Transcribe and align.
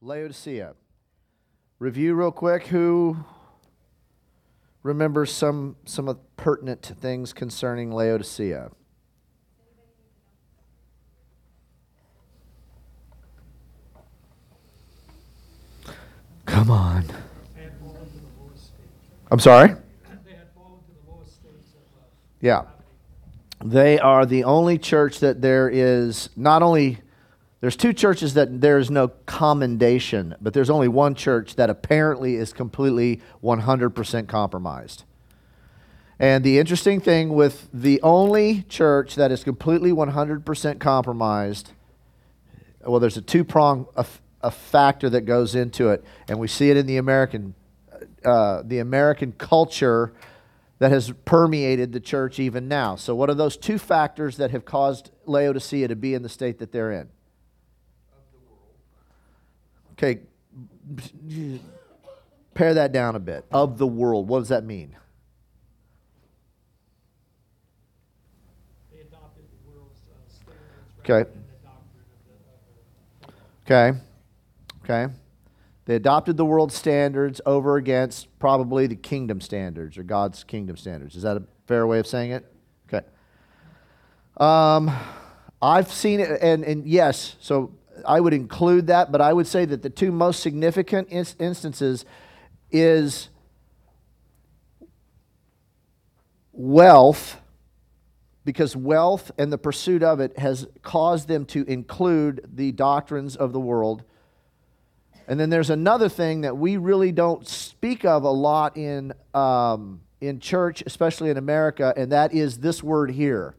Laodicea. 0.00 0.74
Review 1.80 2.14
real 2.14 2.30
quick 2.30 2.68
who 2.68 3.16
remembers 4.84 5.32
some 5.32 5.74
some 5.84 6.16
pertinent 6.36 6.82
things 7.00 7.32
concerning 7.32 7.90
Laodicea. 7.90 8.70
Come 16.46 16.70
on. 16.70 17.04
I'm 19.30 19.40
sorry? 19.40 19.74
Yeah. 22.40 22.62
They 23.64 23.98
are 23.98 24.24
the 24.24 24.44
only 24.44 24.78
church 24.78 25.18
that 25.20 25.42
there 25.42 25.68
is 25.68 26.30
not 26.36 26.62
only 26.62 26.98
there's 27.60 27.76
two 27.76 27.92
churches 27.92 28.34
that 28.34 28.60
there 28.60 28.78
is 28.78 28.90
no 28.90 29.08
commendation, 29.08 30.36
but 30.40 30.54
there's 30.54 30.70
only 30.70 30.86
one 30.86 31.14
church 31.16 31.56
that 31.56 31.70
apparently 31.70 32.36
is 32.36 32.52
completely 32.52 33.20
100% 33.42 34.28
compromised. 34.28 35.04
And 36.20 36.44
the 36.44 36.58
interesting 36.58 37.00
thing 37.00 37.30
with 37.30 37.68
the 37.72 38.00
only 38.02 38.62
church 38.68 39.16
that 39.16 39.32
is 39.32 39.42
completely 39.42 39.90
100% 39.90 40.78
compromised, 40.78 41.72
well, 42.84 43.00
there's 43.00 43.16
a 43.16 43.22
two 43.22 43.44
prong 43.44 43.86
a, 43.96 44.06
a, 44.40 44.50
factor 44.50 45.10
that 45.10 45.22
goes 45.22 45.54
into 45.54 45.90
it, 45.90 46.04
and 46.28 46.38
we 46.38 46.48
see 46.48 46.70
it 46.70 46.76
in 46.76 46.86
the 46.86 46.96
American, 46.96 47.54
uh, 48.24 48.62
the 48.64 48.78
American 48.78 49.32
culture 49.32 50.12
that 50.78 50.92
has 50.92 51.12
permeated 51.24 51.92
the 51.92 52.00
church 52.00 52.38
even 52.38 52.68
now. 52.68 52.94
So, 52.94 53.14
what 53.14 53.30
are 53.30 53.34
those 53.34 53.56
two 53.56 53.78
factors 53.78 54.36
that 54.36 54.52
have 54.52 54.64
caused 54.64 55.10
Laodicea 55.26 55.88
to 55.88 55.96
be 55.96 56.14
in 56.14 56.22
the 56.22 56.28
state 56.28 56.58
that 56.58 56.72
they're 56.72 56.92
in? 56.92 57.08
Okay, 59.98 60.20
pare 62.54 62.72
that 62.74 62.92
down 62.92 63.16
a 63.16 63.18
bit. 63.18 63.44
Of 63.50 63.78
the 63.78 63.86
world, 63.86 64.28
what 64.28 64.38
does 64.38 64.48
that 64.48 64.64
mean? 64.64 64.94
Okay. 71.00 71.28
Okay. 73.64 73.98
Okay. 74.84 75.12
They 75.86 75.96
adopted 75.96 76.36
the 76.36 76.44
world 76.44 76.70
standards 76.70 77.40
over 77.44 77.76
against 77.76 78.28
probably 78.38 78.86
the 78.86 78.96
kingdom 78.96 79.40
standards 79.40 79.98
or 79.98 80.02
God's 80.02 80.44
kingdom 80.44 80.76
standards. 80.76 81.16
Is 81.16 81.22
that 81.22 81.38
a 81.38 81.42
fair 81.66 81.86
way 81.86 81.98
of 81.98 82.06
saying 82.06 82.32
it? 82.32 82.46
Okay. 82.86 83.06
Um, 84.36 84.90
I've 85.60 85.90
seen 85.90 86.20
it, 86.20 86.40
and, 86.40 86.62
and 86.62 86.86
yes, 86.86 87.36
so 87.40 87.72
I 88.06 88.20
would 88.20 88.34
include 88.34 88.88
that, 88.88 89.10
but 89.12 89.20
I 89.20 89.32
would 89.32 89.46
say 89.46 89.64
that 89.64 89.82
the 89.82 89.90
two 89.90 90.12
most 90.12 90.40
significant 90.40 91.08
instances 91.10 92.04
is 92.70 93.28
wealth, 96.52 97.40
because 98.44 98.74
wealth 98.74 99.30
and 99.38 99.52
the 99.52 99.58
pursuit 99.58 100.02
of 100.02 100.20
it 100.20 100.38
has 100.38 100.66
caused 100.82 101.28
them 101.28 101.44
to 101.46 101.64
include 101.64 102.48
the 102.54 102.72
doctrines 102.72 103.36
of 103.36 103.52
the 103.52 103.60
world 103.60 104.04
and 105.28 105.38
then 105.38 105.50
there's 105.50 105.68
another 105.68 106.08
thing 106.08 106.40
that 106.40 106.56
we 106.56 106.78
really 106.78 107.12
don't 107.12 107.46
speak 107.46 108.06
of 108.06 108.24
a 108.24 108.30
lot 108.30 108.78
in, 108.78 109.12
um, 109.34 110.00
in 110.22 110.40
church, 110.40 110.82
especially 110.86 111.28
in 111.28 111.36
America, 111.36 111.92
and 111.98 112.12
that 112.12 112.32
is 112.32 112.58
this 112.58 112.82
word 112.82 113.10
here. 113.10 113.54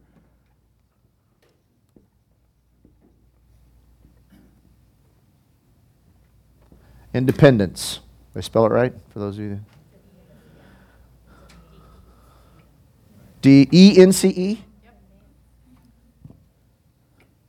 Independence. 7.12 8.00
Did 8.32 8.38
I 8.38 8.42
spell 8.42 8.66
it 8.66 8.70
right 8.70 8.92
for 9.10 9.18
those 9.18 9.36
of 9.38 9.44
you? 9.44 9.60
D 13.40 13.68
E 13.72 13.98
N 13.98 14.12
C 14.12 14.28
E? 14.28 14.64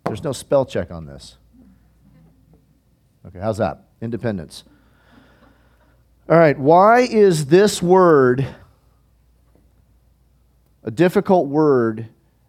There's 0.06 0.24
no 0.24 0.32
spell 0.32 0.66
check 0.66 0.92
on 0.92 1.06
this. 1.06 1.38
Okay, 3.26 3.40
how's 3.40 3.58
that? 3.58 3.86
Independence. 4.02 4.64
All 6.30 6.38
right, 6.38 6.58
why 6.58 7.02
is 7.02 7.46
this 7.48 7.82
word 7.82 8.48
a 10.84 10.92
difficult 10.92 11.48
word 11.48 12.08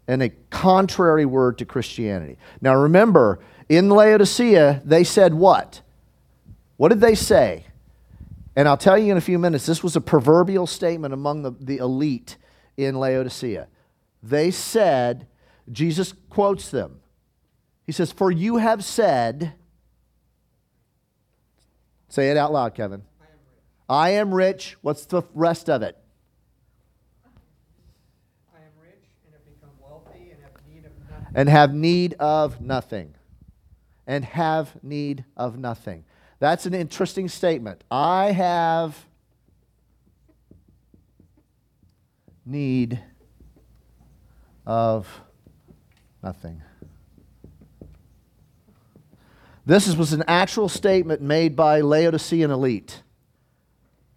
and 0.08 0.22
a 0.22 0.30
contrary 0.50 1.26
word 1.26 1.58
to 1.58 1.64
Christianity? 1.64 2.38
Now 2.60 2.74
remember, 2.74 3.40
in 3.68 3.90
Laodicea, 3.90 4.82
they 4.84 5.04
said 5.04 5.34
what? 5.34 5.82
What 6.76 6.88
did 6.88 7.00
they 7.00 7.14
say? 7.14 7.66
And 8.54 8.68
I'll 8.68 8.76
tell 8.76 8.98
you 8.98 9.10
in 9.10 9.16
a 9.16 9.22
few 9.22 9.38
minutes, 9.38 9.66
this 9.66 9.82
was 9.82 9.96
a 9.96 10.00
proverbial 10.00 10.66
statement 10.66 11.14
among 11.14 11.42
the, 11.42 11.52
the 11.58 11.78
elite 11.78 12.36
in 12.76 12.96
Laodicea. 12.96 13.68
They 14.22 14.50
said, 14.50 15.26
Jesus 15.70 16.12
quotes 16.28 16.70
them. 16.70 17.00
He 17.84 17.92
says, 17.92 18.12
For 18.12 18.30
you 18.30 18.58
have 18.58 18.84
said, 18.84 19.54
Say 22.08 22.30
it 22.30 22.36
out 22.36 22.52
loud, 22.52 22.74
Kevin. 22.74 23.04
I 23.88 24.10
am 24.10 24.34
rich. 24.34 24.76
What's 24.82 25.06
the 25.06 25.22
rest 25.32 25.70
of 25.70 25.80
it? 25.82 25.96
I 28.54 28.58
am 28.58 28.72
rich 28.82 29.08
and 29.24 29.32
have 29.32 29.44
become 29.46 29.70
wealthy 29.80 30.30
and 30.30 30.42
have 30.42 30.52
need 30.68 30.84
of 30.84 30.92
nothing. 31.08 31.32
And 31.34 31.48
have 31.48 31.74
need 31.74 32.14
of 32.18 32.60
nothing. 32.60 33.14
And 34.06 34.24
have 34.26 34.84
need 34.84 35.24
of 35.38 35.58
nothing. 35.58 36.04
That's 36.42 36.66
an 36.66 36.74
interesting 36.74 37.28
statement. 37.28 37.84
I 37.88 38.32
have 38.32 38.98
need 42.44 42.98
of 44.66 45.06
nothing. 46.20 46.60
This 49.64 49.94
was 49.94 50.12
an 50.12 50.24
actual 50.26 50.68
statement 50.68 51.22
made 51.22 51.54
by 51.54 51.80
Laodicean 51.80 52.50
elite. 52.50 53.04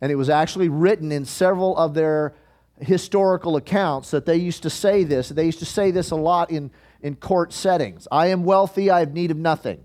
And 0.02 0.12
it 0.12 0.16
was 0.16 0.28
actually 0.28 0.70
written 0.70 1.12
in 1.12 1.26
several 1.26 1.78
of 1.78 1.94
their 1.94 2.34
historical 2.80 3.56
accounts 3.56 4.10
that 4.10 4.26
they 4.26 4.38
used 4.38 4.64
to 4.64 4.72
say 4.72 5.04
this. 5.04 5.30
They 5.30 5.46
used 5.46 5.60
to 5.60 5.66
say 5.66 5.92
this 5.92 6.10
a 6.10 6.16
lot 6.16 6.50
in, 6.50 6.72
in 7.04 7.18
court 7.18 7.54
settings 7.54 8.08
I 8.12 8.30
am 8.30 8.46
wealthy, 8.46 8.90
I 8.90 9.02
have 9.02 9.14
need 9.14 9.30
of 9.30 9.38
nothing. 9.38 9.84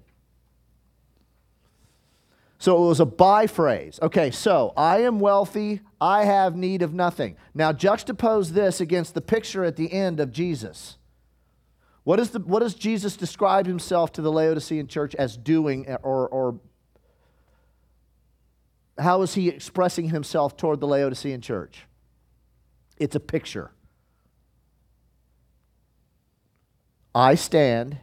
So 2.60 2.76
it 2.76 2.88
was 2.88 3.00
a 3.00 3.06
by 3.06 3.47
phrase. 3.47 3.98
Okay, 4.03 4.31
so 4.31 4.75
I 4.76 4.98
am 4.98 5.19
wealthy, 5.19 5.81
I 5.98 6.26
have 6.26 6.54
need 6.54 6.82
of 6.82 6.93
nothing. 6.93 7.37
Now 7.54 7.72
juxtapose 7.72 8.50
this 8.50 8.82
against 8.82 9.15
the 9.15 9.22
picture 9.22 9.65
at 9.65 9.76
the 9.76 9.91
end 9.91 10.21
of 10.21 10.31
Jesus. 10.31 10.98
What, 12.04 12.21
is 12.21 12.31
the, 12.31 12.41
what 12.41 12.60
does 12.60 12.75
Jesus 12.75 13.16
describe 13.16 13.66
himself 13.66 14.12
to 14.12 14.22
the 14.22 14.31
Laodicean 14.31 14.88
church 14.88 15.15
as 15.15 15.38
doing, 15.38 15.87
or, 16.03 16.28
or 16.28 16.60
how 18.98 19.22
is 19.22 19.32
he 19.32 19.48
expressing 19.48 20.10
himself 20.10 20.54
toward 20.59 20.81
the 20.81 20.87
Laodicean 20.87 21.41
church? 21.41 21.87
It's 22.98 23.16
a 23.16 23.21
picture. 23.21 23.71
I 27.15 27.37
stand 27.37 27.97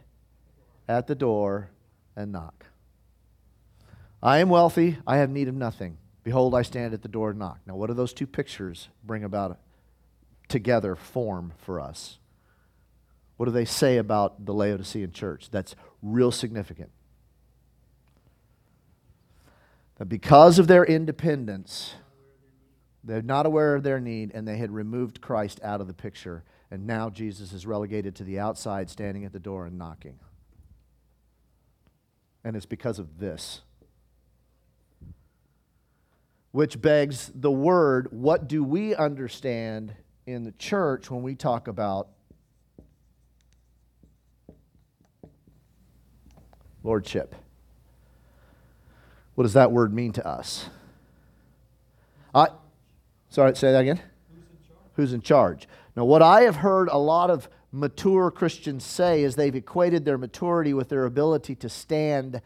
at 0.88 1.06
the 1.06 1.14
door 1.14 1.70
and 2.16 2.32
knock. 2.32 2.57
I 4.22 4.38
am 4.38 4.48
wealthy, 4.48 4.98
I 5.06 5.18
have 5.18 5.30
need 5.30 5.48
of 5.48 5.54
nothing. 5.54 5.98
Behold, 6.24 6.54
I 6.54 6.62
stand 6.62 6.92
at 6.92 7.02
the 7.02 7.08
door 7.08 7.30
and 7.30 7.38
knock. 7.38 7.60
Now, 7.66 7.76
what 7.76 7.86
do 7.86 7.94
those 7.94 8.12
two 8.12 8.26
pictures 8.26 8.88
bring 9.04 9.24
about 9.24 9.58
together, 10.48 10.96
form 10.96 11.52
for 11.58 11.80
us? 11.80 12.18
What 13.36 13.46
do 13.46 13.52
they 13.52 13.64
say 13.64 13.98
about 13.98 14.44
the 14.44 14.52
Laodicean 14.52 15.12
church? 15.12 15.48
That's 15.50 15.76
real 16.02 16.32
significant. 16.32 16.90
That 19.96 20.06
because 20.06 20.58
of 20.58 20.66
their 20.66 20.84
independence, 20.84 21.94
they're 23.04 23.22
not 23.22 23.46
aware 23.46 23.76
of 23.76 23.84
their 23.84 24.00
need 24.00 24.32
and 24.34 24.46
they 24.46 24.56
had 24.56 24.72
removed 24.72 25.20
Christ 25.20 25.60
out 25.62 25.80
of 25.80 25.86
the 25.86 25.94
picture. 25.94 26.44
And 26.70 26.86
now 26.86 27.10
Jesus 27.10 27.52
is 27.52 27.64
relegated 27.64 28.16
to 28.16 28.24
the 28.24 28.38
outside, 28.38 28.90
standing 28.90 29.24
at 29.24 29.32
the 29.32 29.38
door 29.38 29.66
and 29.66 29.78
knocking. 29.78 30.18
And 32.44 32.56
it's 32.56 32.66
because 32.66 32.98
of 32.98 33.18
this. 33.18 33.62
Which 36.52 36.80
begs 36.80 37.30
the 37.34 37.50
word 37.50 38.08
what 38.10 38.48
do 38.48 38.64
we 38.64 38.94
understand 38.94 39.94
in 40.26 40.44
the 40.44 40.52
church 40.52 41.10
when 41.10 41.22
we 41.22 41.34
talk 41.34 41.68
about 41.68 42.08
lordship. 46.82 47.34
What 49.34 49.44
does 49.44 49.52
that 49.52 49.70
word 49.72 49.92
mean 49.92 50.12
to 50.12 50.26
us? 50.26 50.68
I, 52.34 52.48
sorry, 53.28 53.54
say 53.56 53.72
that 53.72 53.80
again. 53.80 54.00
Who's 54.30 54.42
in, 54.42 54.76
Who's 54.94 55.12
in 55.12 55.20
charge? 55.20 55.68
Now, 55.96 56.04
what 56.04 56.22
I 56.22 56.42
have 56.42 56.56
heard 56.56 56.88
a 56.88 56.98
lot 56.98 57.30
of 57.30 57.48
mature 57.72 58.30
Christians 58.30 58.84
say 58.84 59.22
is 59.22 59.36
they've 59.36 59.54
equated 59.54 60.04
their 60.04 60.18
maturity 60.18 60.72
with 60.74 60.88
their 60.88 61.04
ability 61.04 61.54
to 61.56 61.68
stand 61.68 62.40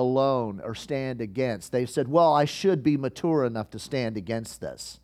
alone 0.00 0.60
or 0.62 0.74
stand 0.74 1.20
against. 1.20 1.72
They've 1.72 1.90
said, 1.90 2.08
well, 2.08 2.32
I 2.32 2.44
should 2.44 2.82
be 2.82 2.96
mature 2.96 3.44
enough 3.44 3.70
to 3.70 3.78
stand 3.78 4.16
against 4.16 4.60
this 4.60 5.00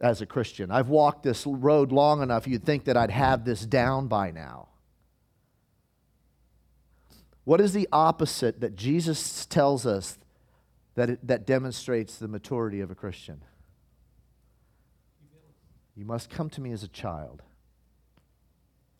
as 0.00 0.20
a 0.20 0.26
Christian. 0.26 0.70
I've 0.70 0.88
walked 0.88 1.22
this 1.22 1.46
road 1.46 1.92
long 1.92 2.22
enough, 2.22 2.46
you'd 2.46 2.64
think 2.64 2.84
that 2.84 2.96
I'd 2.96 3.10
have 3.10 3.44
this 3.44 3.66
down 3.66 4.08
by 4.08 4.30
now. 4.30 4.68
What 7.44 7.60
is 7.60 7.72
the 7.72 7.88
opposite 7.92 8.60
that 8.60 8.76
Jesus 8.76 9.46
tells 9.46 9.86
us 9.86 10.18
that, 10.94 11.10
it, 11.10 11.26
that 11.26 11.46
demonstrates 11.46 12.16
the 12.16 12.28
maturity 12.28 12.80
of 12.80 12.90
a 12.90 12.94
Christian? 12.94 13.42
You 15.96 16.04
must 16.04 16.30
come 16.30 16.48
to 16.50 16.60
me 16.60 16.72
as 16.72 16.82
a 16.82 16.88
child. 16.88 17.42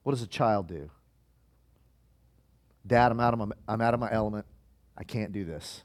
What 0.03 0.13
does 0.13 0.23
a 0.23 0.27
child 0.27 0.69
do? 0.69 0.91
Dad, 2.87 3.13
I'm 3.13 3.21
out, 3.21 3.35
of 3.35 3.41
my, 3.41 3.55
I'm 3.69 3.81
out 3.81 3.95
of 3.95 4.01
my 4.01 4.11
element. 4.13 4.47
I 4.97 5.05
can't 5.05 5.33
do 5.33 5.45
this. 5.45 5.83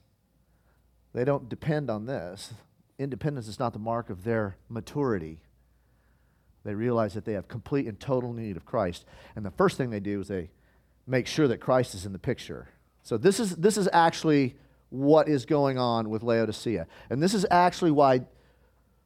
They 1.14 1.24
don't 1.24 1.48
depend 1.48 1.90
on 1.90 2.06
this. 2.06 2.54
Independence 2.98 3.48
is 3.48 3.60
not 3.60 3.74
the 3.74 3.80
mark 3.80 4.10
of 4.10 4.24
their 4.24 4.58
maturity. 4.70 5.40
They 6.64 6.74
realize 6.74 7.14
that 7.14 7.26
they 7.26 7.34
have 7.34 7.48
complete 7.48 7.88
and 7.88 8.00
total 8.00 8.34
need 8.34 8.58
of 8.58 8.66
Christ. 8.66 9.06
And 9.36 9.46
the 9.46 9.52
first 9.52 9.78
thing 9.78 9.90
they 9.90 10.00
do 10.00 10.22
is 10.22 10.28
they 10.28 10.50
make 11.06 11.28
sure 11.28 11.48
that 11.48 11.60
Christ 11.60 11.94
is 11.94 12.06
in 12.06 12.12
the 12.12 12.20
picture. 12.20 12.70
So 13.04 13.18
this 13.18 13.40
is, 13.40 13.56
this 13.56 13.78
is 13.78 13.88
actually 13.94 14.56
what 14.90 15.28
is 15.28 15.46
going 15.46 15.78
on 15.78 16.10
with 16.10 16.24
Laodicea. 16.24 16.88
And 17.10 17.22
this 17.22 17.34
is 17.34 17.46
actually 17.52 17.92
why 17.92 18.22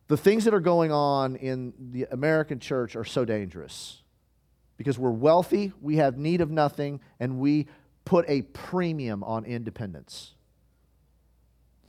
the 0.08 0.18
things 0.18 0.46
that 0.46 0.54
are 0.54 0.60
going 0.60 0.92
on 0.92 1.36
in 1.36 1.74
the 1.92 2.08
American 2.12 2.60
church 2.60 2.96
are 2.96 3.06
so 3.06 3.26
dangerous. 3.26 4.02
Because 4.78 4.98
we're 4.98 5.12
wealthy, 5.12 5.74
we 5.82 5.98
have 5.98 6.18
need 6.18 6.40
of 6.40 6.50
nothing, 6.50 7.02
and 7.20 7.40
we 7.40 7.68
put 8.06 8.26
a 8.28 8.42
premium 8.42 9.24
on 9.24 9.46
independence. 9.46 10.34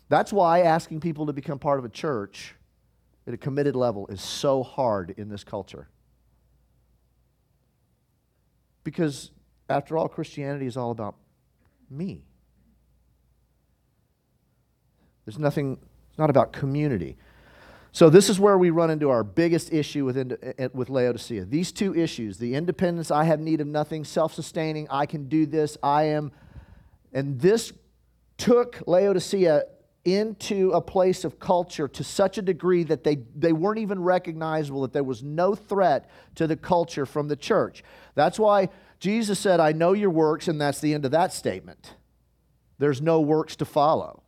That's 0.09 0.33
why 0.33 0.63
asking 0.63 1.01
people 1.01 1.27
to 1.27 1.33
become 1.33 1.59
part 1.59 1.79
of 1.79 1.85
a 1.85 1.89
church 1.89 2.55
at 3.27 3.35
a 3.35 3.37
committed 3.37 3.77
level 3.77 4.07
is 4.09 4.21
so 4.21 4.63
hard 4.63 5.15
in 5.17 5.29
this 5.29 5.45
culture. 5.45 5.89
Because, 8.83 9.31
after 9.69 9.97
all, 9.97 10.09
Christianity 10.09 10.67
is 10.67 10.77
all 10.77 10.91
about 10.91 11.15
me. 11.89 12.25
There's 15.25 15.39
nothing, 15.39 15.79
it's 16.09 16.19
not 16.19 16.31
about 16.31 16.53
community. 16.53 17.17
So, 17.93 18.09
this 18.09 18.29
is 18.29 18.39
where 18.39 18.57
we 18.57 18.71
run 18.71 18.91
into 18.91 19.11
our 19.11 19.25
biggest 19.25 19.73
issue 19.73 20.05
with, 20.05 20.17
eh, 20.17 20.69
with 20.73 20.91
Laodicea. 20.91 21.45
These 21.45 21.73
two 21.73 21.95
issues 21.95 22.39
the 22.39 22.55
independence, 22.55 23.11
I 23.11 23.25
have 23.25 23.41
need 23.41 23.61
of 23.61 23.67
nothing, 23.67 24.05
self 24.05 24.33
sustaining, 24.33 24.87
I 24.91 25.07
can 25.07 25.29
do 25.29 25.47
this, 25.47 25.77
I 25.83 26.05
am. 26.05 26.31
And 27.13 27.41
this 27.41 27.73
took 28.39 28.83
Laodicea 28.87 29.65
into 30.05 30.71
a 30.71 30.81
place 30.81 31.25
of 31.25 31.39
culture 31.39 31.87
to 31.87 32.03
such 32.03 32.39
a 32.39 32.43
degree 32.43 32.85
that 32.85 33.05
they, 33.05 33.17
they 33.37 33.53
weren't 33.53 33.79
even 33.79 34.01
recognizable, 34.03 34.83
that 34.83 34.93
there 34.93 35.05
was 35.05 35.23
no 35.23 35.55
threat 35.55 36.09
to 36.37 36.47
the 36.47 36.57
culture 36.57 37.05
from 37.05 37.29
the 37.29 37.37
church. 37.37 37.83
That's 38.15 38.39
why 38.39 38.71
Jesus 38.99 39.39
said, 39.39 39.61
I 39.61 39.73
know 39.73 39.93
your 39.93 40.11
works, 40.11 40.49
and 40.49 40.61
that's 40.61 40.81
the 40.81 40.95
end 40.95 41.05
of 41.05 41.11
that 41.11 41.33
statement. 41.33 41.95
There's 42.79 43.03
no 43.03 43.21
works 43.21 43.57
to 43.57 43.65
follow. 43.65 44.23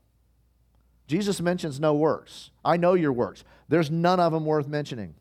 Jesus 1.12 1.42
mentions 1.42 1.78
no 1.78 1.92
works. 1.92 2.52
I 2.64 2.78
know 2.78 2.94
your 2.94 3.12
works. 3.12 3.44
There's 3.68 3.90
none 3.90 4.18
of 4.18 4.32
them 4.32 4.46
worth 4.46 4.66
mentioning. 4.66 5.14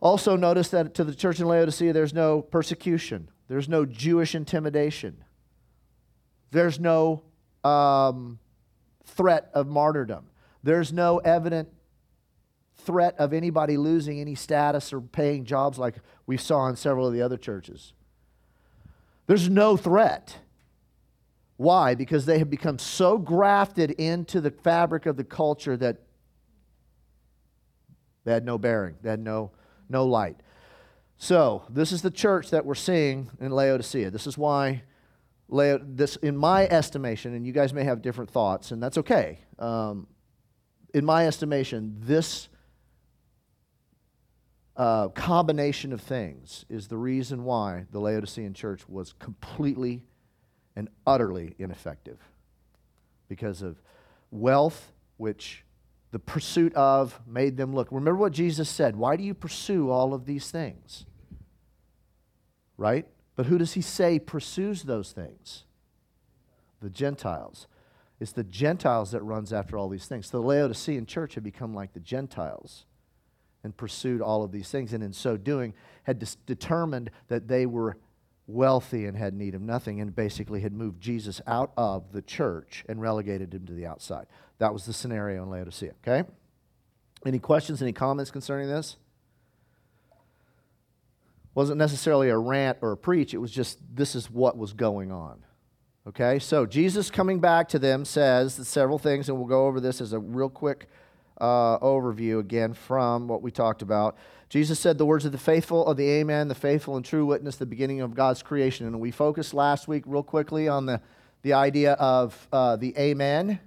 Also, 0.00 0.36
notice 0.36 0.68
that 0.68 0.94
to 0.94 1.02
the 1.02 1.12
church 1.12 1.40
in 1.40 1.46
Laodicea, 1.48 1.92
there's 1.92 2.14
no 2.14 2.40
persecution, 2.40 3.28
there's 3.48 3.68
no 3.68 3.84
Jewish 3.84 4.36
intimidation, 4.36 5.24
there's 6.52 6.78
no 6.78 7.24
um, 7.64 8.38
threat 9.06 9.50
of 9.54 9.66
martyrdom, 9.66 10.28
there's 10.62 10.92
no 10.92 11.18
evident 11.18 11.68
threat 12.76 13.16
of 13.18 13.32
anybody 13.32 13.76
losing 13.76 14.20
any 14.20 14.36
status 14.36 14.92
or 14.92 15.00
paying 15.00 15.44
jobs 15.44 15.80
like 15.80 15.96
we 16.26 16.36
saw 16.36 16.68
in 16.68 16.76
several 16.76 17.08
of 17.08 17.12
the 17.12 17.22
other 17.22 17.36
churches. 17.36 17.92
There's 19.26 19.48
no 19.48 19.76
threat. 19.76 20.36
Why? 21.56 21.94
Because 21.94 22.26
they 22.26 22.38
have 22.38 22.50
become 22.50 22.78
so 22.78 23.18
grafted 23.18 23.92
into 23.92 24.40
the 24.40 24.50
fabric 24.50 25.06
of 25.06 25.16
the 25.16 25.24
culture 25.24 25.76
that 25.76 25.98
they 28.24 28.32
had 28.32 28.44
no 28.44 28.58
bearing, 28.58 28.96
they 29.02 29.10
had 29.10 29.20
no, 29.20 29.52
no 29.88 30.04
light. 30.04 30.36
So, 31.16 31.64
this 31.70 31.92
is 31.92 32.02
the 32.02 32.10
church 32.10 32.50
that 32.50 32.66
we're 32.66 32.74
seeing 32.74 33.30
in 33.40 33.50
Laodicea. 33.50 34.10
This 34.10 34.26
is 34.26 34.36
why, 34.36 34.82
this, 35.48 36.16
in 36.16 36.36
my 36.36 36.66
estimation, 36.66 37.34
and 37.34 37.46
you 37.46 37.52
guys 37.52 37.72
may 37.72 37.84
have 37.84 38.02
different 38.02 38.30
thoughts, 38.30 38.70
and 38.70 38.82
that's 38.82 38.98
okay. 38.98 39.38
Um, 39.58 40.08
in 40.92 41.04
my 41.04 41.26
estimation, 41.26 41.96
this 42.00 42.48
uh, 44.76 45.08
combination 45.08 45.92
of 45.92 46.02
things 46.02 46.66
is 46.68 46.88
the 46.88 46.98
reason 46.98 47.44
why 47.44 47.86
the 47.92 47.98
Laodicean 47.98 48.52
church 48.52 48.86
was 48.88 49.14
completely 49.14 50.02
and 50.76 50.88
utterly 51.06 51.54
ineffective 51.58 52.18
because 53.28 53.62
of 53.62 53.80
wealth, 54.30 54.92
which 55.16 55.64
the 56.12 56.18
pursuit 56.18 56.74
of 56.74 57.20
made 57.26 57.56
them 57.56 57.74
look. 57.74 57.88
Remember 57.90 58.20
what 58.20 58.32
Jesus 58.32 58.68
said 58.68 58.96
why 58.96 59.16
do 59.16 59.24
you 59.24 59.34
pursue 59.34 59.90
all 59.90 60.14
of 60.14 60.26
these 60.26 60.50
things? 60.50 61.06
Right? 62.76 63.06
But 63.34 63.46
who 63.46 63.58
does 63.58 63.72
he 63.72 63.82
say 63.82 64.18
pursues 64.18 64.82
those 64.82 65.12
things? 65.12 65.64
The 66.80 66.90
Gentiles. 66.90 67.66
It's 68.18 68.32
the 68.32 68.44
Gentiles 68.44 69.10
that 69.10 69.22
runs 69.22 69.52
after 69.52 69.76
all 69.76 69.88
these 69.88 70.06
things. 70.06 70.28
So 70.28 70.40
the 70.40 70.46
Laodicean 70.46 71.06
church 71.06 71.34
had 71.34 71.44
become 71.44 71.74
like 71.74 71.92
the 71.92 72.00
Gentiles 72.00 72.86
and 73.62 73.76
pursued 73.76 74.22
all 74.22 74.44
of 74.44 74.52
these 74.52 74.70
things, 74.70 74.92
and 74.92 75.02
in 75.02 75.12
so 75.12 75.36
doing, 75.36 75.74
had 76.04 76.18
dis- 76.18 76.36
determined 76.46 77.10
that 77.28 77.48
they 77.48 77.66
were 77.66 77.96
wealthy 78.46 79.06
and 79.06 79.16
had 79.16 79.34
need 79.34 79.54
of 79.54 79.60
nothing, 79.60 80.00
and 80.00 80.14
basically 80.14 80.60
had 80.60 80.72
moved 80.72 81.00
Jesus 81.00 81.40
out 81.46 81.72
of 81.76 82.12
the 82.12 82.22
church 82.22 82.84
and 82.88 83.00
relegated 83.00 83.52
him 83.52 83.66
to 83.66 83.72
the 83.72 83.86
outside. 83.86 84.26
That 84.58 84.72
was 84.72 84.86
the 84.86 84.92
scenario 84.92 85.42
in 85.42 85.50
Laodicea, 85.50 85.94
okay? 86.06 86.28
Any 87.24 87.38
questions, 87.38 87.82
any 87.82 87.92
comments 87.92 88.30
concerning 88.30 88.68
this? 88.68 88.96
Wasn't 91.54 91.78
necessarily 91.78 92.28
a 92.28 92.38
rant 92.38 92.78
or 92.82 92.92
a 92.92 92.96
preach, 92.96 93.34
it 93.34 93.38
was 93.38 93.50
just 93.50 93.78
this 93.94 94.14
is 94.14 94.30
what 94.30 94.56
was 94.56 94.72
going 94.72 95.10
on. 95.10 95.42
Okay, 96.06 96.38
so 96.38 96.66
Jesus 96.66 97.10
coming 97.10 97.40
back 97.40 97.68
to 97.70 97.80
them 97.80 98.04
says 98.04 98.54
several 98.54 98.98
things, 98.98 99.28
and 99.28 99.36
we'll 99.36 99.48
go 99.48 99.66
over 99.66 99.80
this 99.80 100.00
as 100.00 100.12
a 100.12 100.20
real 100.20 100.48
quick 100.48 100.86
uh, 101.40 101.78
overview 101.80 102.38
again 102.38 102.74
from 102.74 103.26
what 103.26 103.42
we 103.42 103.50
talked 103.50 103.82
about. 103.82 104.16
Jesus 104.48 104.78
said 104.78 104.96
the 104.96 105.06
words 105.06 105.24
of 105.24 105.32
the 105.32 105.38
faithful, 105.38 105.86
of 105.86 105.96
the 105.96 106.08
Amen, 106.08 106.48
the 106.48 106.54
faithful 106.54 106.96
and 106.96 107.04
true 107.04 107.26
witness, 107.26 107.56
the 107.56 107.66
beginning 107.66 108.00
of 108.00 108.14
God's 108.14 108.42
creation. 108.42 108.86
And 108.86 109.00
we 109.00 109.10
focused 109.10 109.52
last 109.52 109.88
week, 109.88 110.04
real 110.06 110.22
quickly, 110.22 110.68
on 110.68 110.86
the, 110.86 111.00
the 111.42 111.52
idea 111.52 111.94
of 111.94 112.46
uh, 112.52 112.76
the 112.76 112.96
Amen, 112.96 113.58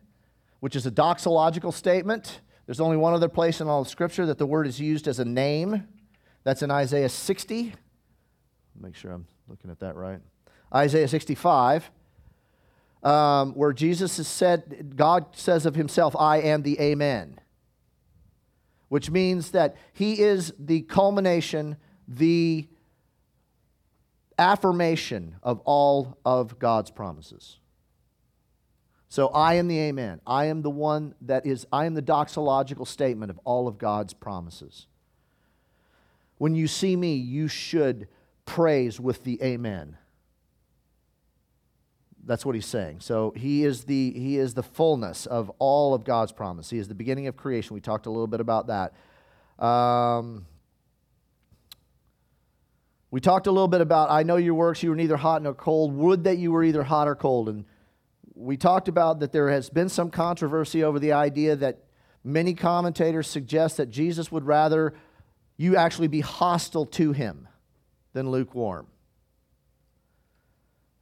which 0.61 0.77
is 0.77 0.85
a 0.85 0.91
doxological 0.91 1.73
statement. 1.73 2.39
There's 2.65 2.79
only 2.79 2.95
one 2.95 3.13
other 3.13 3.27
place 3.27 3.59
in 3.59 3.67
all 3.67 3.81
of 3.81 3.89
Scripture 3.89 4.25
that 4.27 4.37
the 4.37 4.45
word 4.45 4.67
is 4.67 4.79
used 4.79 5.07
as 5.07 5.19
a 5.19 5.25
name. 5.25 5.85
That's 6.43 6.61
in 6.61 6.71
Isaiah 6.71 7.09
60. 7.09 7.73
Make 8.79 8.95
sure 8.95 9.11
I'm 9.11 9.27
looking 9.49 9.71
at 9.71 9.79
that 9.79 9.97
right. 9.97 10.19
Isaiah 10.73 11.09
65, 11.09 11.91
um, 13.03 13.51
where 13.53 13.73
Jesus 13.73 14.15
has 14.15 14.27
said, 14.29 14.93
God 14.95 15.25
says 15.33 15.65
of 15.65 15.75
himself, 15.75 16.15
I 16.15 16.37
am 16.37 16.61
the 16.61 16.79
Amen 16.79 17.38
which 18.89 19.09
means 19.09 19.51
that 19.51 19.75
he 19.93 20.19
is 20.19 20.53
the 20.59 20.81
culmination, 20.81 21.77
the 22.07 22.67
affirmation 24.37 25.35
of 25.41 25.61
all 25.65 26.17
of 26.25 26.59
God's 26.59 26.91
promises. 26.91 27.59
So 29.09 29.29
I 29.29 29.55
am 29.55 29.67
the 29.67 29.79
Amen. 29.79 30.21
I 30.25 30.45
am 30.45 30.61
the 30.61 30.69
one 30.69 31.15
that 31.21 31.45
is, 31.45 31.65
I 31.71 31.85
am 31.85 31.95
the 31.95 32.01
doxological 32.01 32.87
statement 32.87 33.31
of 33.31 33.39
all 33.43 33.67
of 33.67 33.77
God's 33.77 34.13
promises. 34.13 34.87
When 36.37 36.55
you 36.55 36.67
see 36.67 36.95
me, 36.95 37.15
you 37.15 37.47
should 37.47 38.07
praise 38.45 38.99
with 38.99 39.23
the 39.23 39.41
Amen. 39.41 39.97
That's 42.25 42.45
what 42.45 42.55
he's 42.55 42.65
saying. 42.65 42.99
So 42.99 43.33
he 43.35 43.63
is 43.63 43.85
the 43.85 44.11
he 44.11 44.37
is 44.37 44.53
the 44.53 44.63
fullness 44.63 45.25
of 45.25 45.49
all 45.59 45.93
of 45.93 46.03
God's 46.03 46.31
promise. 46.31 46.69
He 46.69 46.77
is 46.77 46.87
the 46.87 46.95
beginning 46.95 47.27
of 47.27 47.35
creation. 47.35 47.73
We 47.73 47.81
talked 47.81 48.05
a 48.05 48.09
little 48.09 48.27
bit 48.27 48.41
about 48.41 48.67
that. 48.67 48.93
Um, 49.63 50.45
we 53.11 53.19
talked 53.19 53.47
a 53.47 53.51
little 53.51 53.67
bit 53.67 53.81
about 53.81 54.11
I 54.11 54.23
know 54.23 54.35
your 54.35 54.53
works. 54.53 54.83
You 54.83 54.89
were 54.89 54.95
neither 54.95 55.17
hot 55.17 55.41
nor 55.41 55.53
cold. 55.53 55.93
Would 55.95 56.25
that 56.25 56.37
you 56.37 56.51
were 56.51 56.63
either 56.63 56.83
hot 56.83 57.07
or 57.07 57.15
cold. 57.15 57.49
And 57.49 57.65
we 58.35 58.57
talked 58.57 58.87
about 58.87 59.19
that 59.21 59.31
there 59.31 59.49
has 59.49 59.69
been 59.69 59.89
some 59.89 60.11
controversy 60.11 60.83
over 60.83 60.99
the 60.99 61.13
idea 61.13 61.55
that 61.55 61.83
many 62.23 62.53
commentators 62.53 63.27
suggest 63.27 63.77
that 63.77 63.89
Jesus 63.89 64.31
would 64.31 64.45
rather 64.45 64.93
you 65.57 65.75
actually 65.75 66.07
be 66.07 66.21
hostile 66.21 66.85
to 66.85 67.11
him 67.11 67.47
than 68.13 68.29
lukewarm. 68.29 68.87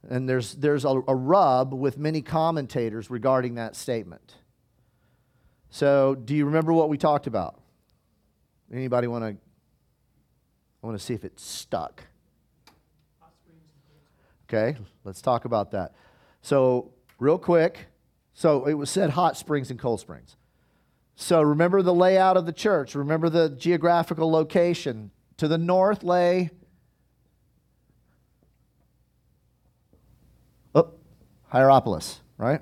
And 0.08 0.28
there's, 0.28 0.54
there's 0.54 0.84
a, 0.84 1.02
a 1.06 1.14
rub 1.14 1.72
with 1.74 1.98
many 1.98 2.22
commentators 2.22 3.10
regarding 3.10 3.54
that 3.56 3.76
statement. 3.76 4.34
So, 5.70 6.14
do 6.14 6.34
you 6.34 6.46
remember 6.46 6.72
what 6.72 6.88
we 6.88 6.96
talked 6.96 7.26
about? 7.26 7.60
Anybody 8.72 9.06
want 9.06 9.22
to? 9.24 9.36
I 10.82 10.86
want 10.86 10.98
to 10.98 11.04
see 11.04 11.14
if 11.14 11.24
it 11.24 11.38
stuck. 11.38 12.04
Okay, 14.48 14.78
let's 15.04 15.20
talk 15.20 15.44
about 15.44 15.72
that. 15.72 15.92
So, 16.40 16.92
real 17.18 17.38
quick, 17.38 17.86
so 18.32 18.64
it 18.64 18.74
was 18.74 18.88
said 18.88 19.10
hot 19.10 19.36
springs 19.36 19.70
and 19.70 19.78
cold 19.78 20.00
springs. 20.00 20.36
So, 21.16 21.42
remember 21.42 21.82
the 21.82 21.92
layout 21.92 22.36
of 22.36 22.46
the 22.46 22.52
church, 22.52 22.94
remember 22.94 23.28
the 23.28 23.50
geographical 23.50 24.30
location. 24.30 25.10
To 25.38 25.46
the 25.46 25.58
north 25.58 26.02
lay 26.02 26.50
oh, 30.74 30.90
Hierapolis, 31.48 32.20
right? 32.36 32.60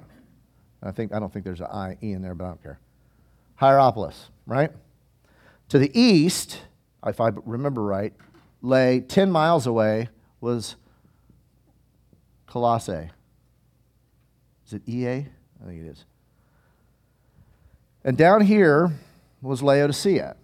I 0.83 0.91
think 0.93 1.13
I 1.13 1.19
don't 1.19 1.33
think 1.33 1.45
there's 1.45 1.61
an 1.61 1.67
I 1.67 1.99
E 2.03 2.13
in 2.13 2.23
there, 2.23 2.35
but 2.35 2.45
I 2.45 2.49
don't 2.49 2.63
care. 2.63 2.79
Hierapolis, 3.57 4.31
right? 4.47 4.71
To 5.71 5.79
the 5.79 5.91
east, 5.99 6.63
if 7.05 7.21
I 7.21 7.31
remember 7.45 7.83
right, 7.83 8.13
lay 8.63 9.01
10 9.01 9.31
miles 9.31 9.67
away 9.67 10.09
was 10.41 10.77
Colossae. 12.47 13.11
Is 14.67 14.75
it 14.75 14.83
EA? 14.87 15.09
I 15.09 15.67
think 15.67 15.85
it 15.85 15.89
is. 15.89 16.05
And 18.05 18.17
down 18.17 18.43
here 18.43 18.93
was 19.43 19.63
Laodicea. 19.63 20.37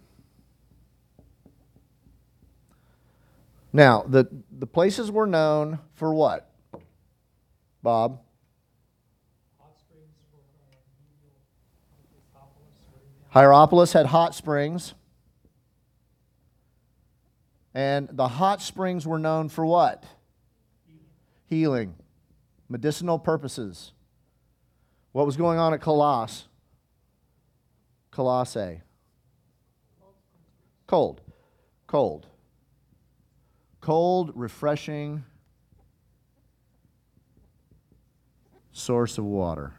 Now, 3.71 4.05
the, 4.07 4.27
the 4.51 4.67
places 4.67 5.09
were 5.09 5.25
known 5.25 5.79
for 5.93 6.13
what? 6.13 6.49
Bob? 7.81 8.19
Hierapolis 13.33 13.93
had 13.93 14.05
hot 14.05 14.35
springs. 14.35 14.93
And 17.73 18.07
the 18.11 18.27
hot 18.27 18.61
springs 18.61 19.07
were 19.07 19.17
known 19.17 19.49
for 19.49 19.65
what? 19.65 20.03
Healing, 21.47 21.95
medicinal 22.69 23.17
purposes. 23.17 23.91
What 25.11 25.25
was 25.25 25.35
going 25.35 25.57
on 25.57 25.73
at 25.73 25.81
Colossus? 25.81 26.47
Colossae. 28.11 28.81
Cold. 30.85 31.21
Cold. 31.87 32.27
Cold, 33.81 34.31
refreshing 34.35 35.23
source 38.71 39.17
of 39.17 39.25
water. 39.25 39.73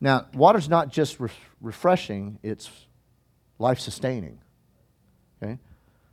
Now, 0.00 0.26
water's 0.34 0.68
not 0.68 0.90
just 0.90 1.18
re- 1.18 1.30
refreshing, 1.60 2.38
it's 2.42 2.70
life 3.58 3.80
sustaining. 3.80 4.38
Okay? 5.42 5.58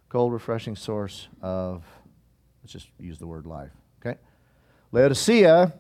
Cold, 0.10 0.32
refreshing 0.32 0.76
source 0.76 1.28
of, 1.42 1.84
let's 2.64 2.74
just 2.74 2.88
use 3.00 3.20
the 3.20 3.28
word 3.28 3.46
life. 3.46 3.72
Okay? 4.00 4.18
Laodicea 4.92 5.74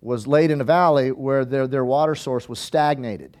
was 0.00 0.26
laid 0.26 0.50
in 0.50 0.60
a 0.60 0.64
valley 0.64 1.10
where 1.12 1.44
their, 1.44 1.66
their 1.66 1.84
water 1.84 2.14
source 2.14 2.48
was 2.48 2.58
stagnated. 2.58 3.38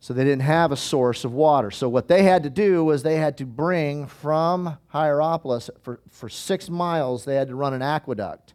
So 0.00 0.12
they 0.12 0.24
didn't 0.24 0.42
have 0.42 0.70
a 0.70 0.76
source 0.76 1.24
of 1.24 1.32
water. 1.32 1.70
So 1.70 1.88
what 1.88 2.08
they 2.08 2.24
had 2.24 2.42
to 2.42 2.50
do 2.50 2.84
was 2.84 3.02
they 3.02 3.16
had 3.16 3.38
to 3.38 3.46
bring 3.46 4.06
from 4.06 4.76
Hierapolis 4.88 5.70
for, 5.80 6.00
for 6.10 6.28
six 6.28 6.68
miles, 6.68 7.24
they 7.24 7.36
had 7.36 7.48
to 7.48 7.54
run 7.54 7.72
an 7.72 7.80
aqueduct 7.80 8.53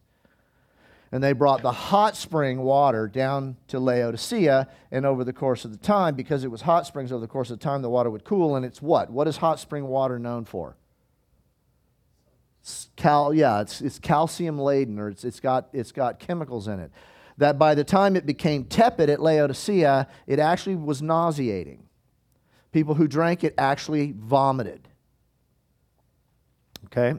and 1.11 1.23
they 1.23 1.33
brought 1.33 1.61
the 1.61 1.71
hot 1.71 2.15
spring 2.15 2.59
water 2.59 3.07
down 3.07 3.57
to 3.67 3.79
Laodicea. 3.79 4.67
And 4.91 5.05
over 5.05 5.23
the 5.23 5.33
course 5.33 5.65
of 5.65 5.71
the 5.71 5.77
time, 5.77 6.15
because 6.15 6.43
it 6.43 6.51
was 6.51 6.61
hot 6.61 6.85
springs, 6.85 7.11
over 7.11 7.21
the 7.21 7.27
course 7.27 7.49
of 7.49 7.59
the 7.59 7.63
time, 7.63 7.81
the 7.81 7.89
water 7.89 8.09
would 8.09 8.23
cool. 8.23 8.55
And 8.55 8.65
it's 8.65 8.81
what? 8.81 9.09
What 9.09 9.27
is 9.27 9.37
hot 9.37 9.59
spring 9.59 9.87
water 9.87 10.19
known 10.19 10.45
for? 10.45 10.77
It's 12.61 12.89
cal, 12.95 13.33
yeah, 13.33 13.61
it's, 13.61 13.81
it's 13.81 13.97
calcium 13.97 14.59
laden, 14.59 14.99
or 14.99 15.09
it's, 15.09 15.23
it's, 15.23 15.39
got, 15.39 15.69
it's 15.73 15.91
got 15.91 16.19
chemicals 16.19 16.67
in 16.67 16.79
it. 16.79 16.91
That 17.37 17.57
by 17.57 17.73
the 17.73 17.83
time 17.83 18.15
it 18.15 18.25
became 18.25 18.65
tepid 18.65 19.09
at 19.09 19.21
Laodicea, 19.21 20.07
it 20.27 20.39
actually 20.39 20.75
was 20.75 21.01
nauseating. 21.01 21.85
People 22.71 22.95
who 22.95 23.07
drank 23.07 23.43
it 23.43 23.55
actually 23.57 24.13
vomited. 24.15 24.87
Okay? 26.85 27.17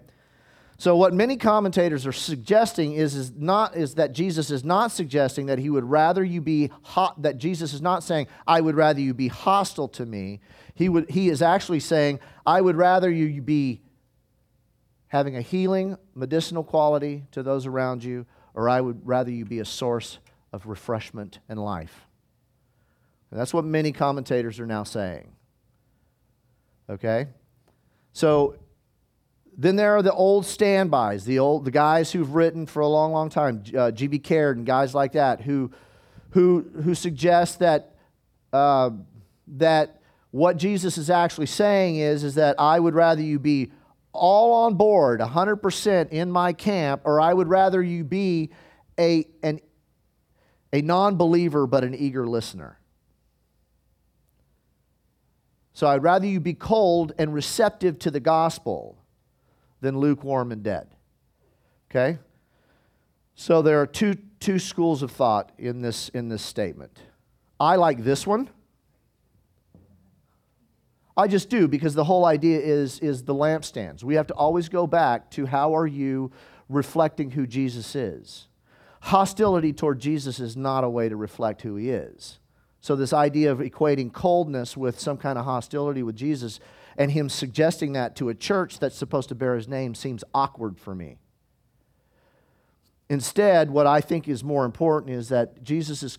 So 0.80 0.96
what 0.96 1.12
many 1.12 1.36
commentators 1.36 2.06
are 2.06 2.12
suggesting 2.12 2.94
is, 2.94 3.14
is 3.14 3.32
not 3.32 3.76
is 3.76 3.96
that 3.96 4.12
Jesus 4.12 4.50
is 4.50 4.64
not 4.64 4.90
suggesting 4.90 5.44
that 5.44 5.58
he 5.58 5.68
would 5.68 5.84
rather 5.84 6.24
you 6.24 6.40
be 6.40 6.70
hot 6.80 7.20
that 7.20 7.36
Jesus 7.36 7.74
is 7.74 7.82
not 7.82 8.02
saying 8.02 8.28
I 8.46 8.62
would 8.62 8.74
rather 8.74 8.98
you 8.98 9.12
be 9.12 9.28
hostile 9.28 9.88
to 9.88 10.06
me. 10.06 10.40
He 10.72 10.88
would 10.88 11.10
he 11.10 11.28
is 11.28 11.42
actually 11.42 11.80
saying 11.80 12.18
I 12.46 12.62
would 12.62 12.76
rather 12.76 13.10
you 13.10 13.42
be 13.42 13.82
having 15.08 15.36
a 15.36 15.42
healing 15.42 15.98
medicinal 16.14 16.64
quality 16.64 17.24
to 17.32 17.42
those 17.42 17.66
around 17.66 18.02
you 18.02 18.24
or 18.54 18.66
I 18.66 18.80
would 18.80 19.06
rather 19.06 19.30
you 19.30 19.44
be 19.44 19.58
a 19.58 19.66
source 19.66 20.18
of 20.50 20.64
refreshment 20.64 21.40
and 21.46 21.62
life. 21.62 22.06
And 23.30 23.38
that's 23.38 23.52
what 23.52 23.66
many 23.66 23.92
commentators 23.92 24.58
are 24.58 24.66
now 24.66 24.84
saying. 24.84 25.30
Okay? 26.88 27.26
So 28.14 28.56
then 29.56 29.76
there 29.76 29.96
are 29.96 30.02
the 30.02 30.12
old 30.12 30.46
standbys, 30.46 31.24
the 31.24 31.38
old 31.38 31.64
the 31.64 31.70
guys 31.70 32.12
who've 32.12 32.34
written 32.34 32.66
for 32.66 32.80
a 32.80 32.88
long, 32.88 33.12
long 33.12 33.28
time, 33.28 33.62
uh, 33.76 33.90
G.B. 33.90 34.20
Caird 34.20 34.56
and 34.56 34.66
guys 34.66 34.94
like 34.94 35.12
that, 35.12 35.40
who 35.40 35.70
who 36.30 36.62
who 36.82 36.94
suggest 36.94 37.58
that 37.58 37.94
uh, 38.52 38.90
that 39.48 40.00
what 40.30 40.56
Jesus 40.56 40.96
is 40.98 41.10
actually 41.10 41.46
saying 41.46 41.96
is 41.96 42.24
is 42.24 42.36
that 42.36 42.56
I 42.58 42.78
would 42.78 42.94
rather 42.94 43.22
you 43.22 43.38
be 43.38 43.72
all 44.12 44.64
on 44.64 44.74
board, 44.74 45.20
100% 45.20 46.08
in 46.10 46.30
my 46.32 46.52
camp, 46.52 47.02
or 47.04 47.20
I 47.20 47.32
would 47.32 47.48
rather 47.48 47.82
you 47.82 48.04
be 48.04 48.50
a 48.98 49.26
an 49.42 49.60
a 50.72 50.82
non-believer 50.82 51.66
but 51.66 51.84
an 51.84 51.94
eager 51.94 52.26
listener. 52.26 52.78
So 55.72 55.86
I'd 55.86 56.02
rather 56.02 56.26
you 56.26 56.40
be 56.40 56.54
cold 56.54 57.12
and 57.18 57.32
receptive 57.32 57.98
to 58.00 58.10
the 58.10 58.20
gospel 58.20 58.99
than 59.80 59.98
lukewarm 59.98 60.52
and 60.52 60.62
dead. 60.62 60.88
Okay? 61.90 62.18
So 63.34 63.62
there 63.62 63.80
are 63.80 63.86
two, 63.86 64.16
two 64.38 64.58
schools 64.58 65.02
of 65.02 65.10
thought 65.10 65.52
in 65.58 65.80
this, 65.80 66.08
in 66.10 66.28
this 66.28 66.42
statement. 66.42 66.98
I 67.58 67.76
like 67.76 68.04
this 68.04 68.26
one. 68.26 68.50
I 71.16 71.26
just 71.26 71.50
do 71.50 71.68
because 71.68 71.94
the 71.94 72.04
whole 72.04 72.24
idea 72.24 72.60
is, 72.60 72.98
is 73.00 73.24
the 73.24 73.34
lampstands. 73.34 74.02
We 74.02 74.14
have 74.14 74.26
to 74.28 74.34
always 74.34 74.68
go 74.68 74.86
back 74.86 75.30
to 75.32 75.46
how 75.46 75.74
are 75.76 75.86
you 75.86 76.32
reflecting 76.68 77.32
who 77.32 77.46
Jesus 77.46 77.94
is. 77.94 78.48
Hostility 79.00 79.72
toward 79.72 79.98
Jesus 79.98 80.40
is 80.40 80.56
not 80.56 80.84
a 80.84 80.88
way 80.88 81.08
to 81.08 81.16
reflect 81.16 81.62
who 81.62 81.76
he 81.76 81.90
is. 81.90 82.38
So, 82.80 82.96
this 82.96 83.12
idea 83.12 83.52
of 83.52 83.58
equating 83.58 84.12
coldness 84.12 84.76
with 84.76 84.98
some 84.98 85.18
kind 85.18 85.38
of 85.38 85.44
hostility 85.44 86.02
with 86.02 86.16
Jesus 86.16 86.60
and 87.00 87.12
him 87.12 87.30
suggesting 87.30 87.94
that 87.94 88.14
to 88.14 88.28
a 88.28 88.34
church 88.34 88.78
that's 88.78 88.94
supposed 88.94 89.30
to 89.30 89.34
bear 89.34 89.56
his 89.56 89.66
name 89.66 89.94
seems 89.94 90.22
awkward 90.34 90.78
for 90.78 90.94
me. 90.94 91.16
Instead, 93.08 93.70
what 93.70 93.86
I 93.86 94.02
think 94.02 94.28
is 94.28 94.44
more 94.44 94.66
important 94.66 95.14
is 95.16 95.30
that 95.30 95.62
Jesus 95.62 96.02
is, 96.02 96.18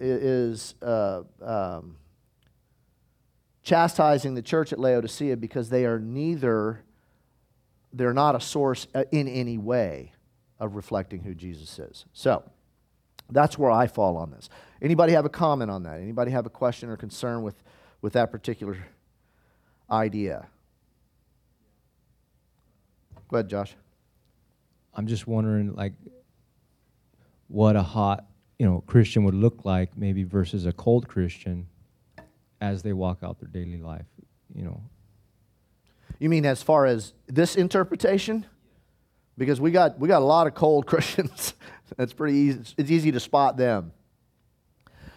is 0.00 0.74
uh, 0.82 1.22
um, 1.40 1.98
chastising 3.62 4.34
the 4.34 4.42
church 4.42 4.72
at 4.72 4.80
Laodicea 4.80 5.36
because 5.36 5.70
they 5.70 5.86
are 5.86 6.00
neither, 6.00 6.82
they're 7.92 8.12
not 8.12 8.34
a 8.34 8.40
source 8.40 8.88
uh, 8.96 9.04
in 9.12 9.28
any 9.28 9.56
way 9.56 10.14
of 10.58 10.74
reflecting 10.74 11.22
who 11.22 11.32
Jesus 11.32 11.78
is. 11.78 12.06
So, 12.12 12.42
that's 13.30 13.56
where 13.56 13.70
I 13.70 13.86
fall 13.86 14.16
on 14.16 14.32
this. 14.32 14.48
Anybody 14.82 15.12
have 15.12 15.26
a 15.26 15.30
comment 15.30 15.70
on 15.70 15.84
that? 15.84 16.00
Anybody 16.00 16.32
have 16.32 16.44
a 16.44 16.50
question 16.50 16.88
or 16.88 16.96
concern 16.96 17.42
with, 17.42 17.62
with 18.02 18.14
that 18.14 18.32
particular 18.32 18.78
idea. 19.90 20.46
Go 23.28 23.36
ahead, 23.36 23.48
Josh. 23.48 23.74
I'm 24.94 25.06
just 25.06 25.26
wondering, 25.26 25.74
like, 25.74 25.92
what 27.48 27.76
a 27.76 27.82
hot, 27.82 28.26
you 28.58 28.66
know, 28.66 28.82
Christian 28.86 29.24
would 29.24 29.34
look 29.34 29.64
like, 29.64 29.96
maybe 29.96 30.24
versus 30.24 30.66
a 30.66 30.72
cold 30.72 31.08
Christian, 31.08 31.68
as 32.60 32.82
they 32.82 32.92
walk 32.92 33.18
out 33.22 33.38
their 33.38 33.48
daily 33.48 33.78
life. 33.78 34.06
You 34.54 34.64
know. 34.64 34.80
You 36.18 36.28
mean 36.28 36.44
as 36.46 36.62
far 36.62 36.86
as 36.86 37.12
this 37.26 37.54
interpretation? 37.54 38.46
Because 39.36 39.60
we 39.60 39.70
got 39.70 39.98
we 40.00 40.08
got 40.08 40.20
a 40.20 40.24
lot 40.24 40.46
of 40.46 40.54
cold 40.54 40.86
Christians. 40.88 41.54
That's 41.96 42.12
pretty 42.12 42.36
easy. 42.36 42.74
It's 42.76 42.90
easy 42.90 43.12
to 43.12 43.20
spot 43.20 43.56
them. 43.56 43.92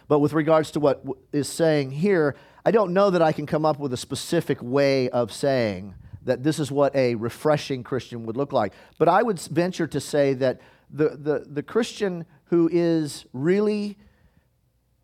But 0.08 0.20
with 0.20 0.32
regards 0.32 0.70
to 0.72 0.80
what 0.80 1.04
is 1.32 1.48
saying 1.48 1.90
here, 1.90 2.36
I 2.64 2.70
don't 2.70 2.92
know 2.92 3.10
that 3.10 3.22
I 3.22 3.32
can 3.32 3.46
come 3.46 3.64
up 3.64 3.78
with 3.78 3.92
a 3.92 3.96
specific 3.96 4.58
way 4.62 5.08
of 5.10 5.32
saying 5.32 5.94
that 6.24 6.44
this 6.44 6.58
is 6.58 6.70
what 6.70 6.94
a 6.94 7.16
refreshing 7.16 7.82
Christian 7.82 8.24
would 8.26 8.36
look 8.36 8.52
like. 8.52 8.72
But 8.98 9.08
I 9.08 9.22
would 9.22 9.40
venture 9.40 9.88
to 9.88 10.00
say 10.00 10.34
that 10.34 10.60
the, 10.90 11.10
the, 11.10 11.46
the 11.48 11.62
Christian 11.62 12.26
who 12.44 12.68
is 12.72 13.24
really 13.32 13.98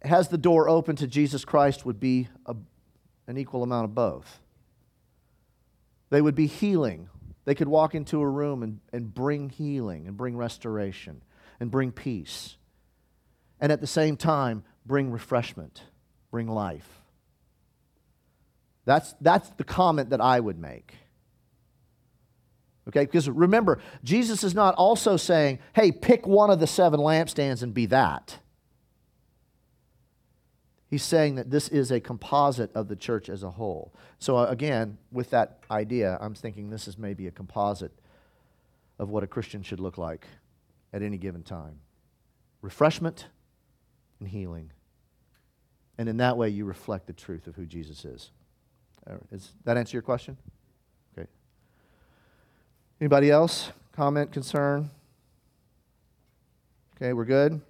has 0.03 0.29
the 0.29 0.39
door 0.39 0.69
open 0.69 0.95
to 0.97 1.07
Jesus 1.07 1.45
Christ 1.45 1.85
would 1.85 1.99
be 1.99 2.29
a, 2.47 2.55
an 3.27 3.37
equal 3.37 3.65
amount 3.65 3.85
of 3.87 3.95
both. 3.95 4.41
They 6.11 6.23
would 6.23 6.37
be 6.37 6.47
healing. 6.47 7.09
They 7.45 7.55
could 7.55 7.69
walk 7.69 7.95
into 7.95 8.21
a 8.21 8.29
room 8.29 8.63
and, 8.63 8.81
and 8.93 9.13
bring 9.13 9.51
healing 9.51 10.07
and 10.07 10.17
bring 10.17 10.37
restoration 10.37 11.23
and 11.59 11.71
bring 11.71 11.91
peace. 11.91 12.57
And 13.61 13.73
at 13.73 13.81
the 13.81 13.87
same 13.87 14.17
time, 14.17 14.63
bring 14.87 15.11
refreshment, 15.11 15.83
bring 16.31 16.47
life. 16.47 17.03
That's, 18.89 19.15
that's 19.21 19.51
the 19.51 19.65
comment 19.65 20.09
that 20.11 20.23
I 20.23 20.41
would 20.41 20.59
make. 20.59 20.95
Okay, 22.89 23.05
because 23.05 23.29
remember, 23.29 23.81
Jesus 24.03 24.43
is 24.43 24.55
not 24.55 24.75
also 24.77 25.19
saying, 25.19 25.59
hey, 25.75 25.93
pick 25.93 26.27
one 26.27 26.49
of 26.49 26.59
the 26.59 26.67
seven 26.67 26.99
lampstands 26.99 27.63
and 27.63 27.75
be 27.75 27.85
that. 27.85 28.39
He's 30.89 31.03
saying 31.03 31.35
that 31.35 31.51
this 31.51 31.69
is 31.69 31.93
a 31.93 32.01
composite 32.01 32.75
of 32.75 32.89
the 32.89 32.97
church 32.97 33.29
as 33.29 33.43
a 33.43 33.51
whole. 33.51 33.93
So, 34.19 34.39
uh, 34.39 34.47
again, 34.47 34.97
with 35.13 35.29
that 35.33 35.59
idea, 35.71 36.17
I'm 36.19 36.35
thinking 36.35 36.71
this 36.71 36.89
is 36.89 36.97
maybe 36.97 37.27
a 37.27 37.31
composite 37.31 37.93
of 38.99 39.11
what 39.11 39.23
a 39.23 39.27
Christian 39.27 39.63
should 39.63 39.81
look 39.81 39.99
like 39.99 40.27
at 40.95 41.03
any 41.03 41.19
given 41.19 41.43
time 41.43 41.81
refreshment 42.63 43.27
and 44.19 44.31
healing. 44.31 44.73
And 45.99 46.09
in 46.09 46.17
that 46.17 46.39
way, 46.39 46.49
you 46.49 46.65
reflect 46.65 47.07
the 47.07 47.13
truth 47.13 47.47
of 47.47 47.55
who 47.55 47.67
Jesus 47.67 48.07
is. 48.07 48.31
Does 49.31 49.53
that 49.65 49.77
answer 49.77 49.97
your 49.97 50.03
question? 50.03 50.37
Okay. 51.17 51.29
Anybody 53.01 53.31
else? 53.31 53.73
Comment, 53.93 54.31
concern? 54.31 54.91
Okay, 56.97 57.13
we're 57.13 57.25
good. 57.25 57.61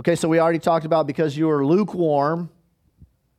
Okay, 0.00 0.16
so 0.16 0.28
we 0.28 0.40
already 0.40 0.58
talked 0.58 0.84
about 0.84 1.06
because 1.06 1.36
you 1.36 1.48
are 1.50 1.64
lukewarm, 1.64 2.50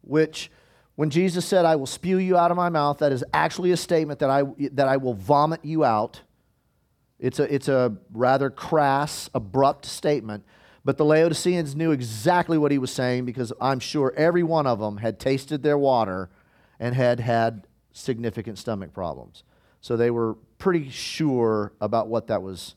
which 0.02 0.50
when 0.96 1.10
Jesus 1.10 1.46
said, 1.46 1.66
I 1.66 1.76
will 1.76 1.86
spew 1.86 2.18
you 2.18 2.38
out 2.38 2.50
of 2.50 2.58
my 2.58 2.70
mouth, 2.70 3.00
that 3.00 3.12
is 3.12 3.24
actually 3.34 3.72
a 3.72 3.78
statement 3.78 4.20
that 4.20 4.30
I, 4.30 4.44
that 4.72 4.88
I 4.88 4.98
will 4.98 5.14
vomit 5.14 5.66
you 5.66 5.84
out. 5.84 6.22
It's 7.20 7.40
a, 7.40 7.54
it's 7.54 7.68
a 7.68 7.98
rather 8.14 8.50
crass, 8.50 9.30
abrupt 9.34 9.86
statement. 9.86 10.46
But 10.86 10.98
the 10.98 11.06
Laodiceans 11.06 11.76
knew 11.76 11.92
exactly 11.92 12.60
what 12.60 12.72
he 12.72 12.78
was 12.78 12.92
saying 12.92 13.26
because 13.26 13.52
I'm 13.60 13.80
sure 13.80 14.14
every 14.16 14.44
one 14.44 14.68
of 14.68 14.80
them 14.80 14.98
had 14.98 15.20
tasted 15.20 15.64
their 15.64 15.80
water 15.80 16.30
and 16.80 16.94
had 16.94 17.20
had 17.20 17.66
significant 17.92 18.60
stomach 18.60 18.94
problems. 18.94 19.44
So 19.82 19.98
they 19.98 20.12
were 20.12 20.36
pretty 20.60 20.92
sure 20.92 21.74
about 21.82 22.08
what 22.08 22.28
that 22.28 22.44
was 22.44 22.76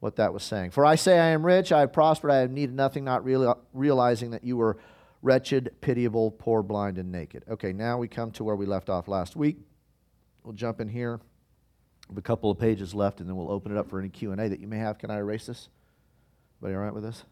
what 0.00 0.16
that 0.16 0.34
was 0.34 0.42
saying. 0.42 0.70
For 0.70 0.84
I 0.84 0.96
say 0.96 1.18
I 1.18 1.28
am 1.28 1.46
rich, 1.46 1.72
I 1.72 1.80
have 1.80 1.92
prospered, 1.92 2.30
I 2.30 2.36
have 2.38 2.50
needed 2.50 2.74
nothing, 2.74 3.04
not 3.04 3.24
real, 3.24 3.58
realizing 3.72 4.32
that 4.32 4.44
you 4.44 4.54
were 4.58 4.76
wretched, 5.22 5.72
pitiable, 5.80 6.30
poor, 6.32 6.62
blind, 6.62 6.98
and 6.98 7.10
naked. 7.10 7.42
Okay, 7.48 7.72
now 7.72 7.96
we 7.96 8.06
come 8.06 8.30
to 8.32 8.44
where 8.44 8.54
we 8.54 8.66
left 8.66 8.90
off 8.90 9.08
last 9.08 9.34
week. 9.34 9.56
We'll 10.42 10.52
jump 10.52 10.82
in 10.82 10.88
here. 10.88 11.20
We 12.08 12.12
have 12.12 12.18
a 12.18 12.22
couple 12.22 12.50
of 12.50 12.58
pages 12.58 12.94
left, 12.94 13.20
and 13.20 13.28
then 13.28 13.34
we'll 13.34 13.50
open 13.50 13.72
it 13.72 13.78
up 13.78 13.88
for 13.88 13.98
any 13.98 14.10
Q&A 14.10 14.36
that 14.36 14.60
you 14.60 14.66
may 14.66 14.76
have. 14.76 14.98
Can 14.98 15.10
I 15.10 15.16
erase 15.16 15.46
this? 15.46 15.70
Everybody 16.60 16.76
all 16.76 16.84
right 16.84 16.94
with 16.94 17.04
this? 17.04 17.24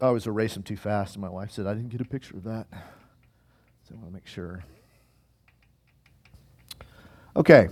I 0.00 0.10
was 0.10 0.26
erasing 0.26 0.62
too 0.62 0.76
fast, 0.76 1.14
and 1.14 1.22
my 1.22 1.28
wife 1.28 1.50
said, 1.50 1.66
I 1.66 1.74
didn't 1.74 1.88
get 1.88 2.00
a 2.00 2.04
picture 2.04 2.36
of 2.36 2.44
that. 2.44 2.66
So 3.88 3.94
I 3.94 3.96
want 3.96 4.08
to 4.08 4.14
make 4.14 4.26
sure. 4.26 4.64
Okay. 7.36 7.68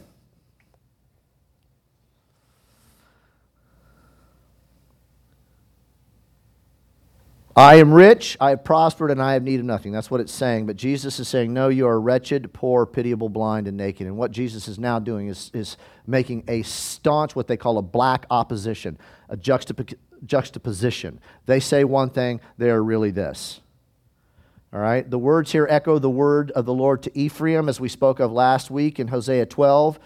I 7.54 7.74
am 7.76 7.92
rich, 7.92 8.38
I 8.40 8.50
have 8.50 8.64
prospered, 8.64 9.10
and 9.10 9.20
I 9.20 9.34
have 9.34 9.42
need 9.42 9.60
of 9.60 9.66
nothing. 9.66 9.92
That's 9.92 10.10
what 10.10 10.22
it's 10.22 10.32
saying. 10.32 10.64
But 10.66 10.76
Jesus 10.76 11.20
is 11.20 11.28
saying, 11.28 11.52
No, 11.52 11.68
you 11.68 11.86
are 11.86 12.00
wretched, 12.00 12.50
poor, 12.54 12.86
pitiable, 12.86 13.28
blind, 13.28 13.68
and 13.68 13.76
naked. 13.76 14.06
And 14.06 14.16
what 14.16 14.30
Jesus 14.30 14.68
is 14.68 14.78
now 14.78 14.98
doing 14.98 15.28
is, 15.28 15.50
is 15.52 15.76
making 16.06 16.44
a 16.48 16.62
staunch, 16.62 17.36
what 17.36 17.48
they 17.48 17.58
call 17.58 17.76
a 17.76 17.82
black 17.82 18.24
opposition, 18.30 18.96
a 19.28 19.36
juxtap- 19.36 19.94
juxtaposition. 20.24 21.20
They 21.46 21.60
say 21.60 21.84
one 21.84 22.10
thing, 22.10 22.40
they 22.58 22.70
are 22.70 22.82
really 22.82 23.10
this. 23.10 23.60
All 24.72 24.80
right? 24.80 25.08
The 25.08 25.18
words 25.18 25.52
here 25.52 25.66
echo 25.68 25.98
the 25.98 26.10
word 26.10 26.50
of 26.52 26.64
the 26.64 26.74
Lord 26.74 27.02
to 27.02 27.18
Ephraim, 27.18 27.68
as 27.68 27.80
we 27.80 27.88
spoke 27.88 28.20
of 28.20 28.32
last 28.32 28.70
week 28.70 28.98
in 28.98 29.08
Hosea 29.08 29.46
12 29.46 29.98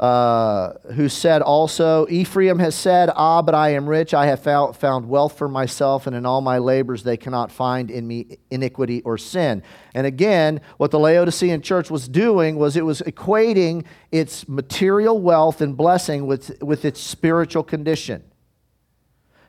uh, 0.00 0.74
who 0.94 1.08
said 1.08 1.42
also, 1.42 2.06
Ephraim 2.08 2.60
has 2.60 2.76
said, 2.76 3.10
Ah, 3.16 3.42
but 3.42 3.54
I 3.54 3.70
am 3.70 3.88
rich. 3.88 4.14
I 4.14 4.26
have 4.26 4.40
found, 4.40 4.76
found 4.76 5.08
wealth 5.08 5.36
for 5.36 5.48
myself, 5.48 6.06
and 6.06 6.14
in 6.14 6.24
all 6.24 6.40
my 6.40 6.58
labors 6.58 7.02
they 7.02 7.16
cannot 7.16 7.50
find 7.50 7.90
in 7.90 8.06
me 8.06 8.38
iniquity 8.50 9.02
or 9.02 9.18
sin. 9.18 9.60
And 9.94 10.06
again, 10.06 10.60
what 10.76 10.92
the 10.92 11.00
Laodicean 11.00 11.62
church 11.62 11.90
was 11.90 12.06
doing 12.06 12.56
was 12.56 12.76
it 12.76 12.84
was 12.84 13.00
equating 13.02 13.84
its 14.12 14.48
material 14.48 15.20
wealth 15.20 15.60
and 15.60 15.76
blessing 15.76 16.26
with, 16.26 16.62
with 16.62 16.84
its 16.84 17.00
spiritual 17.00 17.64
condition. 17.64 18.22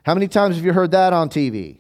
How 0.04 0.14
many 0.14 0.28
times 0.28 0.56
have 0.56 0.66
you 0.66 0.74
heard 0.74 0.92
that 0.92 1.14
on 1.14 1.30
TV? 1.30 1.80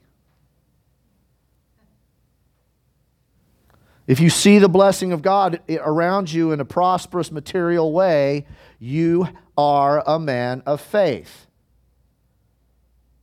If 4.07 4.19
you 4.19 4.29
see 4.31 4.57
the 4.57 4.69
blessing 4.69 5.11
of 5.11 5.21
God 5.21 5.61
around 5.69 6.33
you 6.33 6.51
in 6.51 6.59
a 6.59 6.65
prosperous 6.65 7.31
material 7.31 7.93
way, 7.93 8.47
you 8.79 9.27
are 9.55 10.03
a 10.07 10.17
man 10.17 10.63
of 10.65 10.81
faith. 10.81 11.45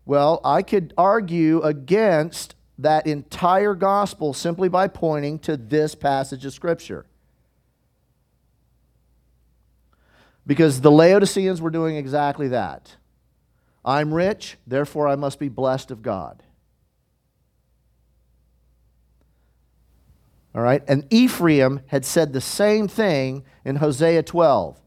Well, 0.04 0.40
I 0.44 0.62
could 0.62 0.94
argue 0.96 1.60
against 1.62 2.54
that 2.78 3.06
entire 3.06 3.74
gospel 3.74 4.32
simply 4.32 4.68
by 4.68 4.86
pointing 4.86 5.40
to 5.40 5.56
this 5.56 5.96
passage 5.96 6.44
of 6.44 6.52
Scripture. 6.52 7.06
Because 10.46 10.82
the 10.82 10.92
Laodiceans 10.92 11.60
were 11.60 11.70
doing 11.70 11.96
exactly 11.96 12.46
that. 12.48 12.94
I'm 13.86 14.12
rich, 14.12 14.58
therefore 14.66 15.06
I 15.06 15.14
must 15.14 15.38
be 15.38 15.48
blessed 15.48 15.92
of 15.92 16.02
God. 16.02 16.42
All 20.54 20.62
right? 20.62 20.82
And 20.88 21.06
Ephraim 21.10 21.80
had 21.86 22.04
said 22.04 22.32
the 22.32 22.40
same 22.40 22.88
thing 22.88 23.44
in 23.64 23.76
Hosea 23.76 24.24
12. 24.24 24.80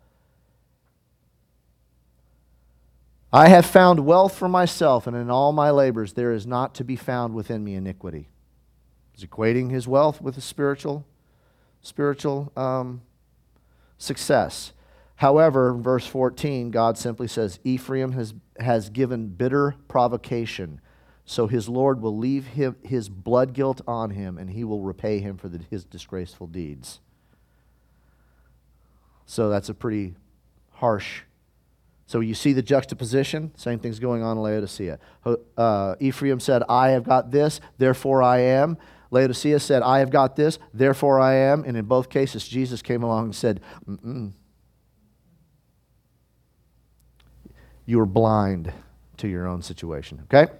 I 3.31 3.47
have 3.49 3.65
found 3.65 4.05
wealth 4.05 4.35
for 4.35 4.49
myself, 4.49 5.05
and 5.05 5.15
in 5.15 5.29
all 5.29 5.51
my 5.51 5.69
labors 5.69 6.13
there 6.13 6.33
is 6.33 6.47
not 6.47 6.73
to 6.75 6.83
be 6.83 6.95
found 6.95 7.35
within 7.35 7.63
me 7.63 7.75
iniquity. 7.75 8.27
He's 9.13 9.23
equating 9.23 9.69
his 9.69 9.87
wealth 9.87 10.19
with 10.19 10.37
a 10.37 10.41
spiritual, 10.41 11.05
spiritual 11.81 12.51
um, 12.57 13.01
success. 13.99 14.73
However, 15.17 15.73
verse 15.73 16.07
14, 16.07 16.71
God 16.71 16.97
simply 16.97 17.27
says, 17.27 17.59
Ephraim 17.63 18.13
has, 18.13 18.33
has 18.59 18.89
given 18.89 19.27
bitter 19.27 19.75
provocation 19.87 20.81
so 21.29 21.45
his 21.45 21.69
Lord 21.69 22.01
will 22.01 22.17
leave 22.17 22.47
him, 22.47 22.75
his 22.81 23.07
blood 23.07 23.53
guilt 23.53 23.81
on 23.87 24.09
him, 24.09 24.39
and 24.39 24.49
he 24.49 24.63
will 24.63 24.81
repay 24.81 25.19
him 25.19 25.37
for 25.37 25.47
the, 25.47 25.59
his 25.69 25.85
disgraceful 25.85 26.47
deeds. 26.47 27.01
So 29.27 29.47
that's 29.47 29.69
a 29.69 29.75
pretty 29.75 30.15
harsh. 30.71 31.21
So 32.07 32.21
you 32.21 32.33
see 32.33 32.53
the 32.53 32.63
juxtaposition? 32.63 33.51
Same 33.55 33.77
thing's 33.77 33.99
going 33.99 34.23
on 34.23 34.37
in 34.37 34.43
Laodicea. 34.43 34.97
Uh, 35.55 35.95
Ephraim 35.99 36.39
said, 36.39 36.63
I 36.67 36.89
have 36.89 37.03
got 37.03 37.29
this, 37.29 37.61
therefore 37.77 38.23
I 38.23 38.39
am. 38.39 38.79
Laodicea 39.11 39.59
said, 39.59 39.83
I 39.83 39.99
have 39.99 40.09
got 40.09 40.35
this, 40.35 40.57
therefore 40.73 41.19
I 41.19 41.35
am. 41.35 41.63
And 41.63 41.77
in 41.77 41.85
both 41.85 42.09
cases, 42.09 42.47
Jesus 42.47 42.81
came 42.81 43.03
along 43.03 43.25
and 43.25 43.35
said, 43.35 43.61
Mm-mm. 43.87 44.31
You 47.89 47.99
are 48.01 48.05
blind 48.05 48.71
to 49.17 49.27
your 49.27 49.47
own 49.47 49.63
situation. 49.63 50.21
Okay? 50.31 50.53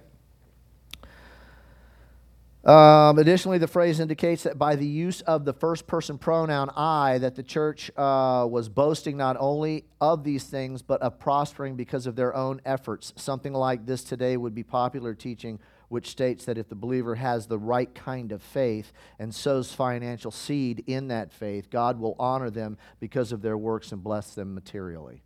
Um, 2.64 3.20
additionally, 3.20 3.58
the 3.58 3.68
phrase 3.68 4.00
indicates 4.00 4.42
that 4.42 4.58
by 4.58 4.74
the 4.74 4.84
use 4.84 5.20
of 5.20 5.44
the 5.44 5.52
first 5.52 5.86
person 5.86 6.18
pronoun 6.18 6.70
I, 6.70 7.18
that 7.18 7.36
the 7.36 7.44
church 7.44 7.88
uh, 7.96 8.48
was 8.50 8.68
boasting 8.68 9.16
not 9.16 9.36
only 9.38 9.84
of 10.00 10.24
these 10.24 10.42
things, 10.42 10.82
but 10.82 11.00
of 11.02 11.20
prospering 11.20 11.76
because 11.76 12.08
of 12.08 12.16
their 12.16 12.34
own 12.34 12.60
efforts. 12.64 13.12
Something 13.14 13.52
like 13.52 13.86
this 13.86 14.02
today 14.02 14.36
would 14.36 14.52
be 14.52 14.64
popular 14.64 15.14
teaching, 15.14 15.60
which 15.88 16.08
states 16.08 16.46
that 16.46 16.58
if 16.58 16.68
the 16.68 16.74
believer 16.74 17.14
has 17.14 17.46
the 17.46 17.60
right 17.60 17.94
kind 17.94 18.32
of 18.32 18.42
faith 18.42 18.92
and 19.20 19.32
sows 19.32 19.72
financial 19.72 20.32
seed 20.32 20.82
in 20.88 21.06
that 21.06 21.32
faith, 21.32 21.70
God 21.70 22.00
will 22.00 22.16
honor 22.18 22.50
them 22.50 22.76
because 22.98 23.30
of 23.30 23.40
their 23.40 23.56
works 23.56 23.92
and 23.92 24.02
bless 24.02 24.34
them 24.34 24.52
materially. 24.52 25.22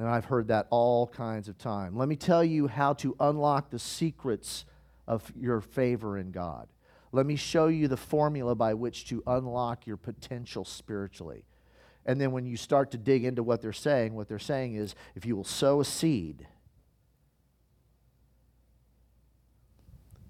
And 0.00 0.08
I've 0.08 0.24
heard 0.24 0.48
that 0.48 0.66
all 0.70 1.06
kinds 1.08 1.46
of 1.46 1.58
time. 1.58 1.94
Let 1.94 2.08
me 2.08 2.16
tell 2.16 2.42
you 2.42 2.68
how 2.68 2.94
to 2.94 3.14
unlock 3.20 3.68
the 3.68 3.78
secrets 3.78 4.64
of 5.06 5.30
your 5.38 5.60
favor 5.60 6.16
in 6.16 6.30
God. 6.30 6.68
Let 7.12 7.26
me 7.26 7.36
show 7.36 7.66
you 7.66 7.86
the 7.86 7.98
formula 7.98 8.54
by 8.54 8.72
which 8.72 9.06
to 9.10 9.22
unlock 9.26 9.86
your 9.86 9.98
potential 9.98 10.64
spiritually. 10.64 11.44
And 12.06 12.18
then 12.18 12.32
when 12.32 12.46
you 12.46 12.56
start 12.56 12.92
to 12.92 12.96
dig 12.96 13.26
into 13.26 13.42
what 13.42 13.60
they're 13.60 13.74
saying, 13.74 14.14
what 14.14 14.26
they're 14.26 14.38
saying 14.38 14.74
is 14.74 14.94
if 15.14 15.26
you 15.26 15.36
will 15.36 15.44
sow 15.44 15.82
a 15.82 15.84
seed, 15.84 16.46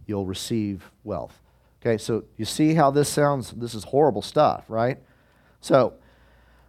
you'll 0.05 0.27
receive 0.27 0.91
wealth. 1.05 1.41
Okay, 1.81 1.97
so 1.97 2.25
you 2.37 2.45
see 2.45 2.75
how 2.75 2.91
this 2.91 3.09
sounds? 3.09 3.53
This 3.53 3.77
is 3.77 3.85
horrible 3.85 4.23
stuff, 4.23 4.65
right? 4.67 4.99
So, 5.61 5.95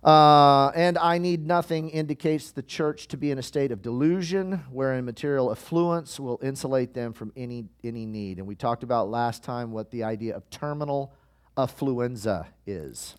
uh, 0.03 0.69
and 0.69 0.97
I 0.97 1.19
need 1.19 1.45
nothing 1.45 1.89
indicates 1.89 2.51
the 2.51 2.63
church 2.63 3.07
to 3.09 3.17
be 3.17 3.29
in 3.29 3.37
a 3.37 3.43
state 3.43 3.71
of 3.71 3.83
delusion, 3.83 4.63
wherein 4.71 5.05
material 5.05 5.51
affluence 5.51 6.19
will 6.19 6.39
insulate 6.41 6.95
them 6.95 7.13
from 7.13 7.31
any, 7.35 7.65
any 7.83 8.07
need. 8.07 8.39
And 8.39 8.47
we 8.47 8.55
talked 8.55 8.81
about 8.81 9.09
last 9.09 9.43
time 9.43 9.71
what 9.71 9.91
the 9.91 10.03
idea 10.03 10.35
of 10.35 10.49
terminal 10.49 11.13
affluenza 11.55 12.47
is. 12.65 13.15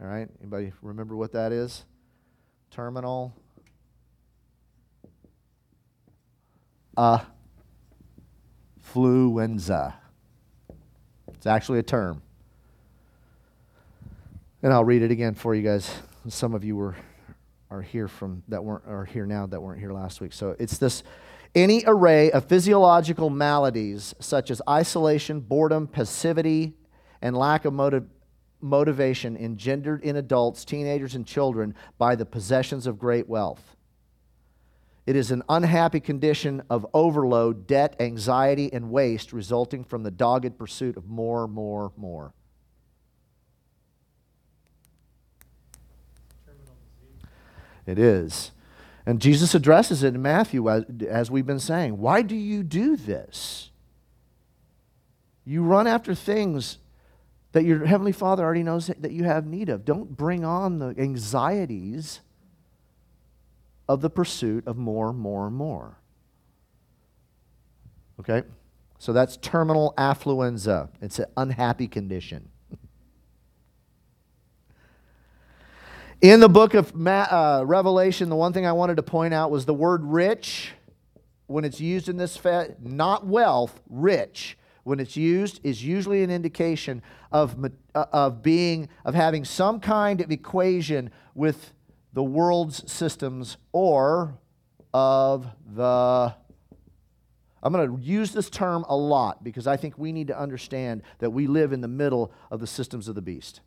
All 0.00 0.08
right, 0.08 0.28
anybody 0.40 0.72
remember 0.82 1.14
what 1.16 1.32
that 1.32 1.52
is? 1.52 1.84
Terminal 2.72 3.32
affluenza. 8.92 9.94
It's 11.34 11.46
actually 11.46 11.78
a 11.78 11.84
term. 11.84 12.20
And 14.62 14.72
I'll 14.72 14.84
read 14.84 15.02
it 15.02 15.10
again 15.10 15.34
for 15.34 15.54
you 15.54 15.62
guys. 15.62 15.92
Some 16.28 16.54
of 16.54 16.64
you 16.64 16.76
were 16.76 16.94
are 17.68 17.82
here 17.82 18.06
from 18.06 18.42
that 18.48 18.62
weren't 18.62 18.84
are 18.86 19.04
here 19.04 19.26
now 19.26 19.46
that 19.46 19.60
weren't 19.60 19.80
here 19.80 19.92
last 19.92 20.20
week. 20.20 20.32
So 20.32 20.54
it's 20.58 20.78
this 20.78 21.02
any 21.54 21.82
array 21.86 22.30
of 22.30 22.44
physiological 22.44 23.28
maladies 23.28 24.14
such 24.20 24.50
as 24.50 24.62
isolation, 24.68 25.40
boredom, 25.40 25.86
passivity, 25.86 26.74
and 27.20 27.36
lack 27.36 27.64
of 27.64 27.72
motive, 27.72 28.04
motivation 28.60 29.36
engendered 29.36 30.02
in 30.02 30.16
adults, 30.16 30.64
teenagers, 30.64 31.14
and 31.14 31.26
children 31.26 31.74
by 31.98 32.14
the 32.14 32.24
possessions 32.24 32.86
of 32.86 32.98
great 32.98 33.28
wealth. 33.28 33.76
It 35.04 35.16
is 35.16 35.32
an 35.32 35.42
unhappy 35.48 35.98
condition 35.98 36.62
of 36.70 36.86
overload, 36.94 37.66
debt, 37.66 37.96
anxiety, 37.98 38.72
and 38.72 38.90
waste 38.90 39.32
resulting 39.32 39.82
from 39.82 40.04
the 40.04 40.12
dogged 40.12 40.56
pursuit 40.56 40.96
of 40.96 41.06
more, 41.06 41.48
more, 41.48 41.92
more. 41.96 42.32
Terminal 46.46 46.76
disease. 47.00 47.28
It 47.86 47.98
is. 47.98 48.52
And 49.04 49.20
Jesus 49.20 49.54
addresses 49.54 50.02
it 50.02 50.14
in 50.14 50.22
Matthew, 50.22 50.68
as, 50.70 51.30
we've 51.30 51.46
been 51.46 51.58
saying. 51.58 51.98
Why 51.98 52.22
do 52.22 52.36
you 52.36 52.62
do 52.62 52.96
this? 52.96 53.70
You 55.44 55.64
run 55.64 55.88
after 55.88 56.14
things 56.14 56.78
that 57.50 57.64
your 57.64 57.84
Heavenly 57.84 58.12
Father 58.12 58.44
already 58.44 58.62
knows 58.62 58.86
that 58.86 59.10
you 59.10 59.24
have 59.24 59.44
need 59.44 59.68
of. 59.68 59.84
Don't 59.84 60.16
bring 60.16 60.44
on 60.44 60.78
the 60.78 60.94
anxieties 60.96 62.20
of 63.88 64.00
the 64.00 64.10
pursuit 64.10 64.66
of 64.66 64.76
more, 64.76 65.12
more, 65.12 65.50
more. 65.50 65.98
Okay? 68.20 68.44
So 68.98 69.12
that's 69.12 69.36
terminal 69.36 69.94
affluenza. 69.98 70.88
It's 71.00 71.18
an 71.18 71.26
unhappy 71.36 71.88
condition. 71.88 72.50
In 76.22 76.38
the 76.38 76.48
book 76.48 76.74
of 76.74 76.94
Ma- 76.94 77.26
uh, 77.28 77.64
Revelation, 77.66 78.28
the 78.28 78.36
one 78.36 78.52
thing 78.52 78.64
I 78.64 78.70
wanted 78.70 78.94
to 78.98 79.02
point 79.02 79.34
out 79.34 79.50
was 79.50 79.64
the 79.64 79.74
word 79.74 80.04
rich, 80.04 80.70
when 81.48 81.64
it's 81.64 81.80
used 81.80 82.08
in 82.08 82.16
this, 82.16 82.36
fa- 82.36 82.76
not 82.80 83.26
wealth, 83.26 83.80
rich, 83.90 84.56
when 84.84 85.00
it's 85.00 85.16
used, 85.16 85.58
is 85.64 85.84
usually 85.84 86.22
an 86.22 86.30
indication 86.30 87.02
of, 87.32 87.56
uh, 87.96 88.04
of 88.12 88.40
being, 88.40 88.88
of 89.04 89.16
having 89.16 89.44
some 89.44 89.80
kind 89.80 90.20
of 90.20 90.30
equation 90.30 91.10
with 91.34 91.72
the 92.12 92.22
world's 92.22 92.88
systems 92.90 93.56
or 93.72 94.38
of 94.94 95.48
the 95.74 96.36
I'm 97.64 97.72
going 97.72 97.96
to 97.96 98.02
use 98.02 98.32
this 98.32 98.50
term 98.50 98.84
a 98.88 98.96
lot 98.96 99.42
because 99.42 99.66
I 99.66 99.76
think 99.76 99.96
we 99.96 100.12
need 100.12 100.28
to 100.28 100.38
understand 100.38 101.02
that 101.18 101.30
we 101.30 101.46
live 101.46 101.72
in 101.72 101.80
the 101.80 101.88
middle 101.88 102.32
of 102.50 102.60
the 102.60 102.66
systems 102.66 103.06
of 103.06 103.14
the 103.14 103.22
beast. 103.22 103.60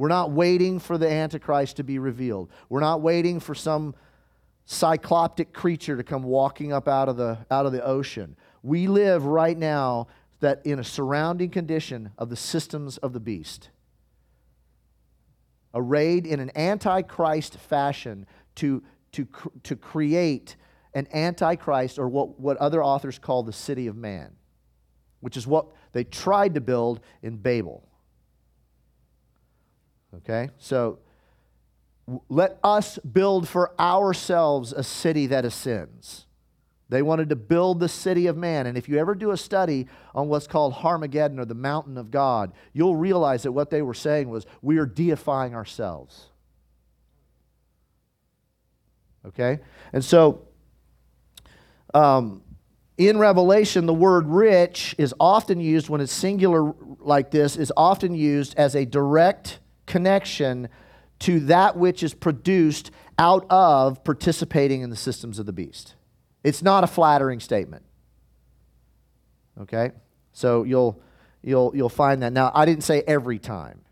We're 0.00 0.08
not 0.08 0.30
waiting 0.30 0.78
for 0.78 0.96
the 0.96 1.10
Antichrist 1.10 1.76
to 1.76 1.84
be 1.84 1.98
revealed. 1.98 2.48
We're 2.70 2.80
not 2.80 3.02
waiting 3.02 3.38
for 3.38 3.54
some 3.54 3.94
cycloptic 4.66 5.52
creature 5.52 5.94
to 5.94 6.02
come 6.02 6.22
walking 6.22 6.72
up 6.72 6.88
out 6.88 7.10
of 7.10 7.18
the, 7.18 7.36
out 7.50 7.66
of 7.66 7.72
the 7.72 7.84
ocean. 7.84 8.34
We 8.62 8.86
live 8.86 9.26
right 9.26 9.58
now 9.58 10.06
that 10.40 10.64
in 10.64 10.78
a 10.78 10.84
surrounding 10.84 11.50
condition 11.50 12.12
of 12.16 12.30
the 12.30 12.36
systems 12.36 12.96
of 12.96 13.12
the 13.12 13.20
beast, 13.20 13.68
arrayed 15.74 16.26
in 16.26 16.40
an 16.40 16.50
antichrist 16.56 17.58
fashion 17.58 18.24
to, 18.54 18.82
to, 19.12 19.28
to 19.64 19.76
create 19.76 20.56
an 20.94 21.08
antichrist 21.12 21.98
or 21.98 22.08
what, 22.08 22.40
what 22.40 22.56
other 22.56 22.82
authors 22.82 23.18
call 23.18 23.42
the 23.42 23.52
city 23.52 23.86
of 23.86 23.96
man, 23.96 24.30
which 25.20 25.36
is 25.36 25.46
what 25.46 25.66
they 25.92 26.04
tried 26.04 26.54
to 26.54 26.62
build 26.62 27.00
in 27.20 27.36
Babel. 27.36 27.89
Okay? 30.16 30.50
So 30.58 30.98
let 32.28 32.58
us 32.64 32.98
build 32.98 33.48
for 33.48 33.72
ourselves 33.80 34.72
a 34.72 34.82
city 34.82 35.26
that 35.26 35.44
ascends. 35.44 36.26
They 36.88 37.02
wanted 37.02 37.28
to 37.28 37.36
build 37.36 37.78
the 37.78 37.88
city 37.88 38.26
of 38.26 38.36
man. 38.36 38.66
And 38.66 38.76
if 38.76 38.88
you 38.88 38.98
ever 38.98 39.14
do 39.14 39.30
a 39.30 39.36
study 39.36 39.86
on 40.12 40.28
what's 40.28 40.48
called 40.48 40.74
Harmageddon 40.74 41.38
or 41.38 41.44
the 41.44 41.54
mountain 41.54 41.96
of 41.96 42.10
God, 42.10 42.52
you'll 42.72 42.96
realize 42.96 43.44
that 43.44 43.52
what 43.52 43.70
they 43.70 43.80
were 43.80 43.94
saying 43.94 44.28
was 44.28 44.44
we 44.60 44.78
are 44.78 44.86
deifying 44.86 45.54
ourselves. 45.54 46.26
Okay? 49.24 49.60
And 49.92 50.04
so 50.04 50.48
um, 51.94 52.42
in 52.98 53.18
Revelation, 53.18 53.86
the 53.86 53.94
word 53.94 54.26
rich 54.26 54.96
is 54.98 55.14
often 55.20 55.60
used 55.60 55.88
when 55.88 56.00
it's 56.00 56.12
singular 56.12 56.74
like 56.98 57.30
this, 57.30 57.56
is 57.56 57.72
often 57.76 58.16
used 58.16 58.56
as 58.56 58.74
a 58.74 58.84
direct 58.84 59.59
connection 59.90 60.68
to 61.20 61.40
that 61.40 61.76
which 61.76 62.02
is 62.02 62.14
produced 62.14 62.90
out 63.18 63.44
of 63.50 64.02
participating 64.04 64.82
in 64.82 64.90
the 64.90 64.96
systems 64.96 65.38
of 65.38 65.46
the 65.46 65.52
beast. 65.52 65.94
It's 66.44 66.62
not 66.62 66.84
a 66.84 66.86
flattering 66.86 67.40
statement. 67.40 67.84
Okay? 69.60 69.90
So 70.32 70.62
you'll 70.62 71.02
you'll 71.42 71.72
you'll 71.74 71.88
find 71.88 72.22
that. 72.22 72.32
Now, 72.32 72.50
I 72.54 72.64
didn't 72.64 72.84
say 72.84 73.02
every 73.06 73.38
time. 73.38 73.82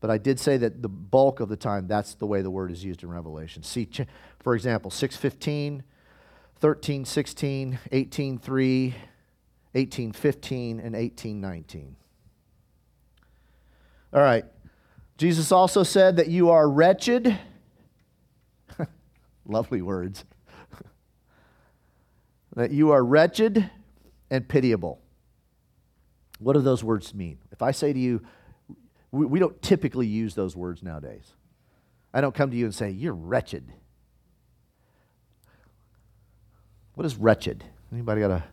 But 0.00 0.10
I 0.10 0.18
did 0.18 0.40
say 0.40 0.56
that 0.56 0.82
the 0.82 0.88
bulk 0.88 1.38
of 1.38 1.48
the 1.48 1.56
time 1.56 1.86
that's 1.86 2.14
the 2.14 2.26
way 2.26 2.42
the 2.42 2.50
word 2.50 2.72
is 2.72 2.84
used 2.84 3.04
in 3.04 3.08
Revelation. 3.08 3.62
See 3.62 3.88
for 4.40 4.56
example, 4.56 4.90
615 4.90 5.84
13, 6.56 7.04
16, 7.04 7.78
18, 7.90 8.38
3, 8.38 8.94
18, 9.74 10.12
15, 10.12 10.80
and 10.80 10.94
18, 10.94 11.40
19. 11.40 11.96
All 14.12 14.20
right. 14.20 14.44
Jesus 15.22 15.52
also 15.52 15.84
said 15.84 16.16
that 16.16 16.26
you 16.26 16.50
are 16.50 16.68
wretched. 16.68 17.38
Lovely 19.46 19.80
words. 19.80 20.24
that 22.56 22.72
you 22.72 22.90
are 22.90 23.04
wretched 23.04 23.70
and 24.32 24.48
pitiable. 24.48 25.00
What 26.40 26.54
do 26.54 26.60
those 26.60 26.82
words 26.82 27.14
mean? 27.14 27.38
If 27.52 27.62
I 27.62 27.70
say 27.70 27.92
to 27.92 27.98
you, 28.00 28.20
we, 29.12 29.38
don't 29.38 29.62
typically 29.62 30.08
use 30.08 30.34
those 30.34 30.56
words 30.56 30.82
nowadays. 30.82 31.34
I 32.12 32.20
don't 32.20 32.34
come 32.34 32.50
to 32.50 32.56
you 32.56 32.64
and 32.64 32.74
say, 32.74 32.90
You're 32.90 33.14
wretched. 33.14 33.72
What 36.94 37.06
is 37.06 37.14
wretched? 37.14 37.62
Anybody 37.92 38.22
got 38.22 38.32
a 38.32 38.44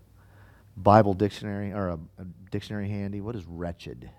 Bible 0.77 1.15
dictionary 1.15 1.73
or 1.73 1.87
a, 1.87 1.99
a 2.19 2.25
dictionary 2.51 2.89
handy? 2.89 3.21
What 3.21 3.35
is 3.35 3.43
wretched? 3.47 4.11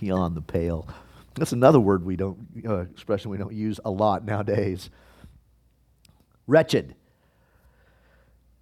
Beyond 0.00 0.36
the 0.36 0.42
pale. 0.42 0.88
That's 1.34 1.52
another 1.52 1.80
word 1.80 2.04
we 2.04 2.16
don't, 2.16 2.38
uh, 2.66 2.80
expression 2.80 3.30
we 3.30 3.36
don't 3.36 3.52
use 3.52 3.78
a 3.84 3.90
lot 3.90 4.24
nowadays. 4.24 4.90
Wretched 6.46 6.94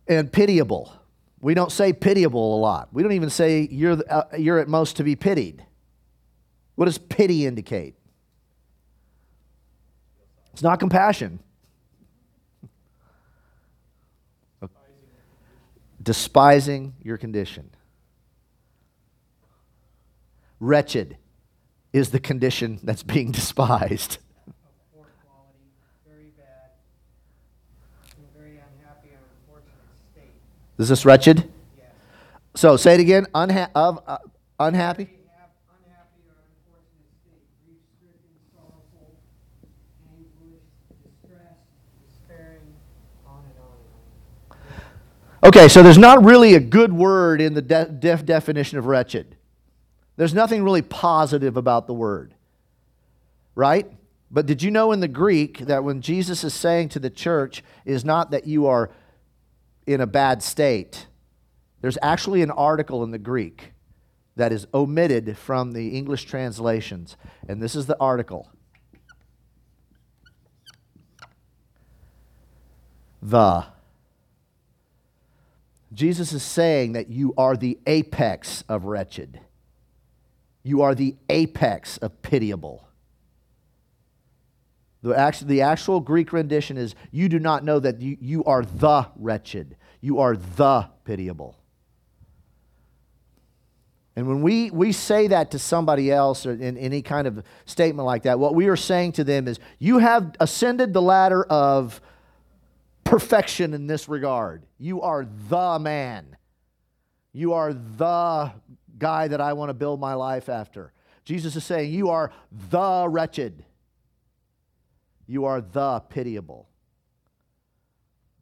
and 0.09 0.33
pitiable. 0.33 0.93
We 1.41 1.55
don't 1.55 1.71
say 1.71 1.93
pitiable 1.93 2.57
a 2.57 2.61
lot. 2.61 2.89
We 2.93 3.03
don't 3.03 3.13
even 3.13 3.31
say 3.31 3.69
you're, 3.71 3.99
uh, 4.09 4.25
you're 4.37 4.59
at 4.59 4.69
most 4.69 4.97
to 4.97 5.05
be 5.05 5.17
pitied. 5.17 5.65
What 6.75 6.87
does 6.87 6.99
pity 6.99 7.47
indicate? 7.47 7.95
It's 10.53 10.63
not 10.63 10.81
compassion. 10.81 11.41
despising 16.05 16.95
your 17.03 17.17
condition. 17.17 17.71
Wretched 20.61 21.17
is 21.95 22.11
the 22.11 22.19
condition 22.19 22.81
that's 22.83 23.05
being 23.05 23.31
despised. 23.33 24.19
quality, 24.93 25.71
very 26.07 26.33
bad, 26.37 26.73
very 28.37 28.59
unhappy 28.59 29.11
or 29.11 29.23
unfortunate 29.47 29.79
state. 30.13 30.33
Is 30.77 30.89
this 30.89 31.07
wretched? 31.07 31.51
So 32.57 32.77
say 32.77 32.95
it 32.95 33.01
again. 33.01 33.27
Unha- 33.33 33.71
of 33.75 34.01
uh, 34.07 34.19
unhappy. 34.59 35.09
Okay, 45.45 45.69
so 45.69 45.83
there's 45.83 45.99
not 45.99 46.25
really 46.25 46.55
a 46.55 46.61
good 46.61 46.91
word 46.91 47.39
in 47.43 47.53
the 47.53 47.61
de- 47.61 47.85
def- 47.85 48.25
definition 48.25 48.79
of 48.79 48.87
wretched. 48.87 49.37
There's 50.17 50.35
nothing 50.35 50.63
really 50.63 50.83
positive 50.83 51.57
about 51.57 51.87
the 51.87 51.95
word, 51.95 52.35
right? 53.55 53.91
But 54.31 54.47
did 54.47 54.63
you 54.63 54.71
know 54.71 54.93
in 54.93 55.01
the 55.01 55.09
Greek 55.09 55.59
that 55.61 55.85
when 55.85 56.01
Jesus 56.01 56.45
is 56.45 56.55
saying 56.55 56.91
to 56.91 56.99
the 56.99 57.11
church 57.11 57.63
is 57.85 58.05
not 58.05 58.31
that 58.31 58.47
you 58.47 58.67
are 58.67 58.91
in 59.87 60.01
a 60.01 60.07
bad 60.07 60.43
state? 60.43 61.07
There's 61.81 61.99
actually 62.03 62.43
an 62.43 62.51
article 62.51 63.03
in 63.05 63.11
the 63.11 63.19
Greek 63.19 63.73
that 64.37 64.53
is 64.53 64.67
omitted 64.73 65.37
from 65.37 65.73
the 65.73 65.91
English 65.91 66.25
translations, 66.25 67.17
and 67.49 67.63
this 67.63 67.77
is 67.77 67.87
the 67.87 67.97
article. 68.01 68.51
The. 73.23 73.67
Jesus 75.93 76.33
is 76.33 76.43
saying 76.43 76.93
that 76.93 77.09
you 77.09 77.33
are 77.39 77.57
the 77.57 77.79
apex 77.87 78.65
of 78.69 78.85
wretched. 78.85 79.41
You 80.65 80.83
are 80.83 80.95
the 80.95 81.15
apex 81.29 81.99
of 81.99 82.21
pitiable. 82.23 82.89
The 85.03 85.15
actual, 85.17 85.47
the 85.47 85.61
actual 85.61 86.01
Greek 86.01 86.33
rendition 86.33 86.79
is 86.79 86.95
you 87.13 87.29
do 87.29 87.39
not 87.39 87.63
know 87.63 87.79
that 87.79 88.01
you, 88.01 88.17
you 88.21 88.43
are 88.45 88.65
the 88.65 89.07
wretched. 89.17 89.77
You 90.01 90.21
are 90.21 90.35
the 90.37 90.89
pitiable. 91.05 91.59
And 94.17 94.27
when 94.27 94.43
we, 94.43 94.71
we 94.71 94.93
say 94.93 95.27
that 95.27 95.51
to 95.51 95.59
somebody 95.59 96.11
else 96.11 96.47
or 96.47 96.53
in 96.53 96.79
any 96.79 97.03
kind 97.03 97.27
of 97.27 97.43
statement 97.67 98.07
like 98.07 98.23
that, 98.23 98.39
what 98.39 98.55
we 98.55 98.69
are 98.69 98.77
saying 98.77 99.13
to 99.13 99.25
them 99.25 99.47
is, 99.47 99.59
You 99.79 99.99
have 99.99 100.35
ascended 100.41 100.95
the 100.95 101.03
ladder 101.03 101.45
of 101.45 102.01
perfection 103.03 103.75
in 103.75 103.87
this 103.87 104.09
regard. 104.09 104.65
You 104.79 105.03
are 105.03 105.27
the 105.49 105.79
man. 105.79 106.37
You 107.33 107.53
are 107.53 107.75
the 107.75 108.53
guy 108.99 109.29
that 109.29 109.41
I 109.41 109.53
want 109.53 109.71
to 109.71 109.75
build 109.75 110.01
my 110.01 110.15
life 110.15 110.49
after. 110.49 110.93
Jesus 111.25 111.57
is 111.57 111.65
saying, 111.65 111.93
You 111.93 112.11
are 112.11 112.33
the 112.71 113.07
wretched. 113.09 113.65
You 115.27 115.47
are 115.47 115.61
the 115.61 116.01
pitiable. 116.01 116.69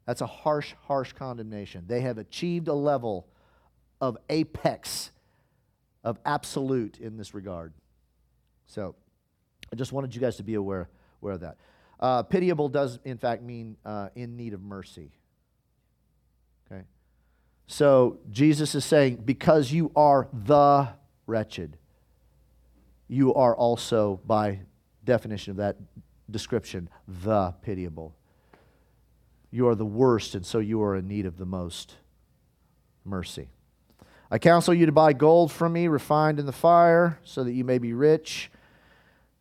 That's 0.05 0.21
a 0.21 0.27
harsh, 0.27 0.73
harsh 0.81 1.13
condemnation. 1.13 1.85
They 1.87 2.01
have 2.01 2.17
achieved 2.17 2.67
a 2.67 2.73
level 2.73 3.27
of 4.01 4.17
apex, 4.29 5.11
of 6.03 6.19
absolute 6.25 6.99
in 6.99 7.15
this 7.15 7.33
regard. 7.33 7.73
So 8.65 8.95
I 9.71 9.77
just 9.77 9.93
wanted 9.93 10.13
you 10.13 10.19
guys 10.19 10.35
to 10.37 10.43
be 10.43 10.55
aware, 10.55 10.89
aware 11.21 11.33
of 11.33 11.39
that. 11.39 11.57
Uh, 11.99 12.23
pitiable 12.23 12.67
does, 12.67 12.99
in 13.05 13.17
fact, 13.17 13.43
mean 13.43 13.77
uh, 13.85 14.09
in 14.13 14.35
need 14.35 14.53
of 14.53 14.61
mercy. 14.61 15.11
So 17.73 18.19
Jesus 18.29 18.75
is 18.75 18.85
saying, 18.85 19.23
because 19.25 19.71
you 19.71 19.91
are 19.95 20.27
the 20.31 20.89
wretched, 21.25 21.75
you 23.07 23.33
are 23.33 23.55
also, 23.55 24.19
by 24.27 24.59
definition 25.03 25.49
of 25.49 25.57
that 25.57 25.77
description, 26.29 26.87
the 27.07 27.55
pitiable. 27.63 28.13
You 29.49 29.69
are 29.69 29.73
the 29.73 29.87
worst, 29.87 30.35
and 30.35 30.45
so 30.45 30.59
you 30.59 30.83
are 30.83 30.95
in 30.95 31.07
need 31.07 31.25
of 31.25 31.37
the 31.37 31.47
most 31.47 31.95
mercy. 33.03 33.49
I 34.29 34.37
counsel 34.37 34.75
you 34.75 34.85
to 34.85 34.91
buy 34.91 35.13
gold 35.13 35.51
from 35.51 35.73
me, 35.73 35.87
refined 35.87 36.39
in 36.39 36.45
the 36.45 36.51
fire, 36.51 37.17
so 37.23 37.43
that 37.43 37.53
you 37.53 37.63
may 37.63 37.79
be 37.79 37.93
rich, 37.93 38.51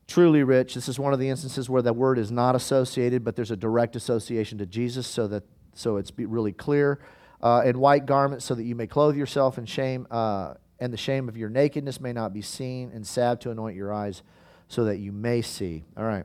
truly 0.08 0.42
rich. 0.42 0.72
This 0.72 0.88
is 0.88 0.98
one 0.98 1.12
of 1.12 1.18
the 1.18 1.28
instances 1.28 1.68
where 1.68 1.82
that 1.82 1.96
word 1.96 2.18
is 2.18 2.32
not 2.32 2.56
associated, 2.56 3.24
but 3.24 3.36
there's 3.36 3.50
a 3.50 3.56
direct 3.58 3.94
association 3.94 4.56
to 4.56 4.64
Jesus, 4.64 5.06
so 5.06 5.26
that 5.26 5.42
so 5.74 5.98
it's 5.98 6.10
really 6.16 6.52
clear. 6.52 6.98
Uh, 7.42 7.62
and 7.64 7.76
white 7.76 8.06
garments, 8.06 8.44
so 8.44 8.54
that 8.54 8.62
you 8.62 8.74
may 8.74 8.86
clothe 8.86 9.16
yourself 9.16 9.58
in 9.58 9.66
shame, 9.66 10.06
uh, 10.10 10.54
and 10.78 10.92
the 10.92 10.96
shame 10.96 11.28
of 11.28 11.36
your 11.36 11.48
nakedness 11.48 12.00
may 12.00 12.12
not 12.12 12.32
be 12.32 12.42
seen, 12.42 12.92
and 12.94 13.06
salve 13.06 13.40
to 13.40 13.50
anoint 13.50 13.76
your 13.76 13.92
eyes, 13.92 14.22
so 14.68 14.84
that 14.84 14.98
you 14.98 15.10
may 15.10 15.42
see. 15.42 15.84
All 15.96 16.04
right. 16.04 16.24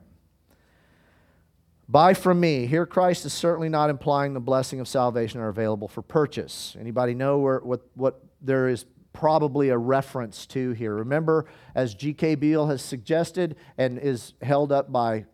Buy 1.88 2.12
from 2.12 2.38
me. 2.38 2.66
Here, 2.66 2.84
Christ 2.84 3.24
is 3.24 3.32
certainly 3.32 3.70
not 3.70 3.88
implying 3.88 4.34
the 4.34 4.40
blessing 4.40 4.78
of 4.78 4.86
salvation 4.86 5.40
are 5.40 5.48
available 5.48 5.88
for 5.88 6.02
purchase. 6.02 6.76
Anybody 6.78 7.14
know 7.14 7.38
where, 7.38 7.60
what, 7.60 7.80
what 7.94 8.20
there 8.42 8.68
is 8.68 8.84
probably 9.14 9.70
a 9.70 9.78
reference 9.78 10.44
to 10.48 10.72
here? 10.72 10.94
Remember, 10.96 11.46
as 11.74 11.94
G.K. 11.94 12.34
Beale 12.34 12.66
has 12.66 12.82
suggested 12.82 13.56
and 13.78 13.98
is 13.98 14.34
held 14.42 14.70
up 14.70 14.92
by 14.92 15.24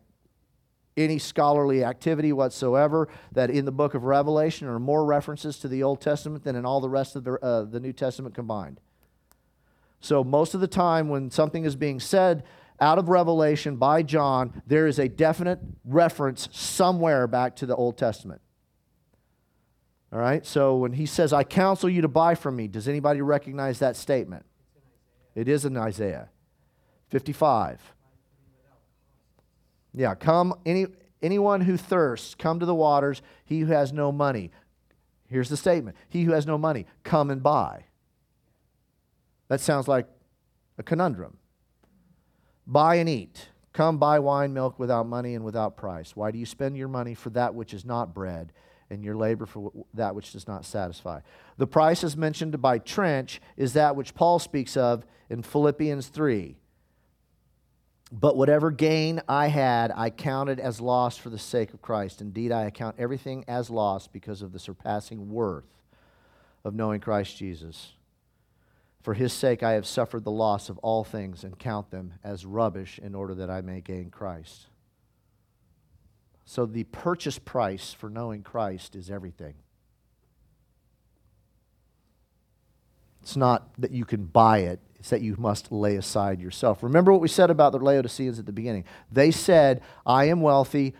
any 0.97 1.19
scholarly 1.19 1.83
activity 1.83 2.31
whatsoever, 2.31 3.07
that 3.31 3.49
in 3.49 3.65
the 3.65 3.71
book 3.71 3.93
of 3.93 4.03
Revelation 4.03 4.67
are 4.67 4.79
more 4.79 5.05
references 5.05 5.57
to 5.59 5.67
the 5.67 5.83
Old 5.83 6.01
Testament 6.01 6.43
than 6.43 6.55
in 6.55 6.65
all 6.65 6.79
the 6.79 6.89
rest 6.89 7.15
of 7.15 7.23
the, 7.23 7.33
uh, 7.43 7.63
the 7.63 7.79
New 7.79 7.93
Testament 7.93 8.33
combined. 8.33 8.79
So, 9.99 10.23
most 10.23 10.53
of 10.53 10.61
the 10.61 10.67
time 10.67 11.09
when 11.09 11.31
something 11.31 11.65
is 11.65 11.75
being 11.75 11.99
said, 11.99 12.43
out 12.79 12.97
of 12.97 13.09
Revelation 13.09 13.77
by 13.77 14.03
John, 14.03 14.61
there 14.67 14.87
is 14.87 14.99
a 14.99 15.07
definite 15.07 15.59
reference 15.85 16.49
somewhere 16.51 17.25
back 17.27 17.55
to 17.57 17.65
the 17.65 17.75
Old 17.75 17.97
Testament. 17.97 18.41
All 20.11 20.19
right? 20.19 20.45
So 20.45 20.75
when 20.77 20.93
he 20.93 21.05
says, 21.05 21.33
I 21.33 21.43
counsel 21.43 21.89
you 21.89 22.01
to 22.01 22.07
buy 22.07 22.35
from 22.35 22.55
me, 22.55 22.67
does 22.67 22.87
anybody 22.87 23.21
recognize 23.21 23.79
that 23.79 23.95
statement? 23.95 24.45
It 25.35 25.47
is 25.47 25.65
in 25.65 25.75
Isaiah 25.77 26.29
55. 27.09 27.94
Yeah, 29.95 30.13
come, 30.13 30.53
any, 30.65 30.87
anyone 31.21 31.61
who 31.61 31.77
thirsts, 31.77 32.35
come 32.35 32.59
to 32.59 32.65
the 32.65 32.75
waters. 32.75 33.21
He 33.45 33.61
who 33.61 33.67
has 33.67 33.93
no 33.93 34.11
money. 34.11 34.51
Here's 35.27 35.49
the 35.49 35.57
statement 35.57 35.95
He 36.09 36.23
who 36.23 36.33
has 36.33 36.45
no 36.45 36.57
money, 36.57 36.85
come 37.03 37.31
and 37.31 37.41
buy. 37.41 37.85
That 39.47 39.61
sounds 39.61 39.87
like 39.87 40.07
a 40.77 40.83
conundrum. 40.83 41.37
Buy 42.67 42.95
and 42.95 43.07
eat. 43.07 43.49
Come 43.73 43.97
buy 43.97 44.19
wine, 44.19 44.53
milk 44.53 44.79
without 44.79 45.05
money 45.05 45.35
and 45.35 45.43
without 45.43 45.75
price. 45.75 46.15
Why 46.15 46.31
do 46.31 46.37
you 46.37 46.45
spend 46.45 46.77
your 46.77 46.87
money 46.87 47.13
for 47.13 47.29
that 47.31 47.53
which 47.53 47.73
is 47.73 47.85
not 47.85 48.13
bread, 48.13 48.53
and 48.89 49.03
your 49.03 49.15
labor 49.15 49.45
for 49.45 49.71
that 49.93 50.15
which 50.15 50.31
does 50.31 50.47
not 50.47 50.65
satisfy? 50.65 51.19
The 51.57 51.67
price 51.67 52.03
as 52.03 52.17
mentioned 52.17 52.59
by 52.61 52.79
Trench 52.79 53.41
is 53.57 53.73
that 53.73 53.95
which 53.95 54.15
Paul 54.15 54.39
speaks 54.39 54.77
of 54.77 55.05
in 55.29 55.41
Philippians 55.41 56.07
3. 56.07 56.57
But 58.11 58.37
whatever 58.37 58.71
gain 58.71 59.21
I 59.27 59.47
had, 59.47 59.91
I 59.95 60.09
counted 60.11 60.59
as 60.59 60.79
loss 60.79 61.17
for 61.17 61.29
the 61.29 61.39
sake 61.39 61.73
of 61.73 61.81
Christ. 61.81 62.21
Indeed, 62.21 62.51
I 62.51 62.65
account 62.65 62.97
everything 62.99 63.43
as 63.47 63.69
loss 63.69 64.07
because 64.07 64.41
of 64.41 64.51
the 64.51 64.59
surpassing 64.59 65.31
worth 65.31 65.65
of 66.63 66.75
knowing 66.75 66.99
Christ 67.01 67.37
Jesus. 67.37 67.93
For 69.01 69.13
his 69.13 69.33
sake, 69.33 69.63
I 69.63 69.73
have 69.73 69.85
suffered 69.85 70.23
the 70.23 70.31
loss 70.31 70.69
of 70.69 70.77
all 70.79 71.03
things 71.03 71.43
and 71.43 71.59
count 71.59 71.91
them 71.91 72.13
as 72.23 72.45
rubbish 72.45 72.99
in 72.99 73.13
order 73.15 73.35
that 73.35 73.49
I 73.49 73.61
may 73.61 73.81
gain 73.81 74.09
Christ. 74.09 74.67
So, 76.43 76.65
the 76.65 76.83
purchase 76.85 77.39
price 77.39 77.91
for 77.91 78.09
knowing 78.09 78.43
Christ 78.43 78.95
is 78.95 79.09
everything. 79.09 79.55
It's 83.23 83.35
not 83.35 83.69
that 83.79 83.91
you 83.91 84.05
can 84.05 84.25
buy 84.25 84.59
it, 84.59 84.79
that 85.09 85.21
you 85.21 85.35
must 85.37 85.71
lay 85.71 85.95
aside 85.95 86.39
yourself. 86.39 86.83
Remember 86.83 87.11
what 87.11 87.21
we 87.21 87.27
said 87.27 87.49
about 87.49 87.71
the 87.71 87.79
Laodiceans 87.79 88.39
at 88.39 88.45
the 88.45 88.51
beginning. 88.51 88.85
They 89.11 89.31
said, 89.31 89.81
I 90.05 90.25
am 90.25 90.41
wealthy, 90.41 90.93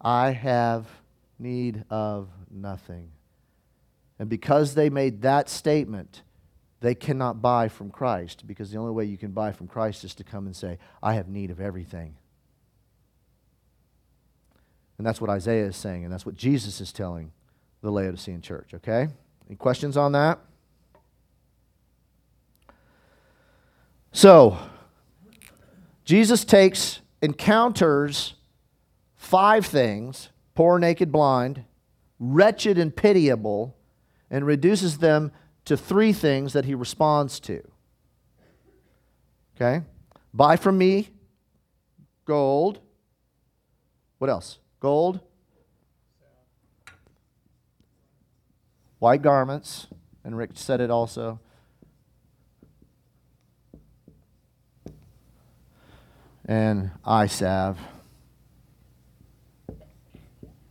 I 0.00 0.30
have 0.30 0.86
need 1.38 1.84
of 1.90 2.28
nothing. 2.50 3.10
And 4.18 4.28
because 4.28 4.74
they 4.74 4.90
made 4.90 5.22
that 5.22 5.48
statement, 5.48 6.22
they 6.80 6.94
cannot 6.94 7.42
buy 7.42 7.68
from 7.68 7.90
Christ 7.90 8.46
because 8.46 8.70
the 8.70 8.78
only 8.78 8.92
way 8.92 9.04
you 9.04 9.18
can 9.18 9.32
buy 9.32 9.52
from 9.52 9.66
Christ 9.66 10.04
is 10.04 10.14
to 10.16 10.24
come 10.24 10.46
and 10.46 10.54
say, 10.54 10.78
I 11.02 11.14
have 11.14 11.28
need 11.28 11.50
of 11.50 11.60
everything. 11.60 12.16
And 14.96 15.06
that's 15.06 15.20
what 15.20 15.30
Isaiah 15.30 15.66
is 15.66 15.76
saying, 15.76 16.04
and 16.04 16.12
that's 16.12 16.26
what 16.26 16.34
Jesus 16.34 16.80
is 16.80 16.92
telling 16.92 17.32
the 17.82 17.90
Laodicean 17.90 18.42
church, 18.42 18.74
okay? 18.74 19.08
Any 19.48 19.56
questions 19.56 19.96
on 19.96 20.12
that? 20.12 20.40
So, 24.12 24.58
Jesus 26.04 26.44
takes, 26.44 27.00
encounters 27.20 28.34
five 29.16 29.66
things 29.66 30.30
poor, 30.54 30.78
naked, 30.78 31.12
blind, 31.12 31.64
wretched, 32.18 32.78
and 32.78 32.94
pitiable, 32.94 33.76
and 34.30 34.44
reduces 34.44 34.98
them 34.98 35.30
to 35.64 35.76
three 35.76 36.12
things 36.12 36.52
that 36.52 36.64
he 36.64 36.74
responds 36.74 37.38
to. 37.38 37.62
Okay? 39.54 39.84
Buy 40.34 40.56
from 40.56 40.78
me 40.78 41.10
gold. 42.24 42.80
What 44.18 44.30
else? 44.30 44.58
Gold. 44.80 45.20
white 48.98 49.22
garments, 49.22 49.86
and 50.24 50.36
Rick 50.36 50.50
said 50.54 50.80
it 50.80 50.90
also. 50.90 51.40
And 56.48 56.90
salve. 57.28 57.78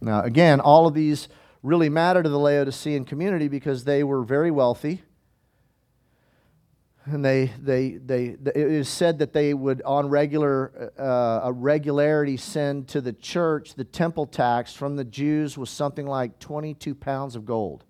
Now, 0.02 0.22
again, 0.24 0.60
all 0.60 0.88
of 0.88 0.96
these 0.96 1.30
really 1.62 1.90
matter 1.90 2.24
to 2.24 2.30
the 2.30 2.40
Laodicean 2.40 3.06
community 3.06 3.48
because 3.48 3.84
they 3.84 4.04
were 4.04 4.24
very 4.24 4.50
wealthy. 4.50 5.04
And 7.06 7.24
they, 7.24 7.54
they, 7.62 7.92
they, 7.92 8.26
it 8.26 8.56
is 8.56 8.90
said 8.90 9.20
that 9.20 9.32
they 9.32 9.54
would, 9.54 9.82
on 9.84 10.10
regular, 10.10 10.92
uh, 11.00 11.48
a 11.48 11.54
regularity, 11.54 12.36
send 12.36 12.90
to 12.90 13.00
the 13.00 13.14
church 13.14 13.76
the 13.76 13.86
temple 13.86 14.26
tax 14.26 14.74
from 14.74 14.98
the 14.98 15.06
Jews 15.06 15.58
was 15.58 15.70
something 15.70 16.06
like 16.06 16.40
22 16.40 16.96
pounds 16.96 17.36
of 17.36 17.46
gold. 17.46 17.86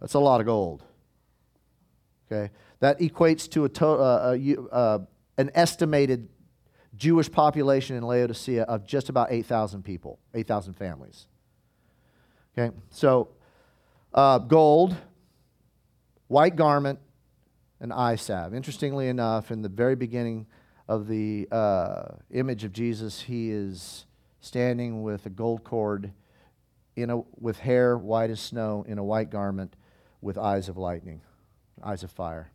That's 0.00 0.14
a 0.14 0.18
lot 0.18 0.40
of 0.40 0.46
gold. 0.46 0.82
Okay, 2.30 2.50
that 2.80 2.98
equates 2.98 3.48
to 3.50 3.66
a 3.66 3.68
to, 3.68 3.86
uh, 3.86 4.36
uh, 4.36 4.74
uh 4.74 4.98
an 5.38 5.50
estimated 5.54 6.28
Jewish 6.96 7.30
population 7.30 7.96
in 7.96 8.02
Laodicea 8.02 8.62
of 8.62 8.86
just 8.86 9.08
about 9.08 9.30
8,000 9.30 9.82
people, 9.82 10.18
8,000 10.34 10.74
families. 10.74 11.26
Okay, 12.56 12.74
so 12.90 13.28
uh, 14.14 14.38
gold, 14.38 14.96
white 16.28 16.56
garment, 16.56 16.98
and 17.80 17.92
eye 17.92 18.16
salve. 18.16 18.54
Interestingly 18.54 19.08
enough, 19.08 19.50
in 19.50 19.60
the 19.60 19.68
very 19.68 19.94
beginning 19.94 20.46
of 20.88 21.06
the 21.06 21.46
uh, 21.52 22.14
image 22.30 22.64
of 22.64 22.72
Jesus, 22.72 23.20
he 23.20 23.50
is 23.50 24.06
standing 24.40 25.02
with 25.02 25.26
a 25.26 25.30
gold 25.30 25.64
cord 25.64 26.12
in 26.94 27.10
a, 27.10 27.20
with 27.38 27.58
hair 27.58 27.98
white 27.98 28.30
as 28.30 28.40
snow 28.40 28.84
in 28.88 28.96
a 28.96 29.04
white 29.04 29.28
garment 29.28 29.76
with 30.22 30.38
eyes 30.38 30.68
of 30.68 30.78
lightning, 30.78 31.20
eyes 31.82 32.02
of 32.02 32.10
fire. 32.10 32.50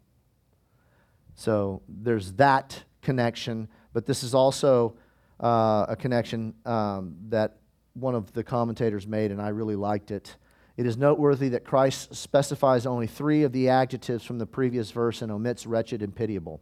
So 1.35 1.81
there's 1.87 2.33
that 2.33 2.83
connection, 3.01 3.67
but 3.93 4.05
this 4.05 4.23
is 4.23 4.33
also 4.33 4.95
uh, 5.39 5.85
a 5.89 5.95
connection 5.95 6.53
um, 6.65 7.15
that 7.29 7.57
one 7.93 8.15
of 8.15 8.31
the 8.33 8.43
commentators 8.43 9.07
made, 9.07 9.31
and 9.31 9.41
I 9.41 9.49
really 9.49 9.75
liked 9.75 10.11
it. 10.11 10.35
It 10.77 10.85
is 10.85 10.97
noteworthy 10.97 11.49
that 11.49 11.65
Christ 11.65 12.15
specifies 12.15 12.85
only 12.85 13.07
three 13.07 13.43
of 13.43 13.51
the 13.51 13.69
adjectives 13.69 14.23
from 14.23 14.39
the 14.39 14.45
previous 14.45 14.91
verse 14.91 15.21
and 15.21 15.31
omits 15.31 15.65
wretched 15.65 16.01
and 16.01 16.15
pitiable. 16.15 16.61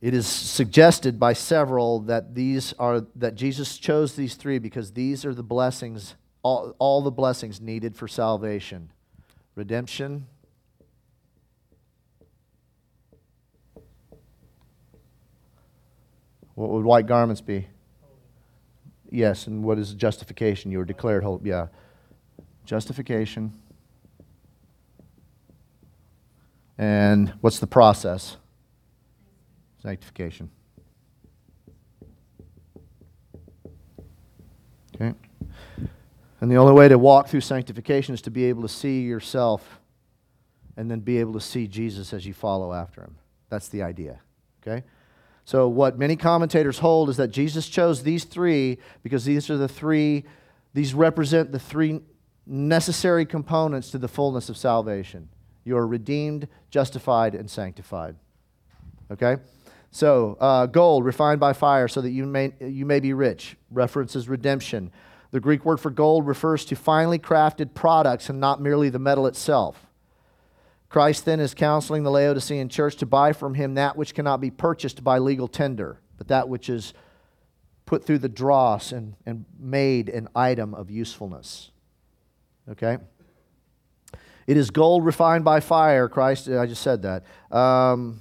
It 0.00 0.14
is 0.14 0.26
suggested 0.26 1.20
by 1.20 1.34
several 1.34 2.00
that 2.00 2.34
these 2.34 2.72
are 2.78 3.02
that 3.16 3.34
Jesus 3.34 3.76
chose 3.76 4.14
these 4.14 4.34
three 4.34 4.58
because 4.58 4.92
these 4.92 5.26
are 5.26 5.34
the 5.34 5.42
blessings, 5.42 6.14
all, 6.42 6.74
all 6.78 7.02
the 7.02 7.10
blessings 7.10 7.60
needed 7.60 7.94
for 7.94 8.08
salvation. 8.08 8.90
Redemption, 9.54 10.26
What 16.54 16.70
would 16.70 16.84
white 16.84 17.06
garments 17.06 17.40
be? 17.40 17.68
Yes, 19.10 19.46
and 19.46 19.64
what 19.64 19.78
is 19.78 19.92
justification? 19.94 20.70
You 20.70 20.78
were 20.78 20.84
declared 20.84 21.24
holy. 21.24 21.48
Yeah. 21.48 21.66
Justification. 22.64 23.52
And 26.78 27.30
what's 27.40 27.58
the 27.58 27.66
process? 27.66 28.36
Sanctification. 29.82 30.50
Okay. 34.94 35.14
And 36.40 36.50
the 36.50 36.56
only 36.56 36.72
way 36.72 36.88
to 36.88 36.98
walk 36.98 37.28
through 37.28 37.42
sanctification 37.42 38.14
is 38.14 38.22
to 38.22 38.30
be 38.30 38.44
able 38.44 38.62
to 38.62 38.68
see 38.68 39.02
yourself 39.02 39.80
and 40.76 40.90
then 40.90 41.00
be 41.00 41.18
able 41.18 41.34
to 41.34 41.40
see 41.40 41.66
Jesus 41.66 42.12
as 42.12 42.24
you 42.24 42.32
follow 42.32 42.72
after 42.72 43.02
him. 43.02 43.16
That's 43.50 43.68
the 43.68 43.82
idea. 43.82 44.20
Okay? 44.62 44.84
So, 45.44 45.68
what 45.68 45.98
many 45.98 46.16
commentators 46.16 46.78
hold 46.78 47.08
is 47.08 47.16
that 47.16 47.28
Jesus 47.28 47.68
chose 47.68 48.02
these 48.02 48.24
three 48.24 48.78
because 49.02 49.24
these 49.24 49.50
are 49.50 49.56
the 49.56 49.68
three, 49.68 50.24
these 50.74 50.94
represent 50.94 51.52
the 51.52 51.58
three 51.58 52.00
necessary 52.46 53.26
components 53.26 53.90
to 53.90 53.98
the 53.98 54.08
fullness 54.08 54.48
of 54.48 54.56
salvation. 54.56 55.28
You 55.64 55.76
are 55.76 55.86
redeemed, 55.86 56.48
justified, 56.70 57.34
and 57.34 57.50
sanctified. 57.50 58.16
Okay? 59.10 59.36
So, 59.90 60.36
uh, 60.40 60.66
gold 60.66 61.04
refined 61.04 61.40
by 61.40 61.52
fire 61.52 61.88
so 61.88 62.00
that 62.00 62.10
you 62.10 62.26
may, 62.26 62.52
you 62.60 62.86
may 62.86 63.00
be 63.00 63.12
rich 63.12 63.56
references 63.70 64.28
redemption. 64.28 64.92
The 65.32 65.40
Greek 65.40 65.64
word 65.64 65.80
for 65.80 65.90
gold 65.90 66.26
refers 66.26 66.64
to 66.66 66.76
finely 66.76 67.18
crafted 67.18 67.74
products 67.74 68.28
and 68.28 68.40
not 68.40 68.60
merely 68.60 68.88
the 68.88 68.98
metal 68.98 69.26
itself. 69.26 69.86
Christ 70.90 71.24
then 71.24 71.38
is 71.38 71.54
counseling 71.54 72.02
the 72.02 72.10
Laodicean 72.10 72.68
church 72.68 72.96
to 72.96 73.06
buy 73.06 73.32
from 73.32 73.54
him 73.54 73.74
that 73.74 73.96
which 73.96 74.12
cannot 74.12 74.40
be 74.40 74.50
purchased 74.50 75.02
by 75.02 75.18
legal 75.18 75.46
tender, 75.46 76.00
but 76.18 76.28
that 76.28 76.48
which 76.48 76.68
is 76.68 76.92
put 77.86 78.04
through 78.04 78.18
the 78.18 78.28
dross 78.28 78.90
and, 78.90 79.14
and 79.24 79.44
made 79.58 80.08
an 80.08 80.28
item 80.34 80.74
of 80.74 80.90
usefulness. 80.90 81.70
Okay? 82.68 82.98
It 84.48 84.56
is 84.56 84.70
gold 84.70 85.04
refined 85.04 85.44
by 85.44 85.60
fire, 85.60 86.08
Christ, 86.08 86.48
I 86.48 86.66
just 86.66 86.82
said 86.82 87.02
that. 87.02 87.24
Um, 87.56 88.18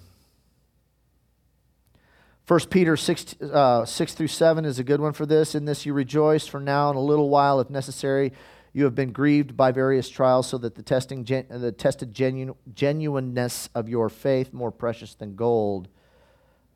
1 2.48 2.60
Peter 2.70 2.96
6, 2.96 3.36
uh, 3.42 3.86
6 3.86 4.14
through 4.14 4.28
7 4.28 4.66
is 4.66 4.78
a 4.78 4.84
good 4.84 5.02
one 5.02 5.14
for 5.14 5.26
this. 5.26 5.56
In 5.56 5.66
this 5.66 5.88
you 5.88 5.94
rejoice, 5.94 6.46
for 6.46 6.60
now 6.60 6.90
and 6.90 6.98
a 6.98 7.02
little 7.02 7.30
while, 7.30 7.60
if 7.60 7.70
necessary, 7.72 8.32
you 8.74 8.84
have 8.84 8.96
been 8.96 9.12
grieved 9.12 9.58
by 9.58 9.72
various 9.72 10.10
trials, 10.10 10.48
so 10.48 10.58
that 10.60 10.76
the, 10.76 10.84
testing, 10.84 11.26
gen- 11.26 11.48
the 11.50 11.72
tested 11.72 12.14
genu- 12.14 12.56
genuineness 12.74 13.70
of 13.74 13.90
your 13.90 14.10
faith, 14.10 14.54
more 14.54 14.72
precious 14.72 15.16
than 15.16 15.36
gold, 15.36 15.88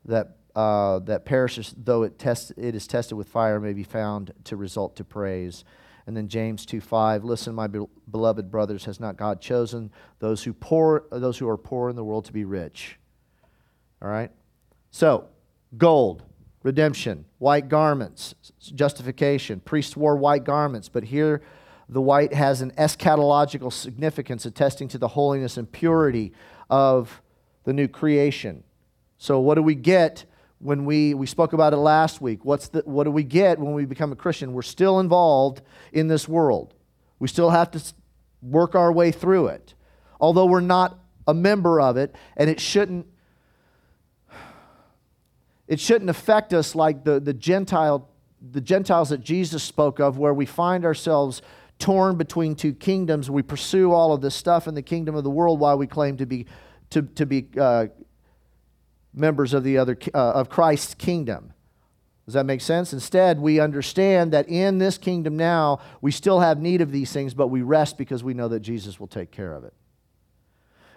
that, 0.04 0.36
uh, 0.54 0.98
that 1.00 1.24
perishes, 1.24 1.74
though 1.76 2.02
it, 2.02 2.18
test- 2.18 2.52
it 2.56 2.74
is 2.74 2.86
tested 2.86 3.16
with 3.16 3.28
fire, 3.28 3.60
may 3.60 3.72
be 3.72 3.84
found 3.84 4.32
to 4.44 4.56
result 4.56 4.96
to 4.96 5.04
praise. 5.04 5.64
And 6.06 6.16
then 6.16 6.28
James 6.28 6.66
2 6.66 6.80
5, 6.80 7.24
listen, 7.24 7.54
my 7.54 7.66
be- 7.66 7.86
beloved 8.10 8.50
brothers, 8.50 8.84
has 8.84 9.00
not 9.00 9.16
God 9.16 9.40
chosen 9.40 9.90
those 10.18 10.42
who, 10.42 10.52
poor, 10.52 11.04
those 11.10 11.38
who 11.38 11.48
are 11.48 11.56
poor 11.56 11.88
in 11.88 11.96
the 11.96 12.04
world 12.04 12.26
to 12.26 12.32
be 12.32 12.44
rich? 12.44 12.98
All 14.02 14.08
right? 14.08 14.30
So, 14.90 15.28
gold, 15.78 16.22
redemption, 16.62 17.24
white 17.38 17.68
garments, 17.68 18.34
justification. 18.74 19.60
Priests 19.60 19.96
wore 19.96 20.16
white 20.16 20.44
garments, 20.44 20.88
but 20.88 21.04
here 21.04 21.40
the 21.88 22.00
white 22.00 22.32
has 22.32 22.60
an 22.60 22.70
eschatological 22.72 23.72
significance 23.72 24.46
attesting 24.46 24.88
to 24.88 24.98
the 24.98 25.08
holiness 25.08 25.56
and 25.56 25.70
purity 25.70 26.32
of 26.70 27.22
the 27.64 27.72
new 27.72 27.88
creation. 27.88 28.64
So, 29.18 29.40
what 29.40 29.54
do 29.54 29.62
we 29.62 29.74
get 29.74 30.24
when 30.58 30.84
we, 30.84 31.14
we 31.14 31.26
spoke 31.26 31.52
about 31.52 31.72
it 31.72 31.78
last 31.78 32.20
week? 32.20 32.44
What's 32.44 32.68
the, 32.68 32.82
what 32.84 33.04
do 33.04 33.10
we 33.10 33.22
get 33.22 33.58
when 33.58 33.74
we 33.74 33.84
become 33.84 34.12
a 34.12 34.16
Christian? 34.16 34.52
We're 34.52 34.62
still 34.62 35.00
involved 35.00 35.62
in 35.92 36.08
this 36.08 36.28
world, 36.28 36.74
we 37.18 37.28
still 37.28 37.50
have 37.50 37.70
to 37.72 37.82
work 38.42 38.74
our 38.74 38.92
way 38.92 39.10
through 39.10 39.48
it. 39.48 39.74
Although 40.20 40.46
we're 40.46 40.60
not 40.60 40.98
a 41.26 41.34
member 41.34 41.80
of 41.80 41.96
it, 41.96 42.14
and 42.36 42.48
it 42.48 42.60
shouldn't. 42.60 43.06
It 45.66 45.80
shouldn't 45.80 46.10
affect 46.10 46.52
us 46.52 46.74
like 46.74 47.04
the, 47.04 47.18
the 47.18 47.32
Gentile 47.32 48.10
the 48.52 48.60
Gentiles 48.60 49.08
that 49.08 49.22
Jesus 49.22 49.62
spoke 49.62 49.98
of, 49.98 50.18
where 50.18 50.34
we 50.34 50.46
find 50.46 50.84
ourselves 50.84 51.40
torn 51.78 52.16
between 52.16 52.54
two 52.54 52.72
kingdoms. 52.72 53.30
We 53.30 53.42
pursue 53.42 53.92
all 53.92 54.12
of 54.12 54.20
this 54.20 54.34
stuff 54.34 54.66
in 54.68 54.74
the 54.74 54.82
kingdom 54.82 55.14
of 55.14 55.24
the 55.24 55.30
world 55.30 55.60
while 55.60 55.76
we 55.76 55.86
claim 55.86 56.16
to 56.18 56.26
be, 56.26 56.46
to, 56.90 57.02
to 57.02 57.26
be 57.26 57.48
uh, 57.58 57.86
members 59.12 59.54
of, 59.54 59.64
the 59.64 59.78
other, 59.78 59.96
uh, 60.12 60.32
of 60.32 60.48
Christ's 60.48 60.94
kingdom. 60.94 61.52
Does 62.24 62.34
that 62.34 62.46
make 62.46 62.62
sense? 62.62 62.92
Instead, 62.92 63.38
we 63.38 63.60
understand 63.60 64.32
that 64.32 64.48
in 64.48 64.78
this 64.78 64.96
kingdom 64.96 65.36
now, 65.36 65.80
we 66.00 66.10
still 66.10 66.40
have 66.40 66.58
need 66.58 66.80
of 66.80 66.90
these 66.90 67.12
things, 67.12 67.34
but 67.34 67.48
we 67.48 67.60
rest 67.60 67.98
because 67.98 68.24
we 68.24 68.32
know 68.32 68.48
that 68.48 68.60
Jesus 68.60 68.98
will 68.98 69.06
take 69.06 69.30
care 69.30 69.52
of 69.52 69.64
it 69.64 69.74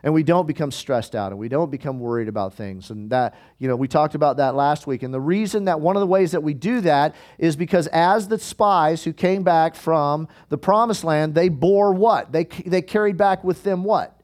and 0.03 0.13
we 0.13 0.23
don't 0.23 0.45
become 0.45 0.71
stressed 0.71 1.15
out 1.15 1.31
and 1.31 1.39
we 1.39 1.49
don't 1.49 1.71
become 1.71 1.99
worried 1.99 2.27
about 2.27 2.53
things. 2.53 2.91
And 2.91 3.09
that, 3.09 3.35
you 3.57 3.67
know, 3.67 3.75
we 3.75 3.87
talked 3.87 4.15
about 4.15 4.37
that 4.37 4.55
last 4.55 4.85
week. 4.87 5.03
And 5.03 5.13
the 5.13 5.19
reason 5.19 5.65
that 5.65 5.79
one 5.79 5.95
of 5.95 6.01
the 6.01 6.07
ways 6.07 6.31
that 6.31 6.43
we 6.43 6.53
do 6.53 6.81
that 6.81 7.15
is 7.37 7.55
because 7.55 7.87
as 7.87 8.27
the 8.27 8.37
spies 8.37 9.03
who 9.03 9.13
came 9.13 9.43
back 9.43 9.75
from 9.75 10.27
the 10.49 10.57
promised 10.57 11.03
land, 11.03 11.33
they 11.33 11.49
bore 11.49 11.93
what? 11.93 12.31
They, 12.31 12.45
they 12.45 12.81
carried 12.81 13.17
back 13.17 13.43
with 13.43 13.63
them 13.63 13.83
what? 13.83 14.21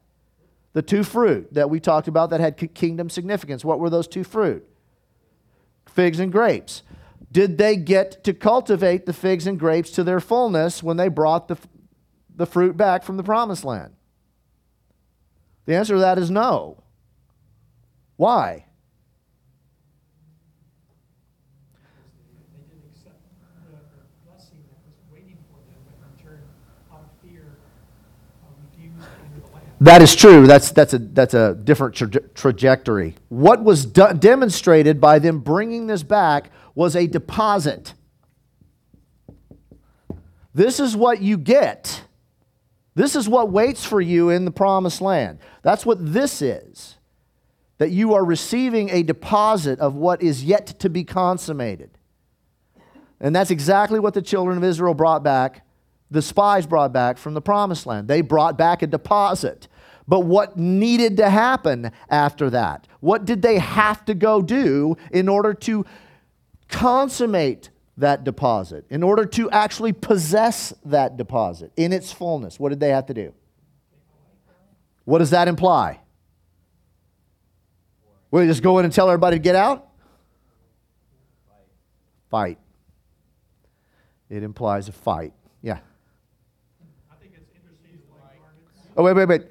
The 0.74 0.82
two 0.82 1.04
fruit 1.04 1.52
that 1.54 1.70
we 1.70 1.80
talked 1.80 2.08
about 2.08 2.30
that 2.30 2.40
had 2.40 2.56
kingdom 2.74 3.10
significance. 3.10 3.64
What 3.64 3.80
were 3.80 3.90
those 3.90 4.08
two 4.08 4.24
fruit? 4.24 4.68
Figs 5.86 6.18
and 6.18 6.32
grapes. 6.32 6.82
Did 7.30 7.58
they 7.58 7.76
get 7.76 8.22
to 8.24 8.32
cultivate 8.32 9.06
the 9.06 9.12
figs 9.12 9.46
and 9.46 9.58
grapes 9.58 9.90
to 9.90 10.04
their 10.04 10.20
fullness 10.20 10.82
when 10.82 10.96
they 10.96 11.08
brought 11.08 11.48
the, 11.48 11.56
the 12.34 12.46
fruit 12.46 12.76
back 12.76 13.02
from 13.02 13.16
the 13.16 13.24
promised 13.24 13.64
land? 13.64 13.94
The 15.66 15.74
answer 15.74 15.94
to 15.94 16.00
that 16.00 16.18
is 16.18 16.30
no. 16.30 16.82
Why? 18.16 18.66
That 29.84 30.00
is 30.00 30.16
true. 30.16 30.46
That's, 30.46 30.70
that's, 30.70 30.94
a, 30.94 30.98
that's 30.98 31.34
a 31.34 31.54
different 31.54 31.94
tra- 31.94 32.08
trajectory. 32.08 33.16
What 33.28 33.62
was 33.62 33.84
demonstrated 33.84 34.98
by 34.98 35.18
them 35.18 35.40
bringing 35.40 35.88
this 35.88 36.02
back 36.02 36.50
was 36.74 36.96
a 36.96 37.06
deposit. 37.06 37.92
This 40.54 40.80
is 40.80 40.96
what 40.96 41.20
you 41.20 41.36
get 41.36 41.93
this 42.94 43.16
is 43.16 43.28
what 43.28 43.50
waits 43.50 43.84
for 43.84 44.00
you 44.00 44.30
in 44.30 44.44
the 44.44 44.50
promised 44.50 45.00
land. 45.00 45.38
That's 45.62 45.84
what 45.84 45.98
this 46.12 46.40
is. 46.40 46.96
That 47.78 47.90
you 47.90 48.14
are 48.14 48.24
receiving 48.24 48.90
a 48.90 49.02
deposit 49.02 49.80
of 49.80 49.94
what 49.94 50.22
is 50.22 50.44
yet 50.44 50.66
to 50.78 50.88
be 50.88 51.02
consummated. 51.02 51.90
And 53.20 53.34
that's 53.34 53.50
exactly 53.50 53.98
what 53.98 54.14
the 54.14 54.22
children 54.22 54.56
of 54.56 54.64
Israel 54.64 54.94
brought 54.94 55.22
back, 55.22 55.66
the 56.10 56.22
spies 56.22 56.66
brought 56.66 56.92
back 56.92 57.18
from 57.18 57.34
the 57.34 57.40
promised 57.40 57.86
land. 57.86 58.06
They 58.06 58.20
brought 58.20 58.56
back 58.56 58.82
a 58.82 58.86
deposit. 58.86 59.66
But 60.06 60.20
what 60.20 60.56
needed 60.56 61.16
to 61.16 61.30
happen 61.30 61.90
after 62.08 62.50
that? 62.50 62.86
What 63.00 63.24
did 63.24 63.42
they 63.42 63.58
have 63.58 64.04
to 64.04 64.14
go 64.14 64.42
do 64.42 64.96
in 65.10 65.28
order 65.28 65.54
to 65.54 65.84
consummate 66.68 67.70
that 67.96 68.24
deposit, 68.24 68.84
in 68.90 69.02
order 69.02 69.24
to 69.24 69.50
actually 69.50 69.92
possess 69.92 70.72
that 70.84 71.16
deposit 71.16 71.72
in 71.76 71.92
its 71.92 72.12
fullness, 72.12 72.58
what 72.58 72.70
did 72.70 72.80
they 72.80 72.88
have 72.88 73.06
to 73.06 73.14
do? 73.14 73.32
What 75.04 75.18
does 75.18 75.30
that 75.30 75.48
imply? 75.48 76.00
Will 78.30 78.42
you 78.42 78.48
just 78.48 78.62
go 78.62 78.78
in 78.78 78.84
and 78.84 78.92
tell 78.92 79.08
everybody 79.08 79.36
to 79.36 79.42
get 79.42 79.54
out? 79.54 79.88
Fight. 82.30 82.58
It 84.28 84.42
implies 84.42 84.88
a 84.88 84.92
fight. 84.92 85.32
Yeah. 85.62 85.78
I 87.10 87.14
think 87.20 87.34
it's 87.36 87.50
interesting, 87.54 88.00
like, 88.10 88.40
Oh, 88.96 89.04
wait, 89.04 89.14
wait, 89.14 89.28
wait. 89.28 89.42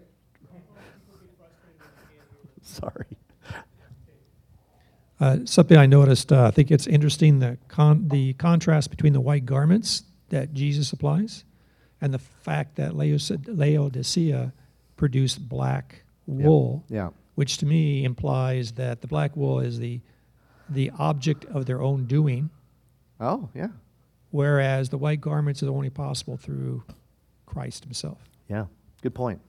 Sorry. 2.62 3.06
Uh, 5.24 5.38
something 5.46 5.78
I 5.78 5.86
noticed, 5.86 6.34
uh, 6.34 6.44
I 6.48 6.52
think 6.52 6.70
it's 6.70 6.86
interesting 6.86 7.40
the 7.40 7.58
con- 7.70 8.10
the 8.10 8.34
contrast 8.34 8.90
between 8.90 9.14
the 9.14 9.22
white 9.22 9.46
garments 9.46 10.04
that 10.28 10.54
Jesus 10.54 10.92
applies 10.92 11.46
and 12.02 12.14
the 12.14 12.20
fact 12.20 12.76
that 12.76 12.94
Laodicea 12.94 14.52
produced 14.98 15.48
black 15.48 16.04
wool, 16.28 16.84
Yeah. 16.90 17.12
which 17.36 17.58
to 17.60 17.66
me 17.66 18.04
implies 18.04 18.74
that 18.74 19.00
the 19.00 19.08
black 19.08 19.38
wool 19.38 19.62
is 19.62 19.80
the 19.80 20.02
the 20.70 20.92
object 20.98 21.46
of 21.46 21.66
their 21.68 21.82
own 21.82 22.06
doing, 22.06 22.50
Oh, 23.22 23.48
yeah. 23.54 23.70
whereas 24.32 24.90
the 24.90 24.98
white 24.98 25.22
garments 25.22 25.64
are 25.64 25.70
only 25.70 25.90
possible 25.90 26.36
through 26.36 26.84
Christ 27.46 27.86
Himself. 27.86 28.30
Yeah. 28.50 28.66
Good 29.02 29.14
point. 29.16 29.40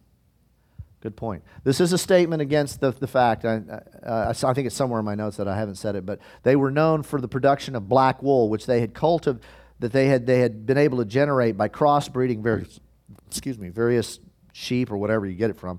Good 1.05 1.17
point. 1.17 1.45
This 1.65 1.83
is 1.83 1.93
a 1.93 1.99
statement 1.99 2.41
against 2.41 2.81
the, 2.81 2.91
the 2.91 3.07
fact, 3.07 3.45
I, 3.45 3.57
uh, 4.03 4.33
I 4.43 4.55
think 4.55 4.67
it's 4.67 4.75
somewhere 4.75 5.01
in 5.01 5.05
my 5.05 5.15
notes 5.15 5.37
that 5.37 5.47
I 5.47 5.55
haven't 5.55 5.75
said 5.75 5.97
it, 5.97 6.07
but 6.07 6.19
they 6.45 6.57
were 6.57 6.71
known 6.71 7.03
for 7.03 7.21
the 7.21 7.29
production 7.29 7.77
of 7.77 7.91
black 7.91 8.23
wool, 8.23 8.49
which 8.49 8.65
they 8.65 8.81
had 8.81 8.95
cultivated, 8.95 9.45
that 9.81 9.93
they 9.93 10.07
had, 10.07 10.25
they 10.25 10.39
had 10.39 10.65
been 10.65 10.79
able 10.79 10.97
to 10.97 11.05
generate 11.05 11.59
by 11.59 11.69
crossbreeding 11.69 12.43
various, 12.43 12.81
excuse 13.27 13.59
me, 13.59 13.69
various 13.69 14.19
sheep 14.55 14.91
or 14.91 14.97
whatever 14.97 15.27
you 15.27 15.35
get 15.35 15.51
it 15.51 15.59
from. 15.59 15.79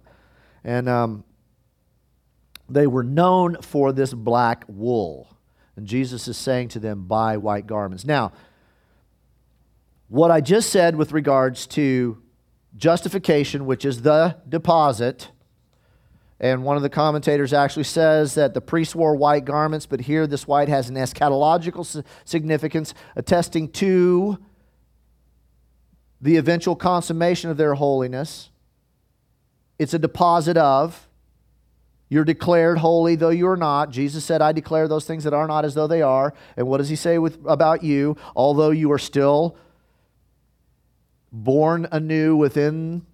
And 0.64 0.88
um, 0.88 1.24
they 2.70 2.86
were 2.86 3.02
known 3.02 3.60
for 3.64 3.92
this 3.92 4.14
black 4.14 4.64
wool. 4.68 5.36
And 5.76 5.88
Jesus 5.88 6.28
is 6.28 6.38
saying 6.38 6.68
to 6.68 6.80
them, 6.80 7.06
buy 7.06 7.38
white 7.38 7.66
garments. 7.66 8.06
Now, 8.06 8.32
what 10.08 10.30
I 10.30 10.40
just 10.40 10.70
said 10.70 10.96
with 10.96 11.14
regards 11.14 11.66
to 11.66 12.22
justification, 12.78 13.66
which 13.66 13.86
is 13.86 14.02
the 14.02 14.38
deposit, 14.48 15.30
and 16.40 16.64
one 16.64 16.76
of 16.76 16.84
the 16.84 16.90
commentators 16.90 17.54
actually 17.54 17.86
says 17.86 18.36
that 18.36 18.54
the 18.54 18.62
priests 18.62 18.94
wore 18.94 19.16
white 19.16 19.46
garments, 19.46 19.86
but 19.86 20.02
here 20.02 20.28
this 20.28 20.46
white 20.46 20.68
has 20.68 20.90
an 20.90 20.96
eschatological 20.96 22.04
significance, 22.26 22.94
attesting 23.16 23.70
to 23.70 24.38
the 26.20 26.36
eventual 26.36 26.76
consummation 26.76 27.50
of 27.50 27.58
their 27.58 27.76
holiness. 27.76 28.50
It's 29.80 29.94
a 29.94 30.00
deposit 30.00 30.58
of. 30.58 31.08
You're 32.10 32.26
declared 32.26 32.80
holy 32.80 33.16
though 33.16 33.30
you 33.30 33.48
are 33.48 33.58
not. 33.58 33.90
Jesus 33.90 34.26
said, 34.26 34.42
I 34.42 34.52
declare 34.52 34.88
those 34.88 35.06
things 35.06 35.24
that 35.24 35.34
are 35.34 35.48
not 35.48 35.66
as 35.66 35.74
though 35.74 35.88
they 35.88 36.02
are. 36.02 36.34
And 36.58 36.68
what 36.68 36.78
does 36.78 36.90
he 36.90 36.96
say 36.96 37.18
with, 37.18 37.40
about 37.46 37.84
you? 37.84 38.18
Although 38.36 38.72
you 38.72 38.92
are 38.92 39.00
still 39.00 39.58
born 41.44 41.88
anew 41.92 42.36
within 42.36 43.06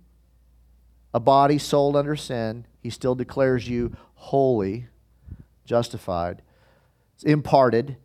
a 1.14 1.20
body 1.20 1.58
sold 1.58 1.96
under 1.96 2.16
sin, 2.16 2.66
he 2.80 2.90
still 2.90 3.16
declares 3.16 3.68
you 3.68 3.96
holy, 4.14 4.88
justified, 5.66 6.42
it's 7.16 7.24
imparted, 7.24 7.98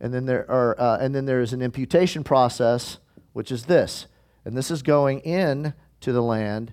and 0.00 0.12
then 0.12 0.26
there 0.26 0.48
are, 0.50 0.78
uh, 0.78 0.98
and 0.98 1.14
then 1.14 1.24
there 1.24 1.40
is 1.40 1.52
an 1.52 1.62
imputation 1.62 2.22
process, 2.22 2.98
which 3.32 3.50
is 3.50 3.64
this, 3.64 4.06
and 4.44 4.56
this 4.56 4.70
is 4.70 4.82
going 4.82 5.20
in 5.20 5.72
to 6.00 6.12
the 6.12 6.22
land 6.22 6.72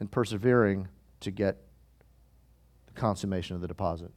and 0.00 0.10
persevering 0.10 0.88
to 1.20 1.30
get 1.30 1.56
the 2.86 2.92
consummation 2.92 3.56
of 3.56 3.60
the 3.60 3.68
deposit. 3.68 4.12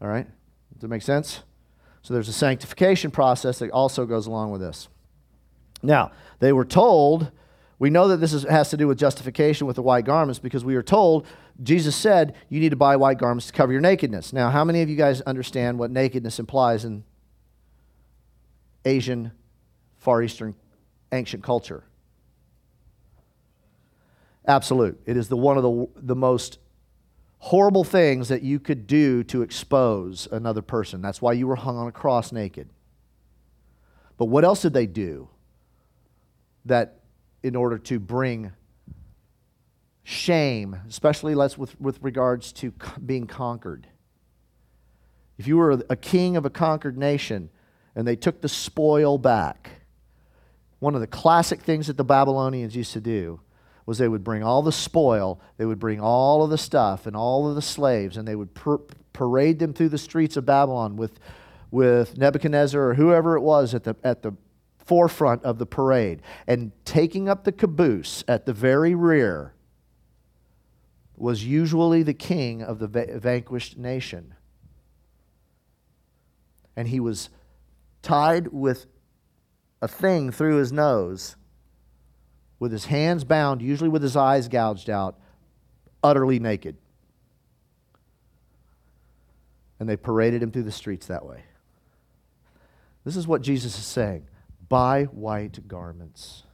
All 0.00 0.08
right, 0.08 0.26
does 0.74 0.82
that 0.82 0.88
make 0.88 1.02
sense? 1.02 1.42
So 2.02 2.12
there's 2.12 2.28
a 2.28 2.34
sanctification 2.34 3.10
process 3.10 3.58
that 3.60 3.70
also 3.70 4.04
goes 4.04 4.26
along 4.26 4.50
with 4.50 4.60
this. 4.60 4.88
Now, 5.82 6.12
they 6.38 6.52
were 6.52 6.64
told, 6.64 7.30
we 7.78 7.90
know 7.90 8.08
that 8.08 8.18
this 8.18 8.32
is, 8.32 8.44
has 8.44 8.70
to 8.70 8.76
do 8.76 8.88
with 8.88 8.98
justification 8.98 9.66
with 9.66 9.76
the 9.76 9.82
white 9.82 10.04
garments 10.04 10.38
because 10.38 10.64
we 10.64 10.76
are 10.76 10.82
told, 10.82 11.26
Jesus 11.62 11.94
said, 11.94 12.34
you 12.48 12.60
need 12.60 12.70
to 12.70 12.76
buy 12.76 12.96
white 12.96 13.18
garments 13.18 13.46
to 13.46 13.52
cover 13.52 13.72
your 13.72 13.80
nakedness. 13.80 14.32
Now, 14.32 14.50
how 14.50 14.64
many 14.64 14.82
of 14.82 14.88
you 14.88 14.96
guys 14.96 15.20
understand 15.22 15.78
what 15.78 15.90
nakedness 15.90 16.38
implies 16.38 16.84
in 16.84 17.04
Asian, 18.84 19.32
Far 19.98 20.22
Eastern, 20.22 20.54
ancient 21.12 21.42
culture? 21.42 21.84
Absolute. 24.46 25.00
It 25.06 25.16
is 25.16 25.28
the 25.28 25.36
one 25.36 25.56
of 25.56 25.62
the, 25.62 25.88
the 25.96 26.16
most 26.16 26.58
horrible 27.38 27.84
things 27.84 28.28
that 28.28 28.42
you 28.42 28.58
could 28.58 28.86
do 28.86 29.22
to 29.24 29.42
expose 29.42 30.28
another 30.30 30.62
person. 30.62 31.02
That's 31.02 31.20
why 31.20 31.32
you 31.32 31.46
were 31.46 31.56
hung 31.56 31.76
on 31.76 31.86
a 31.88 31.92
cross 31.92 32.32
naked. 32.32 32.68
But 34.16 34.26
what 34.26 34.44
else 34.44 34.62
did 34.62 34.72
they 34.72 34.86
do? 34.86 35.28
That 36.66 37.00
in 37.42 37.56
order 37.56 37.78
to 37.78 37.98
bring 37.98 38.52
shame, 40.02 40.76
especially 40.88 41.34
let's 41.34 41.58
with, 41.58 41.80
with 41.80 41.98
regards 42.02 42.52
to 42.52 42.72
being 43.04 43.26
conquered. 43.26 43.88
If 45.38 45.46
you 45.46 45.56
were 45.56 45.82
a 45.90 45.96
king 45.96 46.36
of 46.36 46.46
a 46.46 46.50
conquered 46.50 46.96
nation 46.96 47.50
and 47.94 48.06
they 48.06 48.16
took 48.16 48.40
the 48.40 48.48
spoil 48.48 49.18
back, 49.18 49.70
one 50.78 50.94
of 50.94 51.00
the 51.00 51.06
classic 51.06 51.60
things 51.60 51.88
that 51.88 51.96
the 51.96 52.04
Babylonians 52.04 52.76
used 52.76 52.92
to 52.92 53.00
do 53.00 53.40
was 53.84 53.98
they 53.98 54.08
would 54.08 54.24
bring 54.24 54.42
all 54.42 54.62
the 54.62 54.72
spoil, 54.72 55.40
they 55.56 55.64
would 55.64 55.78
bring 55.78 56.00
all 56.00 56.42
of 56.42 56.50
the 56.50 56.58
stuff 56.58 57.06
and 57.06 57.16
all 57.16 57.48
of 57.48 57.54
the 57.54 57.62
slaves, 57.62 58.16
and 58.16 58.26
they 58.26 58.34
would 58.34 58.54
par- 58.54 58.80
parade 59.12 59.58
them 59.58 59.72
through 59.72 59.88
the 59.88 59.98
streets 59.98 60.36
of 60.36 60.44
Babylon 60.44 60.96
with, 60.96 61.18
with 61.70 62.16
Nebuchadnezzar 62.18 62.90
or 62.90 62.94
whoever 62.94 63.36
it 63.36 63.42
was 63.42 63.74
at 63.74 63.84
the, 63.84 63.96
at 64.02 64.22
the 64.22 64.32
forefront 64.86 65.42
of 65.44 65.58
the 65.58 65.66
parade. 65.66 66.22
And 66.46 66.72
taking 66.84 67.28
up 67.28 67.44
the 67.44 67.52
caboose 67.52 68.24
at 68.26 68.46
the 68.46 68.52
very 68.52 68.94
rear 68.94 69.52
was 71.16 71.44
usually 71.44 72.02
the 72.02 72.14
king 72.14 72.62
of 72.62 72.78
the 72.78 72.86
va- 72.86 73.18
vanquished 73.18 73.76
nation. 73.76 74.34
And 76.76 76.88
he 76.88 77.00
was 77.00 77.30
tied 78.02 78.48
with 78.48 78.86
a 79.82 79.88
thing 79.88 80.30
through 80.30 80.56
his 80.56 80.72
nose, 80.72 81.36
with 82.58 82.70
his 82.70 82.86
hands 82.86 83.24
bound, 83.24 83.62
usually 83.62 83.88
with 83.88 84.02
his 84.02 84.16
eyes 84.16 84.48
gouged 84.48 84.88
out, 84.88 85.18
utterly 86.02 86.38
naked. 86.38 86.76
And 89.80 89.88
they 89.88 89.96
paraded 89.96 90.42
him 90.42 90.50
through 90.50 90.62
the 90.62 90.72
streets 90.72 91.06
that 91.06 91.24
way. 91.26 91.42
This 93.04 93.16
is 93.16 93.26
what 93.26 93.42
Jesus 93.42 93.78
is 93.78 93.84
saying 93.84 94.26
buy 94.68 95.04
white 95.04 95.66
garments 95.68 96.44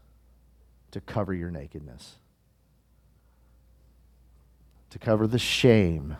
to 0.91 1.01
cover 1.01 1.33
your 1.33 1.51
nakedness, 1.51 2.17
to 4.91 4.99
cover 4.99 5.27
the 5.27 5.39
shame 5.39 6.17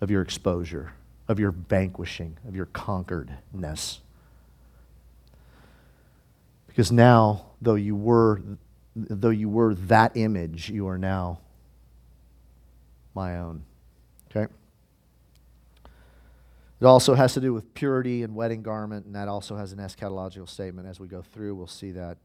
of 0.00 0.10
your 0.10 0.22
exposure, 0.22 0.92
of 1.28 1.40
your 1.40 1.50
vanquishing, 1.50 2.36
of 2.46 2.54
your 2.54 2.66
conqueredness. 2.66 3.98
Because 6.66 6.90
now, 6.92 7.46
though 7.62 7.74
you 7.74 7.96
were, 7.96 8.42
though 8.96 9.30
you 9.30 9.48
were 9.48 9.74
that 9.74 10.16
image, 10.16 10.70
you 10.70 10.88
are 10.88 10.98
now 10.98 11.40
my 13.14 13.38
own. 13.38 13.64
Okay? 14.30 14.52
It 16.80 16.86
also 16.86 17.14
has 17.14 17.34
to 17.34 17.40
do 17.40 17.54
with 17.54 17.72
purity 17.74 18.22
and 18.22 18.34
wedding 18.34 18.62
garment, 18.62 19.06
and 19.06 19.14
that 19.14 19.28
also 19.28 19.56
has 19.56 19.72
an 19.72 19.78
eschatological 19.78 20.48
statement. 20.48 20.88
As 20.88 20.98
we 20.98 21.08
go 21.08 21.22
through, 21.22 21.54
we'll 21.54 21.66
see 21.66 21.92
that. 21.92 22.18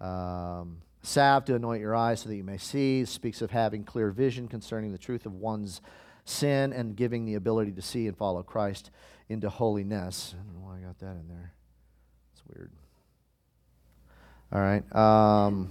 Um, 0.00 0.78
salve 1.02 1.44
to 1.46 1.54
anoint 1.54 1.80
your 1.80 1.94
eyes 1.94 2.20
so 2.20 2.28
that 2.28 2.36
you 2.36 2.44
may 2.44 2.58
see. 2.58 3.04
Speaks 3.04 3.42
of 3.42 3.50
having 3.50 3.84
clear 3.84 4.10
vision 4.10 4.48
concerning 4.48 4.92
the 4.92 4.98
truth 4.98 5.24
of 5.24 5.34
one's 5.34 5.80
sin 6.24 6.72
and 6.72 6.96
giving 6.96 7.24
the 7.24 7.34
ability 7.34 7.72
to 7.72 7.82
see 7.82 8.06
and 8.06 8.16
follow 8.16 8.42
Christ 8.42 8.90
into 9.28 9.48
holiness. 9.48 10.34
I 10.38 10.42
don't 10.44 10.54
know 10.54 10.66
why 10.66 10.78
I 10.78 10.80
got 10.80 10.98
that 10.98 11.12
in 11.12 11.28
there. 11.28 11.52
It's 12.32 12.42
weird. 12.48 12.70
All 14.52 14.60
right. 14.60 14.84
Um, 14.94 15.70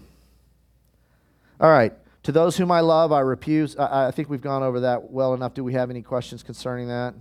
all 1.59 1.69
right. 1.69 1.93
To 2.23 2.31
those 2.31 2.57
whom 2.57 2.71
I 2.71 2.79
love, 2.81 3.11
I 3.11 3.19
refuse. 3.19 3.75
I, 3.77 4.07
I 4.07 4.11
think 4.11 4.29
we've 4.29 4.41
gone 4.41 4.63
over 4.63 4.81
that 4.81 5.11
well 5.11 5.33
enough. 5.33 5.53
Do 5.53 5.63
we 5.63 5.73
have 5.73 5.89
any 5.89 6.01
questions 6.01 6.43
concerning 6.43 6.87
that? 6.87 7.13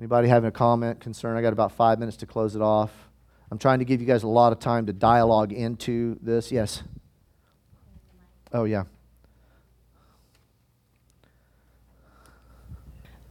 Anybody 0.00 0.28
having 0.28 0.48
a 0.48 0.50
comment, 0.50 0.98
concern? 0.98 1.36
I 1.36 1.42
got 1.42 1.52
about 1.52 1.72
five 1.72 1.98
minutes 1.98 2.16
to 2.16 2.26
close 2.26 2.56
it 2.56 2.62
off. 2.62 2.90
I'm 3.50 3.58
trying 3.58 3.80
to 3.80 3.84
give 3.84 4.00
you 4.00 4.06
guys 4.06 4.22
a 4.22 4.28
lot 4.28 4.50
of 4.50 4.58
time 4.58 4.86
to 4.86 4.94
dialogue 4.94 5.52
into 5.52 6.18
this. 6.22 6.50
Yes. 6.50 6.82
Oh 8.50 8.64
yeah. 8.64 8.84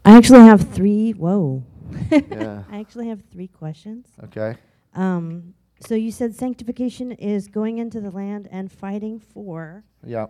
I 0.06 0.16
actually 0.16 0.42
have 0.42 0.72
three. 0.72 1.10
Whoa. 1.14 1.64
Yeah. 2.12 2.62
I 2.72 2.80
actually 2.80 3.08
have 3.08 3.24
three 3.32 3.48
questions. 3.48 4.06
Okay. 4.26 4.56
Um, 4.94 5.56
so 5.80 5.96
you 5.96 6.12
said 6.12 6.36
sanctification 6.36 7.14
is 7.14 7.48
going 7.48 7.80
into 7.80 8.00
the 8.00 8.12
land 8.12 8.48
and 8.52 8.72
fighting 8.72 9.20
for 9.20 9.84
Yeah. 10.06 10.28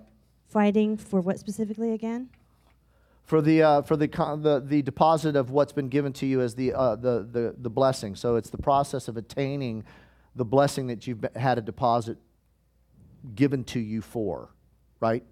fighting 0.47 0.95
for 0.95 1.19
what 1.19 1.37
specifically 1.37 1.91
again? 1.91 2.29
For 3.29 3.43
the 3.43 3.61
uh, 3.61 3.81
for 3.83 3.95
the, 3.95 4.07
the 4.07 4.63
the 4.65 4.81
deposit 4.81 5.35
of 5.35 5.51
what's 5.51 5.71
been 5.71 5.87
given 5.87 6.13
to 6.13 6.25
you 6.25 6.41
as 6.41 6.55
the 6.55 6.73
uh, 6.73 6.95
the 6.95 7.29
the 7.31 7.53
the 7.55 7.69
blessing. 7.69 8.15
So 8.15 8.37
it's 8.37 8.49
the 8.49 8.57
process 8.57 9.07
of 9.07 9.17
attaining 9.17 9.83
the 10.35 10.45
blessing 10.45 10.87
that 10.87 11.05
you've 11.05 11.23
had 11.35 11.59
a 11.59 11.61
deposit 11.61 12.17
given 13.35 13.63
to 13.65 13.79
you 13.79 14.01
for, 14.01 14.49
right? 14.99 15.23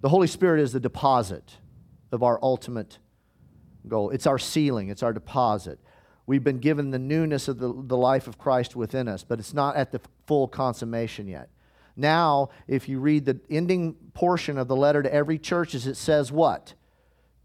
The 0.00 0.08
Holy 0.08 0.26
Spirit 0.26 0.60
is 0.60 0.72
the 0.72 0.80
deposit 0.80 1.58
of 2.10 2.24
our 2.24 2.40
ultimate 2.42 2.98
goal. 3.86 4.10
It's 4.10 4.26
our 4.26 4.40
sealing. 4.40 4.88
it's 4.88 5.04
our 5.04 5.12
deposit. 5.12 5.78
We've 6.26 6.42
been 6.42 6.58
given 6.58 6.90
the 6.90 6.98
newness 6.98 7.46
of 7.46 7.60
the, 7.60 7.72
the 7.72 7.96
life 7.96 8.26
of 8.26 8.38
Christ 8.38 8.74
within 8.74 9.06
us, 9.06 9.22
but 9.22 9.38
it's 9.38 9.54
not 9.54 9.76
at 9.76 9.92
the 9.92 10.00
full 10.26 10.48
consummation 10.48 11.28
yet. 11.28 11.48
Now, 11.94 12.48
if 12.66 12.88
you 12.88 12.98
read 12.98 13.24
the 13.24 13.38
ending 13.48 13.94
portion 14.14 14.58
of 14.58 14.66
the 14.66 14.74
letter 14.74 15.00
to 15.00 15.14
every 15.14 15.38
church, 15.38 15.76
it 15.76 15.94
says 15.94 16.32
what? 16.32 16.74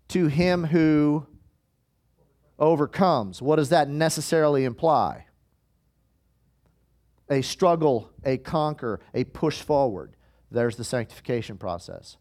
To 0.10 0.28
him 0.28 0.66
who 0.66 1.26
overcomes. 2.60 3.42
What 3.42 3.58
does 3.58 3.70
that 3.70 3.90
necessarily 3.90 4.64
imply? 4.64 5.26
A 7.30 7.42
struggle, 7.42 8.12
a 8.24 8.38
conquer, 8.38 9.00
a 9.14 9.24
push 9.24 9.62
forward. 9.62 10.16
There's 10.52 10.76
the 10.76 10.84
sanctification 10.84 11.58
process. 11.58 12.18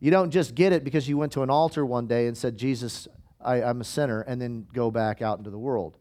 You 0.00 0.10
don't 0.10 0.30
just 0.30 0.54
get 0.54 0.72
it 0.72 0.84
because 0.84 1.08
you 1.08 1.16
went 1.16 1.32
to 1.32 1.42
an 1.42 1.50
altar 1.50 1.84
one 1.84 2.06
day 2.06 2.26
and 2.26 2.36
said, 2.36 2.56
Jesus, 2.56 3.08
I, 3.40 3.62
I'm 3.62 3.80
a 3.80 3.84
sinner, 3.84 4.22
and 4.22 4.40
then 4.40 4.66
go 4.72 4.90
back 4.90 5.22
out 5.22 5.38
into 5.38 5.50
the 5.50 5.58
world. 5.58 5.98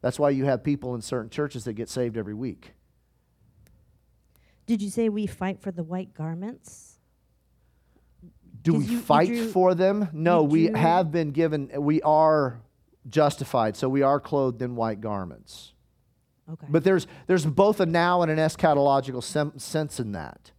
That's 0.00 0.18
why 0.18 0.30
you 0.30 0.44
have 0.44 0.62
people 0.62 0.94
in 0.94 1.00
certain 1.00 1.30
churches 1.30 1.64
that 1.64 1.72
get 1.72 1.88
saved 1.88 2.16
every 2.16 2.34
week. 2.34 2.72
Did 4.66 4.82
you 4.82 4.90
say 4.90 5.08
we 5.08 5.26
fight 5.26 5.60
for 5.60 5.70
the 5.70 5.82
white 5.82 6.14
garments? 6.14 6.85
Do 8.66 8.74
we 8.74 8.84
you- 8.84 8.90
you 8.92 9.00
fight 9.00 9.28
drew- 9.28 9.48
for 9.48 9.74
them? 9.74 10.08
No, 10.12 10.42
we 10.42 10.66
drew- 10.66 10.76
have 10.76 11.12
been 11.12 11.30
given, 11.30 11.70
we 11.78 12.02
are 12.02 12.60
justified, 13.08 13.76
so 13.76 13.88
we 13.88 14.02
are 14.02 14.18
clothed 14.18 14.60
in 14.60 14.74
white 14.74 15.00
garments. 15.00 15.72
Okay. 16.52 16.66
But 16.68 16.82
there's, 16.84 17.06
there's 17.28 17.46
both 17.46 17.78
a 17.80 17.86
now 17.86 18.22
and 18.22 18.30
an 18.30 18.38
eschatological 18.38 19.22
sem- 19.22 19.58
sense 19.58 20.00
in 20.00 20.12
that. 20.12 20.50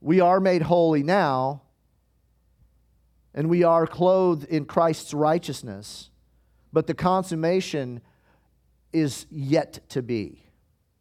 We 0.00 0.20
are 0.20 0.40
made 0.40 0.62
holy 0.62 1.04
now, 1.04 1.62
and 3.34 3.48
we 3.48 3.62
are 3.62 3.86
clothed 3.86 4.44
in 4.44 4.64
Christ's 4.64 5.14
righteousness, 5.14 6.10
but 6.72 6.86
the 6.88 6.94
consummation 6.94 8.00
is 8.92 9.26
yet 9.30 9.78
to 9.90 10.02
be. 10.02 10.41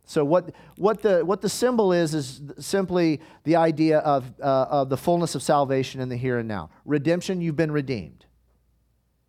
So 0.05 0.25
what, 0.25 0.53
what, 0.77 1.01
the, 1.01 1.23
what 1.23 1.41
the 1.41 1.49
symbol 1.49 1.93
is 1.93 2.13
is 2.13 2.41
simply 2.59 3.21
the 3.43 3.55
idea 3.55 3.99
of, 3.99 4.33
uh, 4.41 4.65
of 4.69 4.89
the 4.89 4.97
fullness 4.97 5.35
of 5.35 5.43
salvation 5.43 6.01
in 6.01 6.09
the 6.09 6.17
here 6.17 6.39
and 6.39 6.47
now. 6.47 6.69
Redemption, 6.85 7.39
you've 7.41 7.55
been 7.55 7.71
redeemed. 7.71 8.25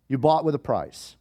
You 0.07 0.17
bought 0.17 0.43
with 0.43 0.55
a 0.55 0.59
price. 0.59 1.15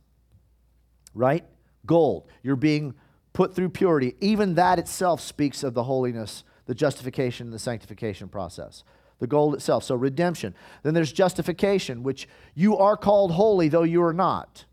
Right? 1.14 1.44
Gold, 1.86 2.28
you're 2.42 2.57
being 2.57 2.94
put 3.32 3.55
through 3.55 3.68
purity. 3.70 4.16
Even 4.20 4.55
that 4.55 4.78
itself 4.78 5.20
speaks 5.20 5.62
of 5.62 5.74
the 5.74 5.84
holiness, 5.84 6.44
the 6.66 6.74
justification, 6.74 7.46
and 7.48 7.55
the 7.55 7.59
sanctification 7.59 8.28
process. 8.28 8.84
The 9.20 9.26
gold 9.26 9.55
itself. 9.55 9.84
So 9.84 9.94
redemption. 9.94 10.55
Then 10.82 10.94
there's 10.94 11.12
justification, 11.12 12.03
which 12.03 12.28
you 12.55 12.76
are 12.76 12.96
called 12.96 13.32
holy, 13.32 13.68
though 13.68 13.84
you 13.84 14.03
are 14.03 14.12
not. 14.12 14.64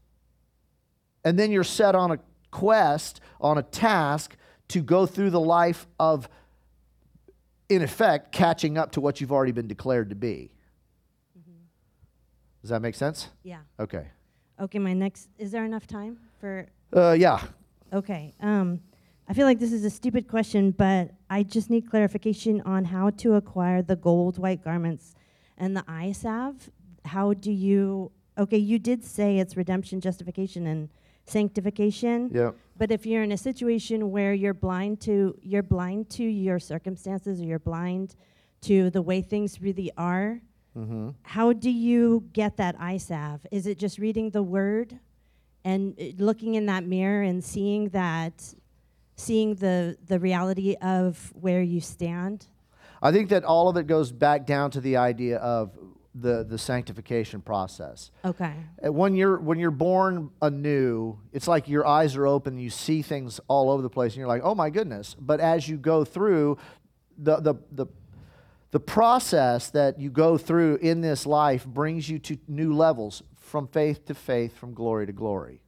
And 1.23 1.37
then 1.37 1.51
you're 1.51 1.63
set 1.63 1.93
on 1.93 2.11
a 2.11 2.19
quest, 2.49 3.21
on 3.39 3.57
a 3.57 3.63
task 3.63 4.35
to 4.69 4.81
go 4.81 5.05
through 5.05 5.31
the 5.31 5.39
life 5.39 5.87
of, 5.99 6.29
in 7.67 7.81
effect, 7.81 8.31
catching 8.31 8.77
up 8.77 8.91
to 8.93 9.01
what 9.01 9.19
you've 9.19 9.31
already 9.31 9.51
been 9.51 9.67
declared 9.67 10.09
to 10.09 10.15
be. 10.15 10.51
Does 12.61 12.71
that 12.71 12.81
make 12.81 12.95
sense? 12.95 13.29
yeah. 13.43 13.59
Okay. 13.79 14.05
Okay. 14.59 14.79
My 14.79 14.93
next. 14.93 15.29
Is 15.37 15.51
there 15.51 15.63
enough 15.63 15.87
time 15.87 16.19
for? 16.39 16.67
Uh, 16.93 17.15
yeah. 17.17 17.41
Okay. 17.93 18.33
Um, 18.41 18.81
I 19.29 19.33
feel 19.33 19.45
like 19.45 19.59
this 19.59 19.71
is 19.71 19.85
a 19.85 19.89
stupid 19.89 20.27
question, 20.27 20.71
but 20.71 21.11
I 21.29 21.43
just 21.43 21.69
need 21.69 21.89
clarification 21.89 22.61
on 22.65 22.83
how 22.85 23.11
to 23.11 23.35
acquire 23.35 23.81
the 23.81 23.95
gold 23.95 24.37
white 24.37 24.61
garments 24.63 25.15
and 25.57 25.77
the 25.77 25.85
eye 25.87 26.11
salve. 26.11 26.69
How 27.05 27.33
do 27.33 27.51
you? 27.51 28.11
Okay, 28.37 28.57
you 28.57 28.77
did 28.77 29.05
say 29.05 29.37
it's 29.39 29.55
redemption, 29.55 30.01
justification, 30.01 30.67
and 30.67 30.89
sanctification. 31.29 32.29
Yeah. 32.33 32.51
But 32.77 32.91
if 32.91 33.05
you're 33.05 33.23
in 33.23 33.31
a 33.31 33.37
situation 33.37 34.11
where 34.11 34.33
you're 34.33 34.53
blind 34.53 35.01
to 35.01 35.37
you're 35.41 35.63
blind 35.63 36.09
to 36.11 36.23
your 36.23 36.59
circumstances 36.59 37.41
or 37.41 37.45
you're 37.45 37.59
blind 37.59 38.15
to 38.61 38.89
the 38.89 39.01
way 39.01 39.21
things 39.21 39.61
really 39.61 39.91
are, 39.97 40.41
Mm-hmm. 40.77 41.09
how 41.23 41.51
do 41.51 41.69
you 41.69 42.23
get 42.31 42.57
that 42.57 42.75
salve? 43.01 43.45
Is 43.51 43.65
it 43.65 43.79
just 43.79 43.97
reading 43.97 44.29
the 44.29 44.43
word 44.43 44.99
and 45.65 45.95
uh, 45.99 46.03
looking 46.23 46.53
in 46.55 46.67
that 46.67 46.85
mirror 46.85 47.23
and 47.23 47.43
seeing 47.43 47.89
that 47.89 48.53
seeing 49.15 49.55
the 49.55 49.97
the 50.05 50.19
reality 50.19 50.75
of 50.81 51.33
where 51.33 51.61
you 51.63 51.81
stand? 51.81 52.45
I 53.01 53.11
think 53.11 53.29
that 53.29 53.43
all 53.43 53.67
of 53.67 53.77
it 53.77 53.87
goes 53.87 54.11
back 54.11 54.45
down 54.45 54.69
to 54.71 54.79
the 54.79 54.97
idea 54.97 55.37
of 55.37 55.71
the, 56.21 56.43
the 56.43 56.57
sanctification 56.57 57.41
process. 57.41 58.11
Okay. 58.23 58.53
Uh, 58.85 58.91
When 58.91 59.15
you're, 59.15 59.39
when 59.39 59.59
you're 59.59 59.71
born 59.71 60.31
anew, 60.41 61.19
it's 61.33 61.47
like 61.47 61.67
your 61.67 61.85
eyes 61.85 62.15
are 62.15 62.27
open, 62.27 62.57
you 62.57 62.69
see 62.69 63.01
things 63.01 63.39
all 63.47 63.69
over 63.69 63.81
the 63.81 63.89
place, 63.89 64.13
and 64.13 64.19
you're 64.19 64.27
like, 64.27 64.41
oh 64.43 64.55
my 64.55 64.69
goodness. 64.69 65.15
But 65.19 65.39
as 65.39 65.67
you 65.67 65.77
go 65.77 66.05
through, 66.05 66.57
the, 67.17 67.37
the, 67.37 67.55
the, 67.71 67.87
the 68.71 68.79
process 68.79 69.69
that 69.71 69.99
you 69.99 70.09
go 70.09 70.37
through 70.37 70.77
in 70.77 71.01
this 71.01 71.25
life 71.25 71.65
brings 71.65 72.09
you 72.09 72.19
to 72.19 72.37
new 72.47 72.73
levels 72.73 73.23
from 73.35 73.67
faith 73.67 74.05
to 74.05 74.13
faith, 74.13 74.55
from 74.55 74.73
glory 74.73 75.07
to 75.07 75.13
glory. 75.13 75.61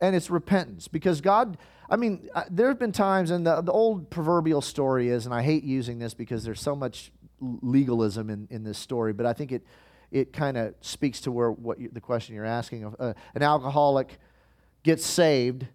And 0.00 0.14
it's 0.14 0.30
repentance 0.30 0.88
because 0.88 1.20
God, 1.20 1.56
I 1.88 1.96
mean, 1.96 2.28
uh, 2.34 2.44
there 2.50 2.68
have 2.68 2.78
been 2.78 2.92
times, 2.92 3.30
and 3.30 3.46
the, 3.46 3.62
the 3.62 3.72
old 3.72 4.10
proverbial 4.10 4.60
story 4.60 5.08
is, 5.08 5.24
and 5.24 5.34
I 5.34 5.42
hate 5.42 5.62
using 5.62 5.98
this 5.98 6.14
because 6.14 6.44
there's 6.44 6.60
so 6.60 6.76
much 6.76 7.12
legalism 7.40 8.30
in, 8.30 8.48
in 8.50 8.64
this 8.64 8.78
story, 8.78 9.12
but 9.12 9.26
I 9.26 9.32
think 9.32 9.52
it, 9.52 9.62
it 10.10 10.32
kind 10.32 10.56
of 10.56 10.74
speaks 10.80 11.20
to 11.22 11.32
where 11.32 11.50
what 11.50 11.80
you, 11.80 11.90
the 11.92 12.00
question 12.00 12.34
you're 12.34 12.44
asking. 12.44 12.84
Of, 12.84 12.96
uh, 12.98 13.14
an 13.34 13.42
alcoholic 13.42 14.18
gets 14.82 15.04
saved, 15.04 15.66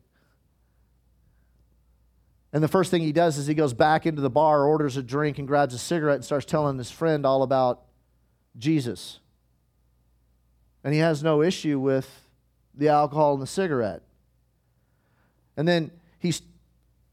and 2.53 2.63
the 2.63 2.67
first 2.67 2.91
thing 2.91 3.01
he 3.01 3.13
does 3.13 3.37
is 3.37 3.47
he 3.47 3.53
goes 3.53 3.73
back 3.73 4.05
into 4.05 4.21
the 4.21 4.29
bar, 4.29 4.65
orders 4.65 4.97
a 4.97 5.03
drink, 5.03 5.39
and 5.39 5.47
grabs 5.47 5.73
a 5.73 5.77
cigarette 5.77 6.15
and 6.15 6.25
starts 6.25 6.45
telling 6.45 6.77
his 6.77 6.91
friend 6.91 7.25
all 7.25 7.43
about 7.43 7.83
Jesus. 8.57 9.19
And 10.83 10.93
he 10.93 10.99
has 10.99 11.23
no 11.23 11.41
issue 11.41 11.79
with 11.79 12.27
the 12.73 12.89
alcohol 12.89 13.33
and 13.33 13.41
the 13.41 13.47
cigarette. 13.47 14.01
And 15.55 15.67
then 15.67 15.91
he's 16.19 16.41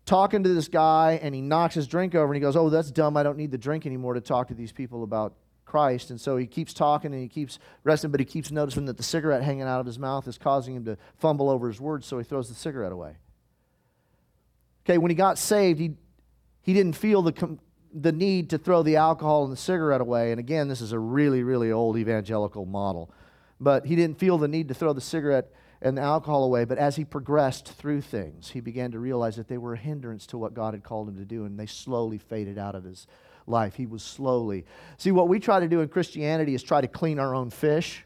talking 0.09 0.42
to 0.42 0.48
this 0.48 0.68
guy 0.68 1.20
and 1.22 1.34
he 1.34 1.42
knocks 1.42 1.74
his 1.74 1.86
drink 1.86 2.14
over 2.14 2.32
and 2.32 2.34
he 2.34 2.40
goes, 2.40 2.56
Oh, 2.56 2.70
that's 2.70 2.90
dumb. 2.90 3.16
I 3.16 3.22
don't 3.22 3.36
need 3.36 3.50
the 3.50 3.59
drink 3.59 3.84
anymore 3.84 4.14
to 4.14 4.20
talk 4.20 4.48
to 4.48 4.54
these 4.54 4.72
people 4.72 5.04
about 5.04 5.34
Christ. 5.66 6.11
And 6.11 6.18
so 6.18 6.38
he 6.38 6.46
keeps 6.46 6.72
talking 6.72 7.12
and 7.12 7.20
he 7.22 7.28
keeps 7.28 7.59
resting, 7.84 8.11
but 8.11 8.18
he 8.18 8.24
keeps 8.24 8.50
noticing 8.50 8.86
that 8.86 8.96
the 8.96 9.02
cigarette 9.02 9.42
hanging 9.42 9.62
out 9.62 9.80
of 9.80 9.86
his 9.86 9.98
mouth 9.98 10.26
is 10.26 10.38
causing 10.38 10.74
him 10.74 10.84
to 10.86 10.96
fumble 11.18 11.50
over 11.50 11.68
his 11.68 11.78
words, 11.78 12.06
so 12.06 12.16
he 12.16 12.24
throws 12.24 12.48
the 12.48 12.54
cigarette 12.54 12.90
away. 12.90 13.16
Okay, 14.84 14.96
when 14.96 15.11
he 15.11 15.14
got 15.14 15.36
saved, 15.36 15.78
he, 15.78 15.92
he 16.62 16.72
didn't 16.72 16.94
feel 16.94 17.20
the, 17.20 17.32
com- 17.32 17.61
the 17.92 18.11
need 18.11 18.48
to 18.50 18.56
throw 18.56 18.82
the 18.82 18.96
alcohol 18.96 19.44
and 19.44 19.52
the 19.52 19.59
cigarette 19.59 20.00
away. 20.00 20.30
And 20.30 20.40
again, 20.40 20.68
this 20.68 20.80
is 20.80 20.92
a 20.92 20.98
really, 20.98 21.42
really 21.42 21.70
old 21.70 21.98
evangelical 21.98 22.64
model. 22.64 23.12
But 23.61 23.84
he 23.84 23.94
didn't 23.94 24.18
feel 24.18 24.38
the 24.38 24.48
need 24.48 24.68
to 24.68 24.74
throw 24.74 24.94
the 24.94 25.02
cigarette 25.02 25.52
and 25.81 25.97
the 25.97 26.03
alcohol 26.03 26.45
away. 26.45 26.64
But 26.64 26.79
as 26.79 26.97
he 26.97 27.05
progressed 27.05 27.68
through 27.68 28.01
things, 28.03 28.51
he 28.51 28.61
began 28.61 28.91
to 28.93 28.99
realize 28.99 29.37
that 29.37 29.49
they 29.49 29.59
were 29.59 29.74
a 29.74 29.79
hindrance 29.79 30.26
to 30.29 30.39
what 30.39 30.55
God 30.55 30.74
had 30.74 30.83
called 30.83 31.09
him 31.09 31.16
to 31.16 31.24
do, 31.24 31.45
and 31.45 31.59
they 31.59 31.66
slowly 31.66 32.18
faded 32.18 32.59
out 32.59 32.74
of 32.74 32.85
his 32.85 33.07
life. 33.47 33.74
He 33.74 33.87
was 33.87 34.03
slowly. 34.03 34.64
See, 34.97 35.11
what 35.12 35.29
we 35.29 35.39
try 35.41 35.61
to 35.61 35.68
do 35.68 35.81
in 35.81 35.89
Christianity 35.89 36.55
is 36.55 36.62
try 36.62 36.81
to 36.81 36.89
clean 36.89 37.18
our 37.18 37.35
own 37.35 37.51
fish. 37.51 38.05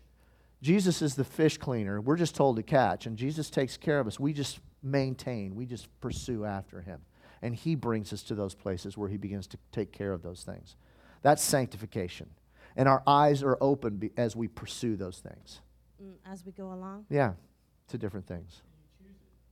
Jesus 0.63 1.03
is 1.03 1.15
the 1.17 1.25
fish 1.25 1.59
cleaner. 1.59 2.01
We're 2.01 2.17
just 2.17 2.37
told 2.37 2.57
to 2.57 2.63
catch, 2.63 3.07
and 3.07 3.17
Jesus 3.17 3.51
takes 3.51 3.77
care 3.77 3.99
of 3.99 4.07
us. 4.07 4.21
We 4.21 4.33
just 4.33 4.61
maintain, 4.83 5.55
we 5.57 5.67
just 5.67 5.89
pursue 6.01 6.45
after 6.45 6.81
him. 6.81 7.01
And 7.41 7.55
he 7.55 7.75
brings 7.75 8.13
us 8.13 8.23
to 8.25 8.37
those 8.37 8.55
places 8.55 8.97
where 8.97 9.09
he 9.09 9.17
begins 9.17 9.49
to 9.49 9.59
take 9.73 9.91
care 9.93 10.13
of 10.13 10.23
those 10.23 10.45
things. 10.45 10.77
That's 11.23 11.43
sanctification. 11.43 12.31
And 12.77 12.89
our 12.89 13.03
eyes 13.07 13.43
are 13.43 13.59
open 13.61 14.11
as 14.17 14.37
we 14.37 14.47
pursue 14.47 14.97
those 14.97 15.19
things. 15.19 15.61
Mm, 16.03 16.15
As 16.25 16.47
we 16.47 16.53
go 16.53 16.73
along? 16.73 17.07
Yeah, 17.11 17.33
to 17.89 17.99
different 17.99 18.27
things. 18.27 18.63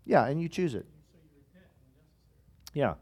Yeah, 0.04 0.26
and 0.26 0.40
you 0.40 0.48
choose 0.48 0.74
it. 0.74 0.86
Yeah. 2.74 2.94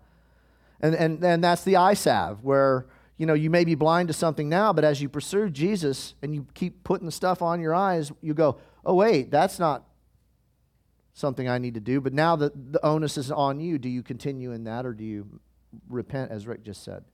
And, 0.81 0.95
and, 0.95 1.22
and 1.24 1.43
that's 1.45 1.64
the 1.64 1.76
eye 1.76 1.95
salve 1.95 2.43
where, 2.45 2.87
you 3.16 3.26
know, 3.26 3.35
you 3.35 3.51
may 3.51 3.64
be 3.64 3.74
blind 3.74 4.09
to 4.09 4.14
something 4.14 4.49
now, 4.49 4.72
but 4.72 4.85
as 4.85 5.01
you 5.03 5.09
pursue 5.09 5.51
Jesus 5.51 6.14
and 6.22 6.35
you 6.35 6.47
keep 6.55 6.85
putting 6.85 7.11
stuff 7.11 7.43
on 7.43 7.61
your 7.61 7.74
eyes, 7.74 8.12
you 8.20 8.35
go, 8.35 8.59
oh, 8.85 8.95
wait, 8.95 9.31
that's 9.31 9.59
not 9.59 9.85
something 11.14 11.49
I 11.49 11.59
need 11.59 11.74
to 11.74 11.81
do. 11.81 12.01
But 12.01 12.12
now 12.12 12.37
the, 12.37 12.53
the 12.55 12.85
onus 12.85 13.18
is 13.18 13.31
on 13.31 13.59
you. 13.61 13.79
Do 13.79 13.89
you 13.89 14.03
continue 14.03 14.53
in 14.53 14.64
that 14.64 14.87
or 14.87 14.93
do 14.93 15.05
you 15.05 15.41
repent, 15.89 16.31
as 16.31 16.47
Rick 16.47 16.62
just 16.64 16.85
said? 16.85 17.05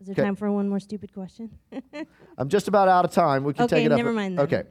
Is 0.00 0.06
there 0.06 0.14
'Kay. 0.14 0.22
time 0.22 0.36
for 0.36 0.50
one 0.52 0.68
more 0.68 0.80
stupid 0.80 1.14
question? 1.14 1.50
I'm 2.38 2.50
just 2.50 2.68
about 2.68 2.88
out 2.88 3.06
of 3.06 3.12
time. 3.12 3.44
We 3.44 3.54
can 3.54 3.64
Okay, 3.64 3.76
take 3.76 3.86
it 3.86 3.92
up. 3.92 3.96
never 3.96 4.12
mind 4.12 4.36
then. 4.38 4.44
Okay. 4.44 4.62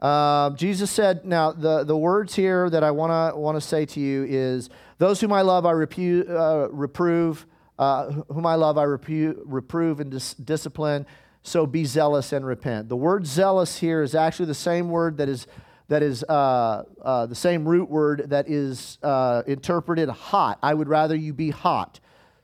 Um, 0.00 0.56
Jesus 0.56 0.90
said, 0.90 1.24
now 1.24 1.52
the, 1.52 1.84
the 1.84 1.96
words 1.96 2.34
here 2.34 2.70
that 2.70 2.82
I 2.82 2.90
want 2.90 3.10
to 3.10 3.38
want 3.38 3.56
to 3.56 3.60
say 3.60 3.84
to 3.86 4.00
you 4.00 4.24
is, 4.28 4.70
those 4.98 5.20
whom 5.20 5.32
I 5.32 5.42
love, 5.42 5.66
I 5.66 5.72
repu- 5.72 6.28
uh, 6.28 6.68
reprove. 6.70 7.46
Uh, 7.78 8.10
whom 8.28 8.44
I 8.44 8.56
love, 8.56 8.76
I 8.76 8.84
repu- 8.84 9.40
reprove 9.46 10.00
and 10.00 10.10
dis- 10.10 10.34
discipline. 10.34 11.06
So 11.42 11.66
be 11.66 11.86
zealous 11.86 12.34
and 12.34 12.44
repent. 12.44 12.90
The 12.90 12.96
word 12.96 13.26
zealous 13.26 13.78
here 13.78 14.02
is 14.02 14.14
actually 14.14 14.46
the 14.46 14.54
same 14.54 14.90
word 14.90 15.16
that 15.16 15.30
is 15.30 15.46
that 15.88 16.02
is 16.02 16.22
uh, 16.24 16.84
uh, 17.02 17.24
the 17.24 17.34
same 17.34 17.66
root 17.66 17.88
word 17.88 18.28
that 18.28 18.50
is 18.50 18.98
uh, 19.02 19.42
interpreted 19.46 20.10
hot. 20.10 20.58
I 20.62 20.74
would 20.74 20.88
rather 20.88 21.16
you 21.16 21.32
be 21.32 21.48
hot. 21.48 22.00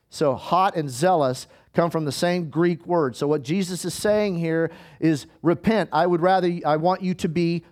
So 0.09 0.35
hot 0.35 0.75
and 0.75 0.89
zealous 0.89 1.47
come 1.77 1.91
from 1.91 2.07
the 2.07 2.12
same 2.12 2.49
Greek 2.49 2.87
word. 2.87 3.14
So 3.14 3.29
what 3.29 3.43
Jesus 3.43 3.85
is 3.85 3.93
saying 3.93 4.39
here 4.39 4.70
is 4.99 5.27
repent. 5.43 5.91
I 5.93 6.07
would 6.07 6.22
rather 6.22 6.51
I 6.64 6.77
want 6.77 7.03
you 7.03 7.12
to 7.14 7.29
be 7.29 7.64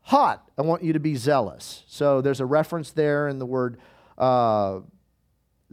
hot. 0.00 0.50
I 0.56 0.62
want 0.62 0.82
you 0.82 0.94
to 0.94 0.98
be 0.98 1.14
zealous. 1.14 1.84
So 1.86 2.22
there's 2.22 2.40
a 2.40 2.46
reference 2.46 2.90
there 2.92 3.28
in 3.28 3.38
the 3.38 3.46
word 3.46 3.78
uh, 4.16 4.80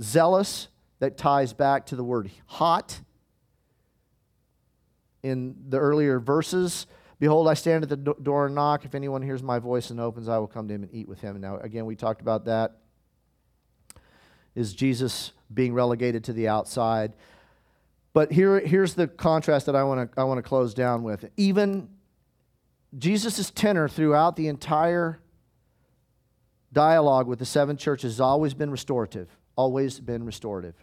zealous 0.01 0.67
that 0.99 1.17
ties 1.17 1.53
back 1.53 1.85
to 1.87 1.95
the 1.95 2.03
word 2.03 2.29
hot 2.45 2.99
in 5.23 5.55
the 5.69 5.79
earlier 5.79 6.19
verses. 6.19 6.87
Behold, 7.19 7.47
I 7.47 7.53
stand 7.53 7.83
at 7.83 7.89
the 7.89 7.95
door 7.95 8.47
and 8.47 8.55
knock. 8.55 8.83
If 8.83 8.95
anyone 8.95 9.21
hears 9.21 9.41
my 9.41 9.59
voice 9.59 9.91
and 9.91 9.99
opens, 9.99 10.27
I 10.27 10.37
will 10.39 10.47
come 10.47 10.67
to 10.67 10.73
him 10.73 10.83
and 10.83 10.93
eat 10.93 11.07
with 11.07 11.21
him. 11.21 11.39
Now, 11.39 11.57
again, 11.57 11.85
we 11.85 11.95
talked 11.95 12.21
about 12.21 12.45
that. 12.45 12.77
Is 14.55 14.73
Jesus 14.73 15.31
being 15.53 15.73
relegated 15.73 16.25
to 16.25 16.33
the 16.33 16.49
outside? 16.49 17.13
But 18.13 18.31
here, 18.31 18.59
here's 18.59 18.93
the 18.93 19.07
contrast 19.07 19.65
that 19.67 19.75
I 19.75 19.83
want 19.83 20.11
to 20.11 20.19
I 20.19 20.25
want 20.25 20.37
to 20.37 20.41
close 20.41 20.73
down 20.73 21.03
with. 21.03 21.25
Even 21.37 21.89
Jesus' 22.97 23.51
tenor 23.51 23.87
throughout 23.87 24.35
the 24.35 24.47
entire 24.47 25.19
dialogue 26.73 27.27
with 27.27 27.39
the 27.39 27.45
seven 27.45 27.77
churches 27.77 28.13
has 28.13 28.21
always 28.21 28.53
been 28.53 28.69
restorative, 28.69 29.29
always 29.55 29.99
been 29.99 30.25
restorative. 30.25 30.75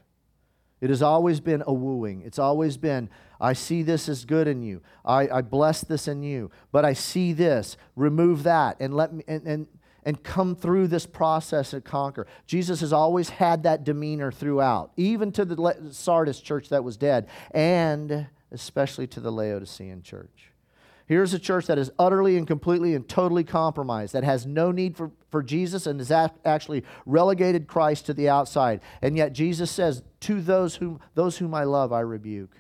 It 0.81 0.91
has 0.91 1.03
always 1.03 1.41
been 1.41 1.63
a 1.67 1.73
wooing. 1.73 2.23
It's 2.23 2.39
always 2.39 2.77
been, 2.77 3.11
I 3.41 3.53
see 3.53 3.83
this 3.83 4.09
as 4.09 4.25
good 4.25 4.47
in 4.47 4.63
you. 4.63 4.81
I, 5.05 5.29
I 5.29 5.43
bless 5.43 5.81
this 5.81 6.07
in 6.07 6.23
you. 6.23 6.53
But 6.71 6.85
I 6.85 6.93
see 6.93 7.33
this. 7.33 7.77
Remove 7.97 8.45
that 8.45 8.77
and 8.79 8.95
let 8.95 9.13
me 9.13 9.25
and, 9.27 9.45
and 9.47 9.67
and 10.09 10.25
come 10.25 10.57
through 10.57 10.89
this 10.89 11.05
process 11.05 11.75
and 11.75 11.85
conquer. 11.85 12.27
Jesus 12.47 12.81
has 12.81 12.95
always 12.95 13.29
had 13.29 13.65
that 13.65 13.85
demeanor 13.85 14.33
throughout, 14.33 14.91
even 14.97 15.31
to 15.33 15.45
the 15.45 15.91
Sardis 15.91 16.41
church 16.41 16.71
that 16.71 16.83
was 16.83 16.97
dead, 16.97 17.29
and 17.51 18.27
especially 18.51 19.07
to 19.09 19.21
the 19.21 19.31
Laodicean 19.31 20.03
church. 20.03 20.51
Here's 21.05 21.35
a 21.35 21.39
church 21.39 21.67
that 21.67 21.77
is 21.77 21.91
utterly 21.99 22.39
and 22.39 22.47
completely 22.47 22.95
and 22.95 23.07
totally 23.07 23.45
compromised, 23.45 24.15
that 24.15 24.25
has 24.25 24.47
no 24.47 24.73
need 24.73 24.97
for, 24.97 25.11
for 25.31 25.43
Jesus 25.43 25.87
and 25.87 26.01
has 26.01 26.11
actually 26.43 26.85
relegated 27.05 27.67
Christ 27.67 28.07
to 28.07 28.15
the 28.15 28.31
outside. 28.31 28.81
And 29.03 29.15
yet 29.15 29.35
Jesus 29.35 29.71
says, 29.71 30.03
To 30.21 30.41
those 30.41 30.77
whom, 30.77 31.01
those 31.17 31.37
whom 31.37 31.53
I 31.53 31.65
love, 31.65 31.93
I 31.93 32.01
rebuke. 32.01 32.57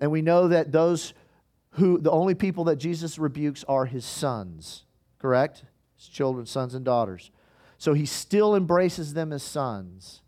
And 0.00 0.10
we 0.10 0.22
know 0.22 0.48
that 0.48 0.72
those 0.72 1.12
who, 1.72 1.98
the 1.98 2.10
only 2.10 2.34
people 2.34 2.64
that 2.64 2.76
Jesus 2.76 3.18
rebukes 3.18 3.62
are 3.64 3.84
his 3.84 4.06
sons, 4.06 4.86
correct? 5.24 5.64
His 5.96 6.06
children, 6.08 6.44
sons, 6.44 6.74
and 6.74 6.84
daughters. 6.84 7.30
So 7.78 7.94
he 7.94 8.04
still 8.04 8.54
embraces 8.54 9.14
them 9.14 9.32
as 9.32 9.42
sons. 9.42 10.20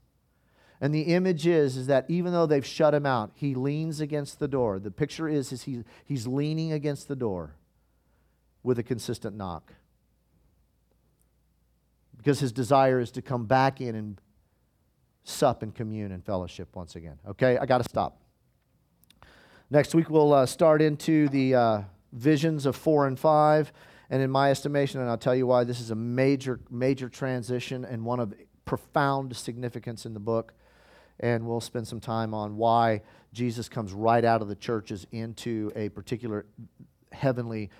And 0.80 0.94
the 0.94 1.03
image 1.03 1.47
is, 1.47 1.76
is 1.76 1.86
that 1.88 2.07
even 2.09 2.32
though 2.32 2.47
they've 2.47 2.64
shut 2.64 2.94
him 2.94 3.05
out, 3.05 3.32
he 3.34 3.55
leans 3.55 4.01
against 4.01 4.38
the 4.38 4.49
door. 4.49 4.78
The 4.78 4.90
picture 4.90 5.28
is, 5.28 5.53
is 5.53 5.64
he, 5.64 5.84
he's 6.07 6.26
leaning 6.26 6.72
against 6.72 7.09
the 7.09 7.14
door 7.16 7.57
with 8.62 8.78
a 8.78 8.82
consistent 8.82 9.36
knock. 9.36 9.74
Because 12.16 12.40
his 12.40 12.53
desire 12.53 12.99
is 12.99 13.11
to 13.11 13.22
come 13.22 13.44
back 13.44 13.82
in 13.82 13.94
and 13.94 14.18
sup 15.24 15.62
and 15.62 15.74
commune 15.74 16.11
and 16.11 16.24
fellowship 16.24 16.74
once 16.74 16.97
again. 16.97 17.18
Okay, 17.28 17.59
I 17.59 17.66
got 17.66 17.82
to 17.82 17.84
stop. 17.84 18.18
Next 19.68 19.94
week, 19.94 20.09
we'll 20.09 20.32
uh, 20.32 20.47
start 20.47 20.80
into 20.80 21.28
the 21.28 21.55
uh, 21.55 21.80
visions 22.14 22.64
of 22.64 22.76
four 22.76 23.07
and 23.07 23.18
five. 23.18 23.70
And 24.11 24.22
in 24.22 24.30
my 24.30 24.50
estimation, 24.50 25.00
and 25.00 25.11
I'll 25.11 25.18
tell 25.18 25.34
you 25.34 25.46
why, 25.46 25.64
this 25.64 25.80
is 25.80 25.90
a 25.90 25.96
major, 25.96 26.61
major 26.70 27.09
transition 27.09 27.84
and 27.84 28.04
one 28.04 28.20
of 28.20 28.34
profound 28.64 29.36
significance 29.36 30.07
in 30.07 30.14
the 30.14 30.20
book 30.20 30.52
and 31.20 31.46
we'll 31.46 31.61
spend 31.61 31.88
some 31.88 32.00
time 32.00 32.34
on 32.34 32.57
why 32.57 33.02
Jesus 33.32 33.68
comes 33.68 33.92
right 33.92 34.24
out 34.24 34.42
of 34.42 34.48
the 34.48 34.54
churches 34.54 35.07
into 35.12 35.72
a 35.74 35.88
particular 35.88 36.46
heavenly, 37.12 37.70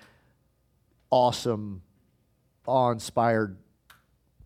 awesome, 1.09 1.81
awe 2.65 2.91
inspired 2.91 3.57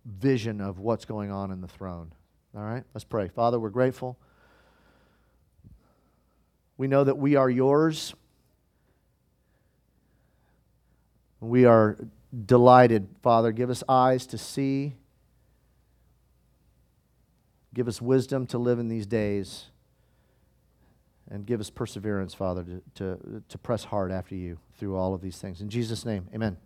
vision 0.05 0.59
of 0.59 0.79
what's 0.79 1.05
going 1.05 1.31
on 1.31 1.51
in 1.51 1.61
the 1.61 1.67
throne. 1.67 2.11
All 2.55 2.63
right, 2.63 2.83
let's 2.93 3.05
pray. 3.05 3.29
Father, 3.29 3.59
we're 3.59 3.69
grateful. 3.69 4.17
We 6.77 6.87
know 6.87 7.03
that 7.03 7.17
we 7.17 7.35
are 7.35 7.49
yours. 7.49 8.13
We 11.41 11.65
are 11.65 11.97
delighted, 12.45 13.09
Father. 13.21 13.51
Give 13.51 13.69
us 13.69 13.83
eyes 13.89 14.25
to 14.27 14.37
see 14.37 14.93
Give 17.73 17.87
us 17.87 18.01
wisdom 18.01 18.47
to 18.47 18.57
live 18.57 18.79
in 18.79 18.87
these 18.89 19.05
days. 19.05 19.65
And 21.29 21.45
give 21.45 21.61
us 21.61 21.69
perseverance, 21.69 22.33
Father, 22.33 22.63
to, 22.63 22.81
to, 22.95 23.43
to 23.47 23.57
press 23.57 23.85
hard 23.85 24.11
after 24.11 24.35
you 24.35 24.59
through 24.77 24.97
all 24.97 25.13
of 25.13 25.21
these 25.21 25.37
things. 25.37 25.61
In 25.61 25.69
Jesus' 25.69 26.05
name, 26.05 26.27
amen. 26.35 26.57